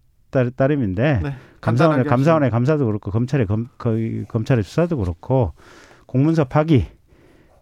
따름인데 0.57 1.21
네. 1.23 1.35
감사원의 1.61 2.05
감사원의 2.05 2.51
감사도 2.51 2.87
그렇고 2.87 3.11
검찰의 3.11 3.47
검, 3.47 3.69
거의 3.79 4.25
검찰의 4.29 4.63
수사도 4.63 4.97
그렇고 4.97 5.53
공문서 6.07 6.45
파기 6.45 6.87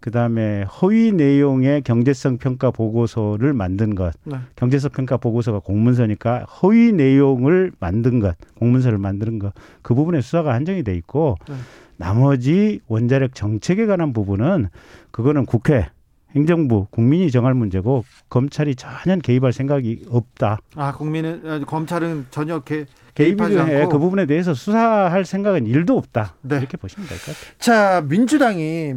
그다음에 0.00 0.64
허위 0.64 1.12
내용의 1.12 1.80
경제성 1.80 2.36
평가 2.36 2.70
보고서를 2.70 3.54
만든 3.54 3.94
것. 3.94 4.12
네. 4.24 4.36
경제성 4.54 4.90
평가 4.90 5.16
보고서가 5.16 5.60
공문서니까 5.60 6.40
허위 6.40 6.92
내용을 6.92 7.72
만든 7.80 8.20
것, 8.20 8.36
공문서를 8.56 8.98
만드는 8.98 9.38
것. 9.38 9.54
그 9.80 9.94
부분에 9.94 10.20
수사가 10.20 10.52
한정이 10.52 10.82
돼 10.82 10.94
있고 10.96 11.36
네. 11.48 11.54
나머지 11.96 12.80
원자력 12.86 13.34
정책에 13.34 13.86
관한 13.86 14.12
부분은 14.12 14.68
그거는 15.10 15.46
국회 15.46 15.86
행정부 16.34 16.86
국민이 16.90 17.30
정할 17.30 17.54
문제고 17.54 18.04
검찰이 18.28 18.74
전혀 18.74 19.16
개입할 19.22 19.52
생각이 19.52 20.06
없다. 20.10 20.58
아 20.74 20.92
국민은 20.92 21.42
아, 21.46 21.64
검찰은 21.64 22.26
전혀 22.30 22.60
개, 22.60 22.86
개입하지 23.14 23.58
않고 23.58 23.88
그 23.88 23.98
부분에 23.98 24.26
대해서 24.26 24.52
수사할 24.54 25.24
생각은 25.24 25.66
일도 25.66 25.96
없다. 25.96 26.34
네. 26.42 26.56
이렇게 26.58 26.76
보시면 26.76 27.08
될 27.08 27.18
것 27.18 27.26
같아요. 27.26 27.54
자 27.58 28.02
민주당이 28.08 28.94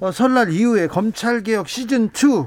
어, 0.00 0.10
설날 0.10 0.50
이후에 0.52 0.86
검찰 0.86 1.42
개혁 1.42 1.68
시즌 1.68 2.06
2 2.06 2.46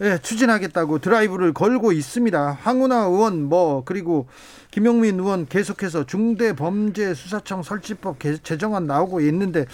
예, 0.00 0.18
추진하겠다고 0.20 0.98
드라이브를 0.98 1.52
걸고 1.52 1.92
있습니다. 1.92 2.58
황운하 2.62 3.04
의원 3.04 3.44
뭐 3.44 3.84
그리고 3.84 4.26
김용민 4.72 5.20
의원 5.20 5.46
계속해서 5.46 6.04
중대범죄수사청 6.04 7.62
설치법 7.62 8.18
제정안 8.42 8.86
나오고 8.88 9.20
있는데 9.20 9.66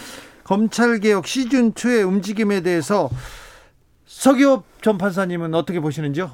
검찰 0.45 0.99
개혁 1.01 1.27
시즌 1.27 1.73
2의 1.73 2.07
움직임에 2.07 2.61
대해서 2.61 3.09
서기업 4.11 4.65
전 4.83 4.99
판사님은 4.99 5.55
어떻게 5.55 5.79
보시는지요? 5.79 6.33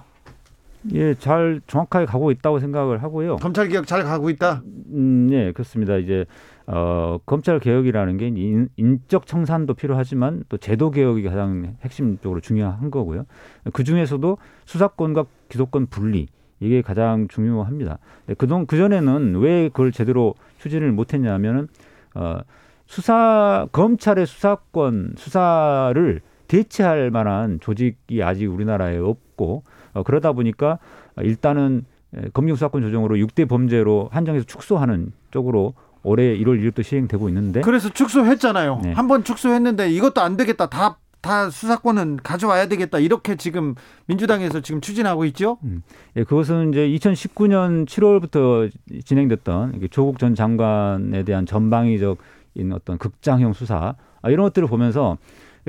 예, 0.94 1.14
잘 1.14 1.60
정확하게 1.66 2.06
가고 2.06 2.30
있다고 2.30 2.58
생각을 2.58 3.02
하고요. 3.02 3.36
검찰 3.36 3.68
개혁 3.68 3.86
잘 3.86 4.02
가고 4.02 4.30
있다. 4.30 4.62
음, 4.94 5.28
예, 5.30 5.52
그렇습니다. 5.52 5.96
이제 5.96 6.24
어, 6.66 7.18
검찰 7.26 7.60
개혁이라는 7.60 8.16
게 8.16 8.28
인, 8.28 8.70
인적 8.76 9.26
청산도 9.26 9.74
필요하지만 9.74 10.44
또 10.48 10.56
제도 10.56 10.90
개혁이 10.90 11.22
가장 11.24 11.76
핵심적으로 11.82 12.40
중요한 12.40 12.90
거고요. 12.90 13.26
그 13.74 13.84
중에서도 13.84 14.38
수사권과 14.64 15.26
기소권 15.50 15.88
분리 15.88 16.28
이게 16.60 16.80
가장 16.80 17.28
중요합니다. 17.28 17.98
네, 18.24 18.34
그동 18.34 18.64
그 18.64 18.78
전에는 18.78 19.36
왜 19.36 19.68
그걸 19.68 19.92
제대로 19.92 20.34
추진을 20.60 20.92
못했냐면은 20.92 21.68
어, 22.14 22.38
수사 22.86 23.68
검찰의 23.70 24.24
수사권 24.26 25.16
수사를 25.18 26.22
대체할 26.48 27.10
만한 27.10 27.58
조직이 27.60 28.22
아직 28.22 28.46
우리나라에 28.46 28.98
없고 28.98 29.64
어, 29.92 30.02
그러다 30.02 30.32
보니까 30.32 30.78
일단은 31.18 31.84
검경 32.32 32.56
수사권 32.56 32.82
조정으로 32.82 33.16
6대 33.16 33.48
범죄로 33.48 34.08
한정해서 34.12 34.46
축소하는 34.46 35.12
쪽으로 35.30 35.74
올해 36.02 36.36
1월 36.38 36.60
1일부터 36.60 36.82
시행되고 36.82 37.28
있는데 37.28 37.60
그래서 37.62 37.88
축소했잖아요. 37.88 38.80
네. 38.84 38.92
한번 38.92 39.24
축소했는데 39.24 39.90
이것도 39.90 40.20
안 40.20 40.36
되겠다. 40.36 40.68
다다 40.68 41.50
수사권은 41.50 42.20
가져와야 42.22 42.68
되겠다. 42.68 43.00
이렇게 43.00 43.34
지금 43.34 43.74
민주당에서 44.06 44.60
지금 44.60 44.80
추진하고 44.80 45.24
있죠. 45.26 45.58
음. 45.64 45.82
예, 46.16 46.22
그것은 46.22 46.70
이제 46.70 46.88
2019년 46.88 47.86
7월부터 47.86 48.70
진행됐던 49.04 49.88
조국 49.90 50.20
전 50.20 50.36
장관에 50.36 51.24
대한 51.24 51.44
전방위적인 51.44 52.72
어떤 52.72 52.98
극장형 52.98 53.52
수사 53.52 53.96
아, 54.22 54.30
이런 54.30 54.44
것들을 54.44 54.68
보면서 54.68 55.18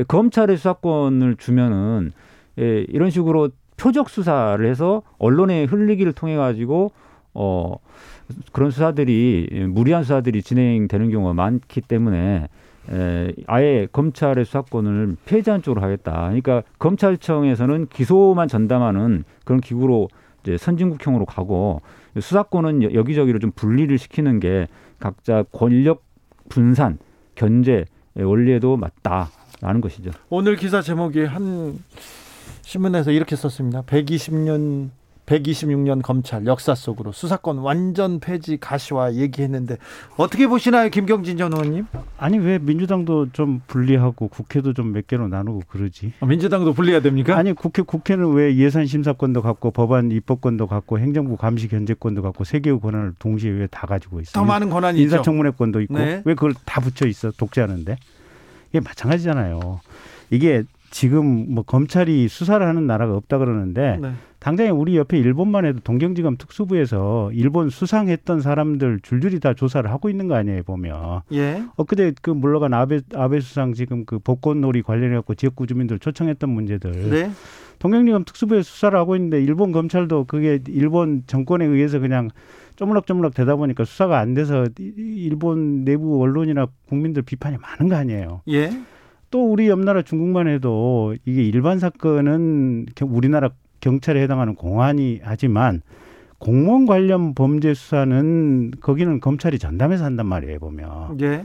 검찰의 0.07 0.57
수사권을 0.57 1.35
주면은 1.37 2.11
예, 2.59 2.85
이런 2.89 3.09
식으로 3.09 3.49
표적 3.77 4.09
수사를 4.09 4.63
해서 4.67 5.03
언론에 5.19 5.65
흘리기를 5.65 6.13
통해 6.13 6.35
가지고 6.35 6.91
어 7.33 7.75
그런 8.51 8.71
수사들이 8.71 9.67
무리한 9.69 10.03
수사들이 10.03 10.41
진행되는 10.41 11.11
경우가 11.11 11.33
많기 11.33 11.81
때문에 11.81 12.47
에, 12.89 13.33
아예 13.45 13.87
검찰의 13.91 14.45
수사권을 14.45 15.17
폐지한 15.25 15.61
쪽으로 15.61 15.81
하겠다. 15.81 16.13
그러니까 16.13 16.63
검찰청에서는 16.79 17.87
기소만 17.87 18.47
전담하는 18.47 19.23
그런 19.45 19.61
기구로 19.61 20.09
이제 20.41 20.57
선진국형으로 20.57 21.25
가고 21.25 21.81
수사권은 22.19 22.93
여기저기로 22.93 23.39
좀 23.39 23.51
분리를 23.51 23.95
시키는 23.97 24.39
게 24.39 24.67
각자 24.99 25.43
권력 25.51 26.03
분산, 26.49 26.97
견제 27.35 27.85
원리에도 28.15 28.77
맞다. 28.77 29.29
라는 29.61 29.81
것이죠. 29.81 30.11
오늘 30.29 30.55
기사 30.55 30.81
제목이 30.81 31.25
한 31.25 31.79
신문에서 32.61 33.11
이렇게 33.11 33.35
썼습니다. 33.35 33.81
120년 33.83 34.89
126년 35.25 36.01
검찰 36.01 36.45
역사 36.45 36.73
속으로 36.73 37.11
수사권 37.11 37.57
완전 37.57 38.21
폐지 38.21 38.55
가시화 38.57 39.15
얘기했는데 39.15 39.75
어떻게 40.15 40.47
보시나요, 40.47 40.89
김경진 40.89 41.37
전 41.37 41.51
의원님? 41.51 41.85
아니 42.17 42.37
왜 42.37 42.59
민주당도 42.59 43.33
좀 43.33 43.61
분리하고 43.67 44.29
국회도 44.29 44.71
좀 44.73 44.93
몇 44.93 45.05
개로 45.05 45.27
나누고 45.27 45.63
그러지? 45.67 46.13
아, 46.21 46.25
민주당도 46.25 46.71
분리해야 46.71 47.01
됩니까? 47.01 47.35
아니 47.35 47.51
국회 47.51 47.81
국회는 47.81 48.31
왜 48.35 48.55
예산 48.55 48.85
심사권도 48.85 49.41
갖고 49.41 49.71
법안 49.71 50.11
입법권도 50.11 50.67
갖고 50.67 50.97
행정부 50.97 51.35
감시 51.35 51.67
견제권도 51.67 52.21
갖고 52.21 52.45
세 52.45 52.61
개의 52.61 52.79
권한을 52.79 53.13
동시에 53.19 53.51
왜 53.51 53.67
다 53.69 53.85
가지고 53.85 54.21
있어? 54.21 54.31
더 54.31 54.45
많은 54.45 54.69
권한이 54.69 54.97
있죠. 54.99 55.15
인사청문회권도 55.17 55.81
있고 55.81 55.95
네. 55.97 56.21
왜 56.23 56.35
그걸 56.35 56.53
다 56.63 56.79
붙여 56.79 57.05
있어 57.05 57.31
독재하는데 57.31 57.97
이게 58.77 58.79
마찬가지잖아요. 58.81 59.79
이게 60.29 60.63
지금 60.89 61.53
뭐 61.53 61.63
검찰이 61.63 62.27
수사를 62.27 62.65
하는 62.65 62.87
나라가 62.87 63.15
없다 63.15 63.39
그러는데 63.39 63.97
네. 64.01 64.11
당장에 64.39 64.69
우리 64.69 64.95
옆에 64.95 65.17
일본만 65.17 65.65
해도 65.65 65.79
동경지검 65.83 66.37
특수부에서 66.37 67.31
일본 67.33 67.69
수상했던 67.69 68.39
사람들 68.39 68.99
줄줄이 69.01 69.39
다 69.39 69.53
조사를 69.53 69.89
하고 69.91 70.09
있는 70.09 70.27
거 70.27 70.35
아니에요 70.35 70.63
보면 70.63 71.21
예. 71.33 71.63
엊그제 71.75 72.13
그 72.21 72.29
물러간 72.29 72.73
아베 72.73 73.01
아베 73.15 73.41
수상 73.41 73.73
지금 73.73 74.05
그 74.05 74.19
복권놀이 74.19 74.81
관련해 74.81 75.15
갖고 75.15 75.35
지역구 75.35 75.67
주민들 75.67 75.99
초청했던 75.99 76.49
문제들 76.49 77.09
네. 77.09 77.31
동경지검 77.79 78.23
특수부에 78.23 78.61
수사를 78.61 78.97
하고 78.97 79.15
있는데 79.15 79.43
일본 79.43 79.71
검찰도 79.71 80.25
그게 80.25 80.59
일본 80.67 81.23
정권에 81.27 81.65
의해서 81.65 81.99
그냥 81.99 82.29
쪼물락쪼물락 82.77 83.33
되다 83.33 83.55
보니까 83.57 83.83
수사가 83.83 84.19
안 84.19 84.33
돼서 84.33 84.65
일본 84.77 85.83
내부 85.83 86.21
언론이나 86.21 86.67
국민들 86.87 87.21
비판이 87.23 87.57
많은 87.57 87.89
거 87.89 87.95
아니에요. 87.95 88.41
예. 88.49 88.69
또 89.29 89.51
우리 89.51 89.67
옆나라 89.67 90.03
중국만 90.03 90.47
해도 90.47 91.13
이게 91.25 91.43
일반 91.43 91.79
사건은 91.79 92.85
겨- 92.95 93.05
우리나라 93.05 93.49
경찰에 93.81 94.21
해당하는 94.21 94.55
공안이 94.55 95.19
하지만 95.21 95.81
공무원 96.39 96.85
관련 96.85 97.33
범죄 97.33 97.73
수사는 97.73 98.71
거기는 98.79 99.19
검찰이 99.19 99.59
전담해서 99.59 100.05
한단 100.05 100.27
말이에요 100.27 100.59
보면. 100.59 101.19
예. 101.21 101.43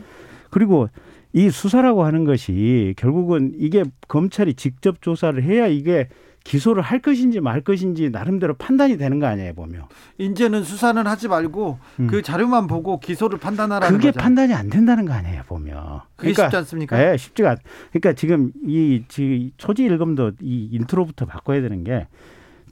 그리고 0.50 0.88
이 1.32 1.48
수사라고 1.48 2.04
하는 2.04 2.24
것이 2.24 2.92
결국은 2.98 3.52
이게 3.56 3.84
검찰이 4.06 4.52
직접 4.54 5.00
조사를 5.00 5.42
해야 5.42 5.66
이게 5.66 6.08
기소를 6.44 6.82
할 6.82 7.00
것인지 7.00 7.40
말 7.40 7.60
것인지 7.60 8.10
나름대로 8.10 8.54
판단이 8.54 8.96
되는 8.96 9.18
거 9.18 9.26
아니에요 9.26 9.54
보면. 9.54 9.84
이제는 10.18 10.64
수사는 10.64 11.06
하지 11.06 11.28
말고 11.28 11.78
음. 12.00 12.06
그 12.08 12.22
자료만 12.22 12.66
보고 12.66 13.00
기소를 13.00 13.38
판단하라는 13.38 13.96
그게 13.96 14.08
거죠. 14.10 14.20
판단이 14.20 14.54
안 14.54 14.68
된다는 14.68 15.04
거 15.04 15.12
아니에요 15.12 15.42
보면. 15.46 16.00
그게 16.16 16.32
쉽지 16.34 16.56
않습니까? 16.56 17.12
예, 17.12 17.16
쉽지가 17.16 17.50
않. 17.50 17.56
그러니까 17.90 18.12
지금 18.14 18.52
이, 18.66 19.04
지 19.08 19.52
초지 19.56 19.84
일검도 19.84 20.32
이 20.40 20.68
intro부터 20.72 21.26
바꿔야 21.26 21.60
되는 21.60 21.84
게 21.84 22.06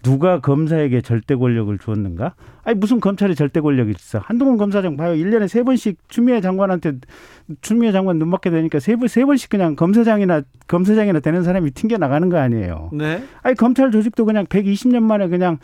누가 0.02 0.40
검사에게 0.40 1.00
절대 1.02 1.34
권력을 1.34 1.76
주었는가? 1.78 2.34
아니 2.64 2.78
무슨 2.78 3.00
검찰이 3.00 3.34
절대 3.34 3.60
권력이 3.60 3.90
있어? 3.90 4.18
한동훈 4.18 4.56
검사장 4.56 4.96
봐요. 4.96 5.14
일년에세 5.14 5.62
번씩 5.62 5.98
추미애 6.08 6.40
장관한테 6.40 6.94
추미애 7.60 7.92
장관 7.92 8.18
눈 8.18 8.28
맞게 8.28 8.50
되니까 8.50 8.78
세 8.80 8.96
번 8.96 9.08
세 9.08 9.24
번씩 9.24 9.50
그냥 9.50 9.76
검사장이나 9.76 10.42
검사장이나 10.68 11.20
되는 11.20 11.42
사람이 11.42 11.72
튕겨 11.72 11.98
나가는 11.98 12.28
거 12.28 12.38
아니에요. 12.38 12.90
네. 12.92 13.22
아니 13.42 13.54
검찰 13.56 13.90
조직도 13.90 14.24
그냥 14.24 14.46
120년 14.46 15.02
만에 15.02 15.28
그냥 15.28 15.58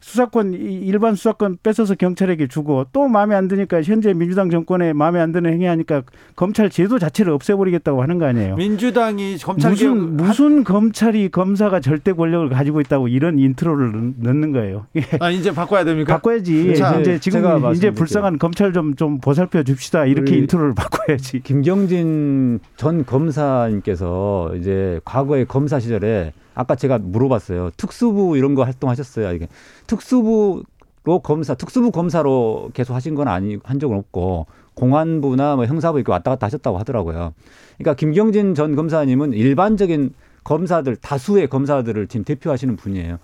수사권 0.00 0.54
이- 0.54 0.56
일반 0.86 1.14
수사권 1.14 1.58
뺏어서 1.62 1.94
경찰에게 1.94 2.46
주고 2.46 2.84
또 2.92 3.06
마음에 3.06 3.34
안 3.34 3.48
드니까 3.48 3.82
현재 3.82 4.14
민주당 4.14 4.48
정권에 4.48 4.92
마음에 4.94 5.20
안 5.20 5.30
드는 5.32 5.52
행위하니까 5.52 6.02
검찰 6.36 6.70
제도 6.70 6.98
자체를 6.98 7.32
없애버리겠다고 7.34 8.00
하는 8.02 8.18
거 8.18 8.24
아니에요. 8.24 8.56
민주당이 8.56 9.36
검찰 9.38 9.72
무슨 9.72 9.94
개혁 9.94 10.10
무슨 10.14 10.64
검찰이 10.64 11.28
검사가 11.28 11.80
절대 11.80 12.12
권력을 12.12 12.48
가지고 12.48 12.80
있다고 12.80 13.08
이런 13.08 13.38
intro를 13.38 13.92
넣- 13.92 14.14
넣는 14.30 14.52
거예요. 14.52 14.86
이게 14.94 15.06
아 15.20 15.30
이제 15.30 15.52
바꿔야 15.52 15.84
됩니까? 15.84 16.14
바꿔야지. 16.14 16.74
자, 16.76 16.98
이제 17.00 17.18
제가 17.18 17.20
지금 17.20 17.40
이제 17.40 17.58
말씀드릴게요. 17.60 17.92
불쌍한 17.94 18.38
검찰 18.38 18.72
좀좀 18.72 19.18
보살펴 19.20 19.62
줍시다. 19.62 20.06
이렇게 20.06 20.36
intro를 20.38 20.74
바꿔야지. 20.74 21.40
김경진 21.40 22.60
전 22.76 23.04
검사님께서 23.04 24.52
이제 24.58 25.00
과거에 25.04 25.44
검사 25.44 25.78
시절에 25.78 26.32
아까 26.54 26.74
제가 26.74 26.98
물어봤어요. 26.98 27.70
특수부 27.76 28.36
이런 28.36 28.54
거 28.54 28.64
활동하셨어요. 28.64 29.32
이게 29.32 29.48
특수부 29.86 30.64
로 31.04 31.20
검사, 31.20 31.54
특수부 31.54 31.92
검사로 31.92 32.70
계속 32.74 32.92
하신 32.92 33.14
건 33.14 33.26
아니 33.26 33.56
한 33.62 33.80
적은 33.80 33.96
없고 33.96 34.46
공안부나 34.74 35.56
뭐 35.56 35.64
형사부 35.64 35.98
이렇게 35.98 36.12
왔다 36.12 36.30
갔다 36.30 36.44
하셨다고 36.46 36.78
하더라고요. 36.78 37.32
그러니까 37.78 37.94
김경진 37.94 38.54
전 38.54 38.76
검사님은 38.76 39.32
일반적인 39.32 40.12
검사들 40.44 40.96
다수의 40.96 41.48
검사들을 41.48 42.06
지금 42.08 42.24
대표하시는 42.24 42.76
분이에요. 42.76 43.18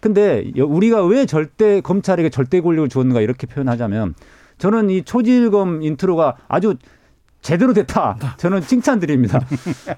근데 0.00 0.50
여- 0.56 0.66
우리가 0.66 1.04
왜 1.06 1.24
절대 1.24 1.80
검찰에게 1.80 2.30
절대 2.30 2.60
권력을 2.60 2.88
주었는가 2.88 3.20
이렇게 3.20 3.46
표현하자면 3.46 4.14
저는 4.58 4.90
이 4.90 5.02
초질검 5.04 5.82
intro가 5.82 6.36
아주 6.48 6.74
제대로 7.44 7.74
됐다. 7.74 8.16
저는 8.38 8.62
칭찬드립니다. 8.62 9.38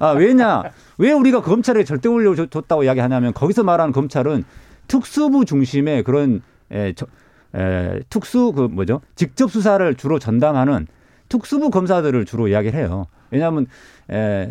아, 0.00 0.10
왜냐? 0.10 0.64
왜 0.98 1.12
우리가 1.12 1.42
검찰에 1.42 1.84
절대 1.84 2.08
권력을 2.08 2.34
줬- 2.36 2.50
줬다고 2.50 2.82
이야기하냐면 2.82 3.32
거기서 3.32 3.62
말하는 3.62 3.92
검찰은 3.92 4.42
특수부 4.88 5.44
중심의 5.44 6.02
그런 6.02 6.42
에, 6.72 6.92
저, 6.94 7.06
에, 7.54 8.00
특수 8.10 8.52
그 8.52 8.62
뭐죠? 8.62 9.00
직접 9.14 9.48
수사를 9.52 9.94
주로 9.94 10.18
전담하는 10.18 10.88
특수부 11.28 11.70
검사들을 11.70 12.24
주로 12.24 12.48
이야기를 12.48 12.76
해요. 12.78 13.06
왜냐하면 13.30 13.66
에, 14.10 14.48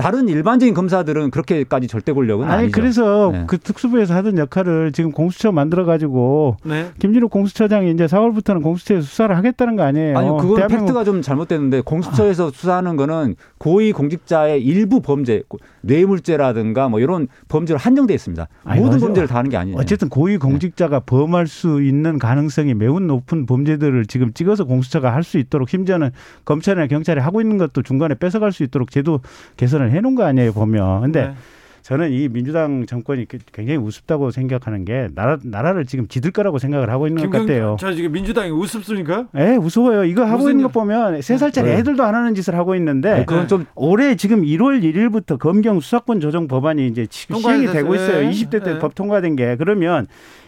다른 0.00 0.28
일반적인 0.28 0.74
검사들은 0.74 1.30
그렇게까지 1.30 1.88
절대 1.88 2.12
권력은 2.12 2.46
아니 2.48 2.62
아니죠. 2.64 2.72
그래서 2.72 3.30
네. 3.32 3.44
그 3.46 3.58
특수부에서 3.58 4.14
하던 4.14 4.38
역할을 4.38 4.92
지금 4.92 5.12
공수처 5.12 5.52
만들어 5.52 5.84
가지고 5.84 6.56
네. 6.64 6.90
김진욱 6.98 7.30
공수처장이 7.30 7.90
이제 7.90 8.06
4월부터는 8.06 8.62
공수처에서 8.62 9.06
수사를 9.06 9.36
하겠다는 9.36 9.76
거 9.76 9.82
아니에요. 9.84 10.18
아니 10.18 10.28
그건 10.28 10.56
대한민국 10.56 10.86
fact가 10.86 11.04
좀 11.04 11.22
잘못됐는데 11.22 11.82
공수처에서 11.82 12.50
수사하는 12.50 12.96
거는 12.96 13.36
고위 13.58 13.92
공직자의 13.92 14.62
일부 14.62 15.00
범죄, 15.00 15.42
뇌물죄라든가 15.82 16.88
뭐 16.88 17.00
이런 17.00 17.28
범죄로 17.48 17.78
한정돼 17.78 18.14
있습니다. 18.14 18.46
아니, 18.64 18.80
모든 18.80 18.96
맞아. 18.96 19.06
범죄를 19.06 19.28
다 19.28 19.38
하는 19.38 19.50
게 19.50 19.56
아니에요. 19.56 19.76
어쨌든 19.78 20.08
고위 20.08 20.36
공직자가 20.38 21.00
범할 21.00 21.46
수 21.46 21.82
있는 21.82 22.18
가능성이 22.18 22.74
매우 22.74 23.00
높은 23.00 23.46
범죄들을 23.46 24.06
지금 24.06 24.32
찍어서 24.32 24.64
공수처가 24.64 25.14
할 25.14 25.20
수 25.30 25.38
있도록 25.38 25.68
심지어는 25.68 26.10
검찰이나 26.44 26.86
경찰이 26.86 27.20
하고 27.20 27.40
있는 27.40 27.56
것도 27.58 27.82
중간에 27.82 28.14
뺏어갈 28.14 28.52
수 28.52 28.62
있도록 28.64 28.90
제도 28.90 29.20
개선을 29.58 29.89
해놓은 29.90 30.14
거 30.14 30.24
아니에요 30.24 30.52
보면. 30.52 31.02
근데 31.02 31.26
네. 31.28 31.34
저는 31.82 32.12
이 32.12 32.28
민주당 32.28 32.84
정권이 32.86 33.24
그- 33.24 33.38
굉장히 33.52 33.78
우습다고 33.78 34.30
생각하는 34.30 34.84
게 34.84 35.08
나라 35.14 35.38
나라를 35.42 35.86
지금 35.86 36.06
지들 36.06 36.30
거라고 36.30 36.58
생각을 36.58 36.90
하고 36.90 37.06
있는 37.08 37.22
것 37.22 37.30
김경 37.30 37.46
같아요. 37.46 37.76
저 37.80 37.92
지금 37.94 38.12
민주당이 38.12 38.50
우습습니까? 38.50 39.26
예, 39.36 39.56
무서워요. 39.58 40.04
이거 40.04 40.24
하고 40.24 40.50
있는 40.50 40.58
일- 40.58 40.62
거 40.64 40.68
보면 40.68 41.22
세 41.22 41.38
살짜리 41.38 41.70
네. 41.70 41.78
애들도 41.78 42.04
안 42.04 42.14
하는 42.14 42.34
짓을 42.34 42.54
하고 42.54 42.74
있는데 42.76 43.10
아니, 43.10 43.26
그건 43.26 43.48
좀 43.48 43.64
올해 43.74 44.14
지금 44.14 44.42
1월 44.42 44.82
1일부터 44.84 45.38
검경 45.38 45.80
수사권 45.80 46.20
조정 46.20 46.46
법안이 46.48 46.86
이제 46.86 47.06
시행이 47.10 47.66
되고 47.68 47.92
됐어요. 47.94 48.22
있어요. 48.22 48.26
예. 48.26 48.30
20대 48.30 48.62
때 48.62 48.74
예. 48.74 48.78
법 48.78 48.94
통과된 48.94 49.34
게 49.36 49.56
그러면 49.56 50.06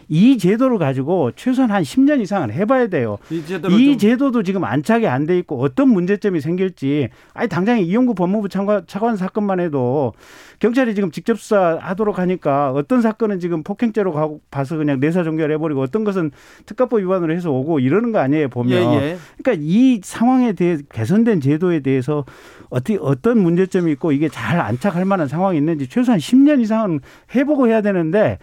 이 0.09 0.37
제도를 0.37 0.77
가지고 0.77 1.31
최소한 1.35 1.71
한 1.71 1.83
10년 1.83 2.21
이상은 2.21 2.51
해봐야 2.51 2.87
돼요. 2.87 3.17
이이 3.31 3.91
좀- 3.91 3.97
제도도 3.97 4.43
지금 4.43 4.63
안착이 4.63 5.07
안 5.07 5.25
돼 5.25 5.37
있고 5.39 5.61
어떤 5.61 5.87
문제점이 5.89 6.41
생길지 6.41 7.07
아니 7.33 7.47
당장에 7.47 7.81
이용구 7.81 8.13
법무부 8.15 8.49
차관, 8.49 8.83
차관 8.87 9.15
사건만 9.15 9.59
해도 9.61 10.13
경찰이 10.59 10.95
지금 10.95 11.11
직접 11.11 11.39
수사하도록 11.39 12.19
하니까 12.19 12.71
어떤 12.71 13.01
사건은 13.01 13.39
지금 13.39 13.63
폭행죄로 13.63 14.11
가고 14.11 14.41
봐서 14.51 14.75
그냥 14.77 14.99
내사 14.99 15.23
종결해버리고 15.23 15.81
어떤 15.81 16.03
것은 16.03 16.31
특가법 16.65 16.99
위반으로 16.99 17.33
해서 17.33 17.51
오고 17.51 17.79
이러는 17.79 18.11
거 18.11 18.19
아니에요 18.19 18.49
보면 18.49 18.93
예, 18.93 18.97
예. 19.11 19.17
그러니까 19.41 19.63
이 19.65 20.01
상황에 20.03 20.53
대해 20.53 20.77
개선된 20.91 21.39
제도에 21.41 21.79
대해서 21.79 22.25
어떻게 22.69 22.97
어떤 23.01 23.39
문제점이 23.39 23.91
있고 23.93 24.11
이게 24.11 24.27
잘 24.29 24.59
안착할 24.59 25.05
만한 25.05 25.27
상황이 25.27 25.57
있는지 25.57 25.87
최소한 25.87 26.19
10년 26.19 26.59
이상은 26.61 26.99
해보고 27.35 27.67
해야 27.67 27.81
되는데 27.81 28.39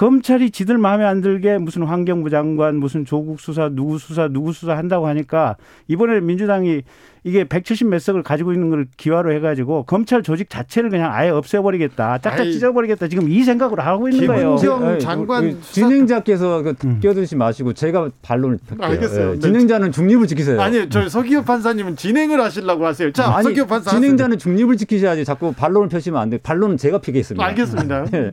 검찰이 0.00 0.50
지들 0.50 0.78
마음에 0.78 1.04
안 1.04 1.20
들게 1.20 1.58
무슨 1.58 1.82
환경부 1.82 2.30
장관 2.30 2.76
무슨 2.76 3.04
조국 3.04 3.38
수사 3.38 3.68
누구 3.68 3.98
수사 3.98 4.28
누구 4.28 4.50
수사 4.54 4.74
한다고 4.74 5.06
하니까 5.08 5.56
이번에 5.88 6.20
민주당이 6.20 6.80
이게 7.22 7.44
170 7.44 7.88
몇 7.88 8.00
석을 8.00 8.22
가지고 8.22 8.54
있는 8.54 8.70
걸 8.70 8.86
기화로 8.96 9.30
해가지고 9.34 9.82
검찰 9.82 10.22
조직 10.22 10.48
자체를 10.48 10.88
그냥 10.88 11.12
아예 11.12 11.28
없애버리겠다 11.28 12.16
짝짝. 12.16 12.44
찢어버리겠다 12.46 13.08
지금 13.08 13.28
이 13.28 13.44
생각으로 13.44 13.82
하고 13.82 14.08
있는 14.08 14.26
거예요. 14.26 14.56
아니, 14.82 14.98
장관 15.00 15.42
그 15.50 15.58
수사- 15.60 15.72
진행자께서 15.86 16.62
그 16.62 16.74
음. 16.86 16.98
끼어들지 17.00 17.36
마시고 17.36 17.74
제가 17.74 18.08
반론을 18.22 18.58
할게요. 18.70 18.88
알겠어요. 18.88 19.28
예, 19.28 19.34
네. 19.34 19.38
진행자는 19.38 19.92
중립을 19.92 20.26
지키세요. 20.28 20.62
아니 20.62 20.88
저 20.88 21.10
서기호 21.10 21.42
판사님은 21.42 21.96
진행을 21.96 22.40
하시려고 22.40 22.86
하세요. 22.86 23.12
자 23.12 23.34
아니, 23.36 23.44
서기호 23.44 23.66
판사 23.66 23.90
진행자는 23.90 24.38
중립을 24.38 24.78
지키셔야지 24.78 25.26
자꾸 25.26 25.52
반론을 25.52 25.90
펴시면 25.90 26.18
안 26.18 26.30
돼. 26.30 26.38
반론은 26.38 26.78
제가 26.78 27.02
피겠습니다. 27.02 27.44
하세요. 27.44 27.50
알겠습니다. 27.50 28.06
예. 28.18 28.32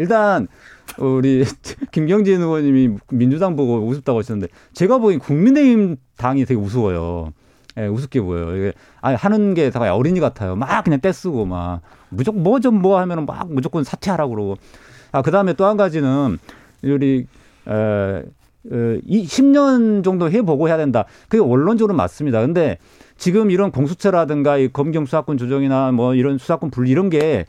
일단 0.00 0.48
우리 0.98 1.44
김경진 1.92 2.40
의원님이 2.40 2.96
민주당 3.10 3.54
보고 3.54 3.86
우습다고 3.86 4.18
하셨는데 4.18 4.52
제가 4.72 4.98
보기엔 4.98 5.20
국민의힘 5.20 5.96
당이 6.16 6.46
되게 6.46 6.58
우스워요. 6.58 7.32
예, 7.78 7.86
우습게 7.86 8.20
보여요. 8.22 8.56
이게 8.56 8.72
아니, 9.00 9.14
하는 9.16 9.54
게 9.54 9.70
다 9.70 9.94
어린이 9.94 10.18
같아요. 10.20 10.56
막 10.56 10.82
그냥 10.82 11.00
떼쓰고 11.00 11.44
막 11.46 11.82
무조건 12.08 12.42
뭐 12.42 12.58
좀뭐 12.58 12.98
하면은 12.98 13.26
막 13.26 13.52
무조건 13.52 13.84
사퇴하라고 13.84 14.34
그러고. 14.34 14.56
아, 15.12 15.22
그다음에 15.22 15.52
또 15.52 15.66
한 15.66 15.76
가지는 15.76 16.38
우리 16.82 17.26
에, 17.68 17.72
어, 17.72 18.22
이 19.06 19.24
10년 19.26 20.02
정도 20.02 20.30
해보고 20.30 20.68
해야 20.68 20.76
된다. 20.76 21.04
그게 21.28 21.38
원론적으로 21.38 21.94
맞습니다. 21.94 22.40
근데 22.40 22.78
지금 23.16 23.50
이런 23.50 23.70
공수처라든가 23.70 24.56
이 24.58 24.68
검경 24.72 25.04
수사권 25.04 25.38
조정이나 25.38 25.92
뭐 25.92 26.14
이런 26.14 26.38
수사권 26.38 26.70
분리 26.70 26.90
이런 26.90 27.10
게 27.10 27.44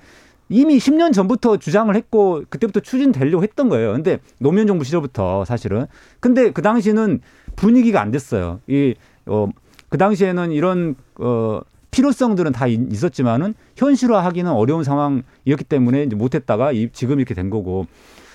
이미 0.51 0.77
10년 0.77 1.13
전부터 1.13 1.57
주장을 1.57 1.95
했고 1.95 2.43
그때부터 2.49 2.81
추진되려고 2.81 3.41
했던 3.41 3.69
거예요. 3.69 3.93
근데 3.93 4.19
노무현 4.39 4.67
정부 4.67 4.83
시절부터 4.83 5.45
사실은. 5.45 5.85
근데 6.19 6.51
그 6.51 6.61
당시는 6.61 7.21
분위기가 7.55 8.01
안 8.01 8.11
됐어요. 8.11 8.59
이, 8.67 8.93
어, 9.25 9.47
그 9.87 9.97
당시에는 9.97 10.51
이런, 10.51 10.95
어, 11.15 11.61
필요성들은 11.91 12.51
다 12.51 12.67
있었지만은 12.67 13.53
현실화하기는 13.77 14.51
어려운 14.51 14.83
상황이었기 14.83 15.63
때문에 15.67 16.03
이제 16.03 16.15
못했다가 16.15 16.73
이, 16.73 16.89
지금 16.91 17.19
이렇게 17.19 17.33
된 17.33 17.49
거고 17.49 17.87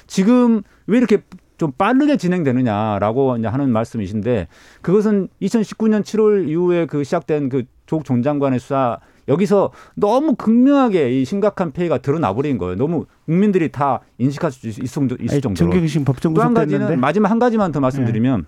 지금 0.06 0.62
왜 0.86 0.98
이렇게 0.98 1.22
좀 1.58 1.72
빠르게 1.72 2.16
진행되느냐라고 2.16 3.36
이제 3.38 3.48
하는 3.48 3.70
말씀이신데 3.70 4.48
그것은 4.82 5.28
2019년 5.40 6.02
7월 6.02 6.48
이후에 6.48 6.86
그 6.86 7.02
시작된 7.02 7.48
그 7.48 7.64
조국 7.86 8.04
전 8.04 8.22
장관의 8.22 8.60
수사 8.60 8.98
여기서 9.29 9.72
너무 9.95 10.35
극명하게 10.37 11.20
이 11.20 11.24
심각한 11.24 11.72
폐해가 11.72 11.99
드러나 11.99 12.33
버린 12.33 12.59
거예요. 12.59 12.77
너무 12.77 13.07
국민들이 13.24 13.70
다 13.72 14.01
인식할 14.18 14.53
수 14.53 14.68
있을, 14.68 14.85
정도, 14.85 15.16
있을 15.20 15.41
정도로. 15.41 15.70
정경심 15.70 16.05
법정 16.05 16.33
또한 16.35 16.55
가지는 16.55 17.01
마지막 17.01 17.31
한 17.31 17.39
가지만 17.39 17.72
더 17.72 17.81
말씀드리면 17.81 18.47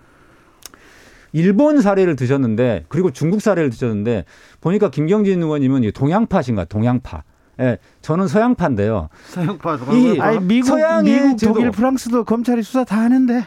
일본 1.31 1.81
사례를 1.81 2.15
드셨는데 2.15 2.85
그리고 2.87 3.11
중국 3.11 3.41
사례를 3.41 3.69
드셨는데 3.69 4.25
보니까 4.61 4.89
김경진 4.89 5.41
의원님은 5.43 5.83
이 5.83 5.91
동양파신가 5.91 6.65
동양파. 6.65 7.23
예, 7.59 7.77
저는 8.01 8.27
서양파인데요. 8.27 9.09
서양파 9.27 9.77
이- 9.91 10.17
아니 10.19 10.39
미국, 10.39 10.67
서양의 10.67 11.21
미국, 11.21 11.37
제도. 11.37 11.53
독일, 11.53 11.71
프랑스도 11.71 12.23
검찰이 12.23 12.63
수사 12.63 12.83
다 12.85 12.99
하는데. 13.01 13.45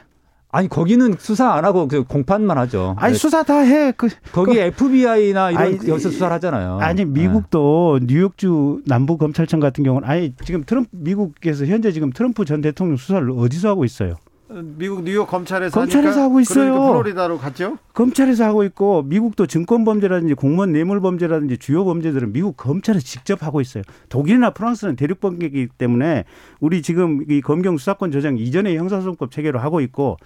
아니 0.54 0.68
거기는 0.68 1.16
수사 1.18 1.54
안 1.54 1.64
하고 1.64 1.88
그 1.88 2.04
공판만 2.04 2.58
하죠. 2.58 2.94
아니 2.98 3.14
네, 3.14 3.18
수사 3.18 3.42
다 3.42 3.60
해. 3.60 3.90
그 3.96 4.08
거기 4.32 4.58
FBI나 4.58 5.50
이런 5.50 5.62
아니, 5.62 5.74
여기서 5.88 6.10
수사를 6.10 6.32
하잖아요. 6.34 6.78
아니 6.78 7.06
네. 7.06 7.10
미국도 7.10 8.00
뉴욕주 8.02 8.82
남부 8.86 9.16
검찰청 9.16 9.60
같은 9.60 9.82
경우는 9.82 10.06
아니 10.06 10.34
지금 10.44 10.62
트럼프 10.64 10.90
미국에서 10.92 11.64
현재 11.64 11.90
지금 11.90 12.12
트럼프 12.12 12.44
전 12.44 12.60
대통령 12.60 12.98
수사를 12.98 13.30
어디서 13.30 13.70
하고 13.70 13.86
있어요? 13.86 14.16
미국 14.52 15.02
뉴욕 15.02 15.26
검찰에서 15.26 15.78
검찰에서 15.78 16.08
하니까 16.08 16.22
하고 16.22 16.40
있어요. 16.40 16.72
그러니까 16.72 16.92
플로리다로 16.92 17.38
갔죠. 17.38 17.78
검찰에서 17.94 18.44
하고 18.44 18.64
있고 18.64 19.02
미국도 19.02 19.46
증권 19.46 19.84
범죄라든지 19.84 20.34
공무원 20.34 20.72
뇌물 20.72 21.00
범죄라든지 21.00 21.58
주요 21.58 21.84
범죄들은 21.84 22.32
미국 22.32 22.56
검찰에서 22.56 23.04
직접 23.04 23.42
하고 23.42 23.60
있어요. 23.60 23.82
독일이나 24.08 24.50
프랑스는 24.50 24.96
대륙 24.96 25.20
범죄이기 25.20 25.68
때문에 25.78 26.24
우리 26.60 26.82
지금 26.82 27.24
이 27.28 27.40
검경 27.40 27.78
수사권 27.78 28.10
조정 28.10 28.38
이전의 28.38 28.76
형사소송법 28.76 29.30
체계로 29.30 29.58
하고 29.58 29.80
있고 29.80 30.16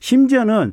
심지어는 0.00 0.72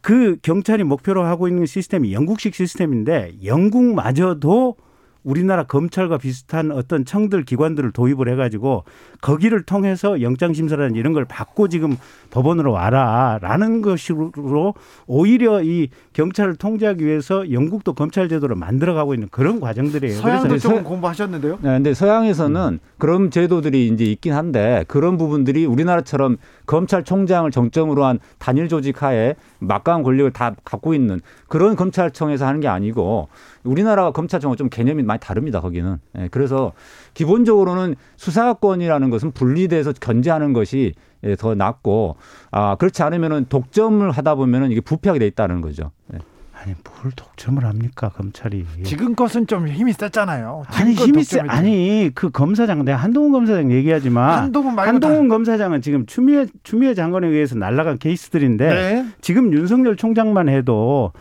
그 0.00 0.36
경찰이 0.42 0.84
목표로 0.84 1.24
하고 1.24 1.48
있는 1.48 1.64
시스템이 1.64 2.12
영국식 2.12 2.54
시스템인데 2.54 3.34
영국마저도 3.44 4.76
우리나라 5.24 5.62
검찰과 5.64 6.18
비슷한 6.18 6.70
어떤 6.72 7.04
청들 7.04 7.44
기관들을 7.44 7.92
도입을 7.92 8.28
해가지고 8.30 8.84
거기를 9.20 9.62
통해서 9.62 10.20
영장심사라는 10.20 10.96
이런 10.96 11.12
걸 11.12 11.24
받고 11.24 11.68
지금 11.68 11.96
법원으로 12.30 12.72
와라라는 12.72 13.82
것으로 13.82 14.74
오히려 15.06 15.62
이 15.62 15.88
경찰을 16.12 16.56
통제하기 16.56 17.04
위해서 17.04 17.50
영국도 17.52 17.92
검찰 17.94 18.28
제도를 18.28 18.56
만들어가고 18.56 19.14
있는 19.14 19.28
그런 19.30 19.60
과정들이에요. 19.60 20.20
서양도 20.20 20.48
그래서 20.48 20.68
조금 20.68 20.82
서- 20.82 20.88
공부하셨는데요. 20.88 21.58
네, 21.62 21.68
근데 21.70 21.94
서양에서는 21.94 22.80
그런 22.98 23.30
제도들이 23.30 23.88
이제 23.88 24.04
있긴 24.04 24.32
한데 24.32 24.84
그런 24.88 25.16
부분들이 25.18 25.64
우리나라처럼 25.66 26.36
검찰총장을 26.66 27.50
정점으로 27.50 28.04
한 28.04 28.18
단일 28.38 28.68
조직 28.68 29.02
하에 29.02 29.34
막강한 29.62 30.02
권력을 30.02 30.30
다 30.32 30.54
갖고 30.64 30.94
있는 30.94 31.20
그런 31.48 31.76
검찰청에서 31.76 32.46
하는 32.46 32.60
게 32.60 32.68
아니고 32.68 33.28
우리나라가 33.62 34.10
검찰청은 34.10 34.56
좀 34.56 34.68
개념이 34.68 35.02
많이 35.02 35.20
다릅니다. 35.20 35.60
거기는. 35.60 35.98
예, 36.18 36.28
그래서 36.30 36.72
기본적으로는 37.14 37.94
수사권이라는 38.16 39.10
것은 39.10 39.32
분리돼서 39.32 39.92
견제하는 39.92 40.52
것이 40.52 40.94
예, 41.24 41.36
더 41.36 41.54
낫고 41.54 42.16
아 42.50 42.76
그렇지 42.76 43.02
않으면은 43.02 43.46
독점을 43.48 44.10
하다 44.10 44.34
보면은 44.34 44.70
이게 44.72 44.80
부패하게 44.80 45.20
돼 45.20 45.26
있다는 45.28 45.60
거죠. 45.60 45.92
예. 46.14 46.18
아니 46.62 46.74
뭘 46.84 47.12
독점을 47.16 47.64
합니까 47.64 48.10
검찰이? 48.10 48.64
지금 48.84 49.14
것은 49.16 49.46
좀 49.48 49.66
힘이 49.66 49.92
셌잖아요. 49.94 50.62
아니 50.68 50.92
힘이 50.94 51.24
세. 51.24 51.40
아니 51.40 52.10
그 52.14 52.30
검사장 52.30 52.84
내가 52.84 52.98
한동훈 52.98 53.32
검사장 53.32 53.72
얘기하지만 53.72 54.38
한동훈 54.44 54.78
한동훈 54.78 55.28
검사장은 55.28 55.82
지금 55.82 56.06
추미애 56.06 56.46
추미애 56.62 56.94
장관에 56.94 57.26
의해서 57.26 57.56
날라간 57.56 57.98
케이스들인데 57.98 58.68
다- 58.68 58.74
네. 58.74 59.06
지금 59.20 59.52
윤석열 59.52 59.96
총장만 59.96 60.48
해도 60.48 61.12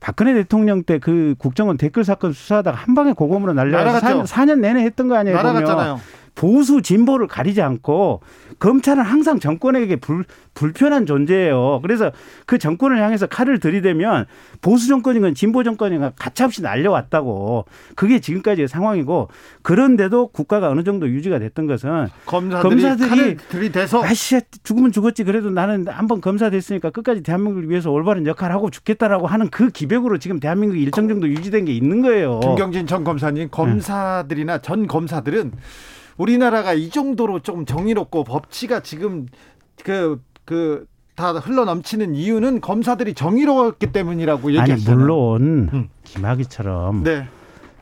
박근혜 0.00 0.34
대통령 0.34 0.82
때 0.82 0.98
그 0.98 1.34
국정원 1.38 1.76
댓글 1.78 2.04
사건 2.04 2.32
수사하다가 2.32 2.76
한 2.76 2.94
방에 2.94 3.12
고검으로 3.12 3.54
날아갔죠. 3.54 4.26
4, 4.26 4.44
년 4.44 4.60
내내 4.60 4.82
했던 4.82 5.08
거 5.08 5.16
아니에요? 5.16 5.38
보면. 5.38 5.54
날아갔잖아요. 5.54 5.94
보 5.96 6.00
수 6.64 6.82
진보를 6.82 7.28
가리지 7.28 7.62
않고 7.62 8.20
검찰은 8.58 9.02
항상 9.02 9.38
정권에게 9.40 9.96
불, 9.96 10.24
불편한 10.54 11.06
존재예요. 11.06 11.80
그래서 11.82 12.10
그 12.46 12.58
정권을 12.58 13.00
향해서 13.00 13.26
칼을 13.26 13.58
들이대면 13.58 14.26
보수 14.60 14.88
정권이건 14.88 15.34
진보 15.34 15.62
정권이건 15.62 16.12
가차없이 16.16 16.62
날려왔다고. 16.62 17.64
그게 17.96 18.20
지금까지의 18.20 18.68
상황이고 18.68 19.28
그런데도 19.62 20.28
국가가 20.28 20.68
어느 20.68 20.84
정도 20.84 21.08
유지가 21.08 21.38
됐던 21.38 21.66
것은 21.66 22.08
검사들이, 22.26 22.70
검사들이 22.70 23.36
들이대서 23.48 24.02
아씨 24.02 24.40
죽으면 24.62 24.92
죽었지 24.92 25.24
그래도 25.24 25.50
나는 25.50 25.86
한번 25.88 26.20
검사 26.20 26.50
됐으니까 26.50 26.90
끝까지 26.90 27.22
대한민국을 27.22 27.70
위해서 27.70 27.90
올바른 27.90 28.26
역할을 28.26 28.54
하고 28.54 28.70
죽겠다라고 28.70 29.26
하는 29.26 29.48
그 29.48 29.70
기백으로 29.70 30.18
지금 30.18 30.40
대한민국이 30.40 30.82
일정 30.82 31.08
정도 31.08 31.28
유지된 31.28 31.64
게 31.64 31.72
있는 31.72 32.02
거예요. 32.02 32.40
김경진 32.40 32.86
전 32.86 33.04
검사님 33.04 33.48
검사들이나 33.50 34.58
전 34.58 34.86
검사들은 34.86 35.52
우리나라가 36.16 36.72
이 36.72 36.90
정도로 36.90 37.40
좀 37.40 37.64
정의롭고 37.66 38.24
법치가 38.24 38.80
지금 38.80 39.26
그 39.82 40.20
그 40.44 40.86
다 41.14 41.32
흘러 41.32 41.66
넘치는 41.66 42.14
이유는 42.14 42.62
검사들이 42.62 43.12
정의로웠기 43.12 43.92
때문이라고 43.92 44.48
아니 44.48 44.58
얘기하잖아요. 44.58 44.96
물론 44.96 45.68
음. 45.72 45.88
김학의처럼 46.04 47.04
네. 47.04 47.28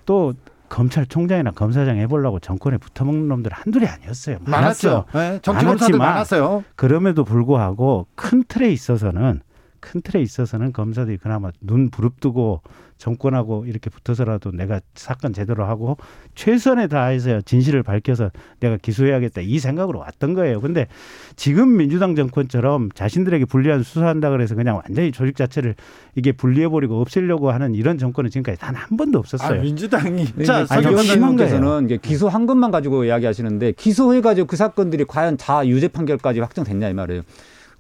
또 0.05 0.35
검찰총장이나 0.69 1.53
검사장 1.53 1.97
해보려고 1.99 2.41
정권에 2.41 2.77
붙어먹는 2.79 3.29
놈들 3.29 3.53
한둘이 3.53 3.87
아니었어요. 3.87 4.39
많았죠. 4.45 5.05
많았어요. 5.13 5.33
네, 5.33 5.39
정치 5.43 5.65
많았지만 5.65 5.99
많았어요. 5.99 6.65
그럼에도 6.75 7.25
불구하고 7.25 8.09
큰 8.17 8.43
틀에 8.49 8.71
있어서는 8.73 9.41
큰 9.81 10.01
틀에 10.03 10.21
있어서는 10.21 10.73
검사들이 10.73 11.19
그나마 11.19 11.51
눈 11.61 11.91
부릅뜨고 11.91 12.63
정권하고 12.99 13.65
이렇게 13.67 13.89
붙어서라도 13.89 14.51
내가 14.53 14.81
사건 14.95 15.33
제대로 15.33 15.65
하고 15.65 15.97
최선에 16.35 16.87
다해서 16.87 17.41
진실을 17.41 17.83
밝혀서 17.83 18.31
내가 18.61 18.77
기소해야겠다 18.77 19.41
이 19.41 19.59
생각으로 19.59 20.01
왔던 20.01 20.35
거예요. 20.35 20.61
근데 20.61 20.87
지금 21.35 21.79
민주당 21.79 22.15
정권처럼 22.15 22.91
자신들에게 22.95 23.47
불리한 23.47 23.83
수사한다 23.83 24.29
그래서 24.31 24.55
그냥 24.55 24.77
완전히 24.85 25.13
조직 25.13 25.37
자체를 25.37 25.77
이게 26.15 26.33
분리해버리고 26.33 27.01
없애려고 27.01 27.51
하는 27.51 27.75
이런 27.75 27.97
정권은 27.97 28.31
지금까지 28.31 28.59
단 28.59 28.75
한 28.81 28.97
번도 28.97 29.19
아, 29.19 29.21
없었어요. 29.21 29.63
민주당이 29.63 30.27
자, 30.45 30.65
자, 30.65 30.81
이게 30.81 31.97
기소한 31.99 32.47
것만 32.47 32.71
가지고 32.71 33.05
이야기하시는데 33.05 33.73
기소해가지고 33.73 34.47
그 34.47 34.57
사건들이 34.57 35.05
과연 35.07 35.37
다 35.37 35.67
유죄 35.67 35.89
판결까지 35.89 36.41
확정됐냐 36.41 36.89
이 36.89 36.95
말이에요. 36.95 37.23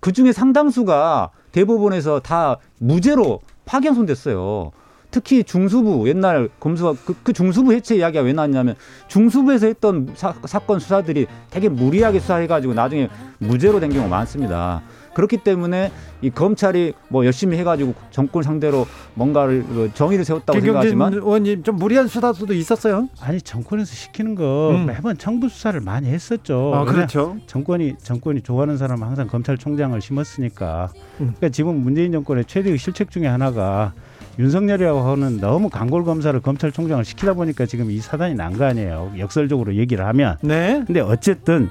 그 0.00 0.12
중에 0.12 0.32
상당수가 0.32 1.30
대법원에서 1.52 2.20
다 2.20 2.56
무죄로 2.78 3.40
파기환송됐어요. 3.64 4.72
특히 5.10 5.42
중수부 5.42 6.08
옛날 6.08 6.48
검수가 6.60 6.94
그, 7.04 7.16
그 7.22 7.32
중수부 7.32 7.72
해체 7.72 7.96
이야기가 7.96 8.22
왜 8.22 8.32
나왔냐면 8.32 8.76
중수부에서 9.08 9.66
했던 9.66 10.12
사, 10.14 10.34
사건 10.44 10.78
수사들이 10.78 11.26
되게 11.50 11.68
무리하게 11.68 12.20
수사해가지고 12.20 12.74
나중에 12.74 13.08
무죄로 13.38 13.80
된 13.80 13.90
경우가 13.90 14.08
많습니다. 14.08 14.82
그렇기 15.14 15.38
때문에 15.38 15.90
이 16.22 16.30
검찰이 16.30 16.92
뭐 17.08 17.24
열심히 17.24 17.56
해가지고 17.58 17.94
정권 18.10 18.42
상대로 18.42 18.86
뭔가를 19.14 19.64
그 19.64 19.90
정의를 19.94 20.24
세웠다고 20.24 20.60
생각하지만 20.60 21.14
의원님 21.14 21.62
좀 21.62 21.76
무리한 21.76 22.06
수사도 22.06 22.52
있었어요. 22.54 23.08
아니 23.20 23.40
정권에서 23.40 23.92
시키는 23.94 24.34
거 24.34 24.70
음. 24.72 24.86
매번 24.86 25.16
청부 25.18 25.48
수사를 25.48 25.78
많이 25.80 26.08
했었죠. 26.08 26.72
아, 26.74 26.84
그렇죠. 26.84 27.36
정권이 27.46 27.94
정권이 28.02 28.42
좋아하는 28.42 28.76
사람은 28.76 29.06
항상 29.06 29.26
검찰총장을 29.26 30.00
심었으니까. 30.00 30.90
음. 31.20 31.34
그러니까 31.36 31.48
지금 31.48 31.76
문재인 31.82 32.12
정권의 32.12 32.44
최대의 32.46 32.78
실책 32.78 33.10
중에 33.10 33.26
하나가 33.26 33.92
윤석열이라고 34.38 35.00
하는 35.00 35.38
너무 35.38 35.68
강골 35.68 36.04
검사를 36.04 36.38
검찰총장을 36.40 37.04
시키다 37.04 37.34
보니까 37.34 37.66
지금 37.66 37.90
이 37.90 37.98
사단이 37.98 38.34
난 38.34 38.54
거 38.56 38.64
아니에요. 38.64 39.12
역설적으로 39.18 39.74
얘기를 39.74 40.06
하면. 40.06 40.36
네. 40.42 40.82
근데 40.86 41.00
어쨌든 41.00 41.68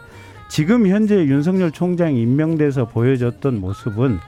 지금 0.50 0.88
현재 0.88 1.16
윤석열 1.16 1.72
총장이 1.72 2.22
임명돼서 2.22 2.86
보여줬던 2.86 3.62
모습은 3.62 4.20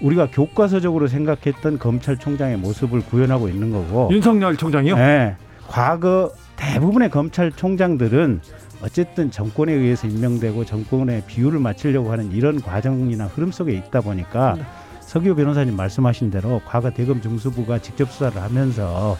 우리가 0.00 0.28
교과서적으로 0.30 1.06
생각했던 1.06 1.78
검찰총장의 1.78 2.56
모습을 2.56 3.02
구현하고 3.02 3.48
있는 3.48 3.70
거고. 3.70 4.08
윤석열 4.10 4.56
총장이요? 4.56 4.96
네. 4.96 5.36
과거 5.68 6.32
대부분의 6.56 7.10
검찰총장들은 7.10 8.40
어쨌든 8.82 9.30
정권에 9.30 9.72
의해서 9.72 10.06
임명되고 10.06 10.64
정권의 10.64 11.22
비율을 11.26 11.60
맞추려고 11.60 12.10
하는 12.10 12.32
이런 12.32 12.60
과정이나 12.60 13.26
흐름 13.26 13.52
속에 13.52 13.72
있다 13.72 14.00
보니까 14.00 14.54
네. 14.56 14.64
서기호 15.00 15.34
변호사님 15.34 15.76
말씀하신 15.76 16.30
대로 16.30 16.60
과거 16.66 16.90
대검 16.90 17.20
중수부가 17.20 17.78
직접 17.80 18.10
수사를 18.10 18.40
하면서 18.40 19.16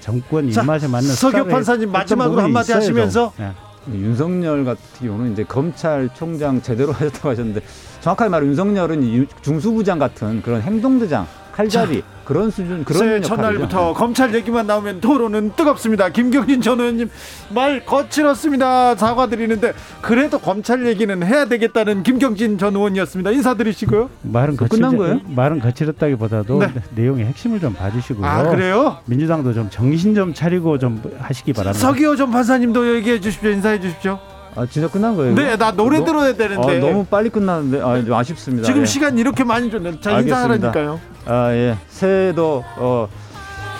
정권 0.00 0.50
자, 0.50 0.62
입맛에 0.62 0.88
맞는 0.88 1.08
서기호 1.08 1.46
판사님 1.46 1.90
마지막으로 1.90 2.40
한마디 2.42 2.72
있어야죠. 2.72 2.84
하시면서 2.84 3.32
네. 3.38 3.50
윤석열 3.88 4.64
같은 4.64 5.06
경우는 5.06 5.32
이제 5.32 5.44
검찰총장 5.44 6.62
제대로 6.62 6.92
하셨다고 6.92 7.30
하셨는데 7.30 7.60
정확하게 8.00 8.28
말하면 8.28 8.50
윤석열은 8.50 9.02
이 9.02 9.26
중수부장 9.42 9.98
같은 9.98 10.42
그런 10.42 10.62
행동대장 10.62 11.26
칼잡이 11.52 12.02
그런 12.24 12.50
수준 12.50 12.84
그런. 12.84 13.22
첫날부터 13.22 13.92
검찰 13.92 14.32
얘기만 14.34 14.66
나오면 14.66 15.00
토론은 15.00 15.52
뜨겁습니다. 15.56 16.10
김경진 16.10 16.60
전 16.60 16.78
의원님 16.78 17.10
말 17.52 17.84
거칠었습니다. 17.84 18.94
사과드리는데 18.94 19.72
그래도 20.00 20.38
검찰 20.38 20.86
얘기는 20.86 21.22
해야 21.24 21.46
되겠다는 21.46 22.04
김경진 22.04 22.56
전 22.58 22.76
의원이었습니다. 22.76 23.32
인사드리시고요. 23.32 24.10
말은 24.22 24.56
그 24.56 24.68
끝난 24.68 24.96
거예요? 24.96 25.20
말은 25.26 25.58
거칠었다기보다도 25.58 26.60
네. 26.60 26.72
내용의 26.94 27.26
핵심을 27.26 27.58
좀 27.58 27.74
봐주시고요. 27.74 28.24
아 28.26 28.44
그래요? 28.48 28.98
민주당도 29.06 29.52
좀 29.52 29.68
정신 29.68 30.14
좀 30.14 30.32
차리고 30.32 30.78
좀 30.78 31.02
하시기 31.18 31.52
바랍니다. 31.52 31.84
서기호 31.84 32.14
전 32.14 32.30
판사님도 32.30 32.94
얘기해 32.96 33.20
주십시오. 33.20 33.50
인사해 33.50 33.80
주십시오. 33.80 34.20
아 34.56 34.66
진짜 34.66 34.88
끝난 34.88 35.16
거예요? 35.16 35.34
네, 35.34 35.56
나 35.56 35.70
노래 35.72 35.98
너- 35.98 36.04
들어야 36.04 36.34
되는데 36.34 36.76
아, 36.76 36.80
너무 36.80 37.04
빨리 37.04 37.30
끝났는데 37.30 37.80
아, 37.84 38.02
좀 38.04 38.14
아쉽습니다. 38.14 38.66
지금 38.66 38.82
예. 38.82 38.86
시간 38.86 39.16
이렇게 39.18 39.44
많이 39.44 39.70
줬는데 39.70 40.00
자. 40.00 40.18
인사하라니까요. 40.20 41.00
아 41.26 41.52
예, 41.52 41.76
새해도 41.88 42.64
어, 42.76 43.08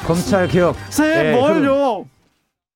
검찰 0.07 0.47
개혁 0.49 0.77
새해 0.89 1.33
예, 1.33 1.37
뭘요? 1.37 2.05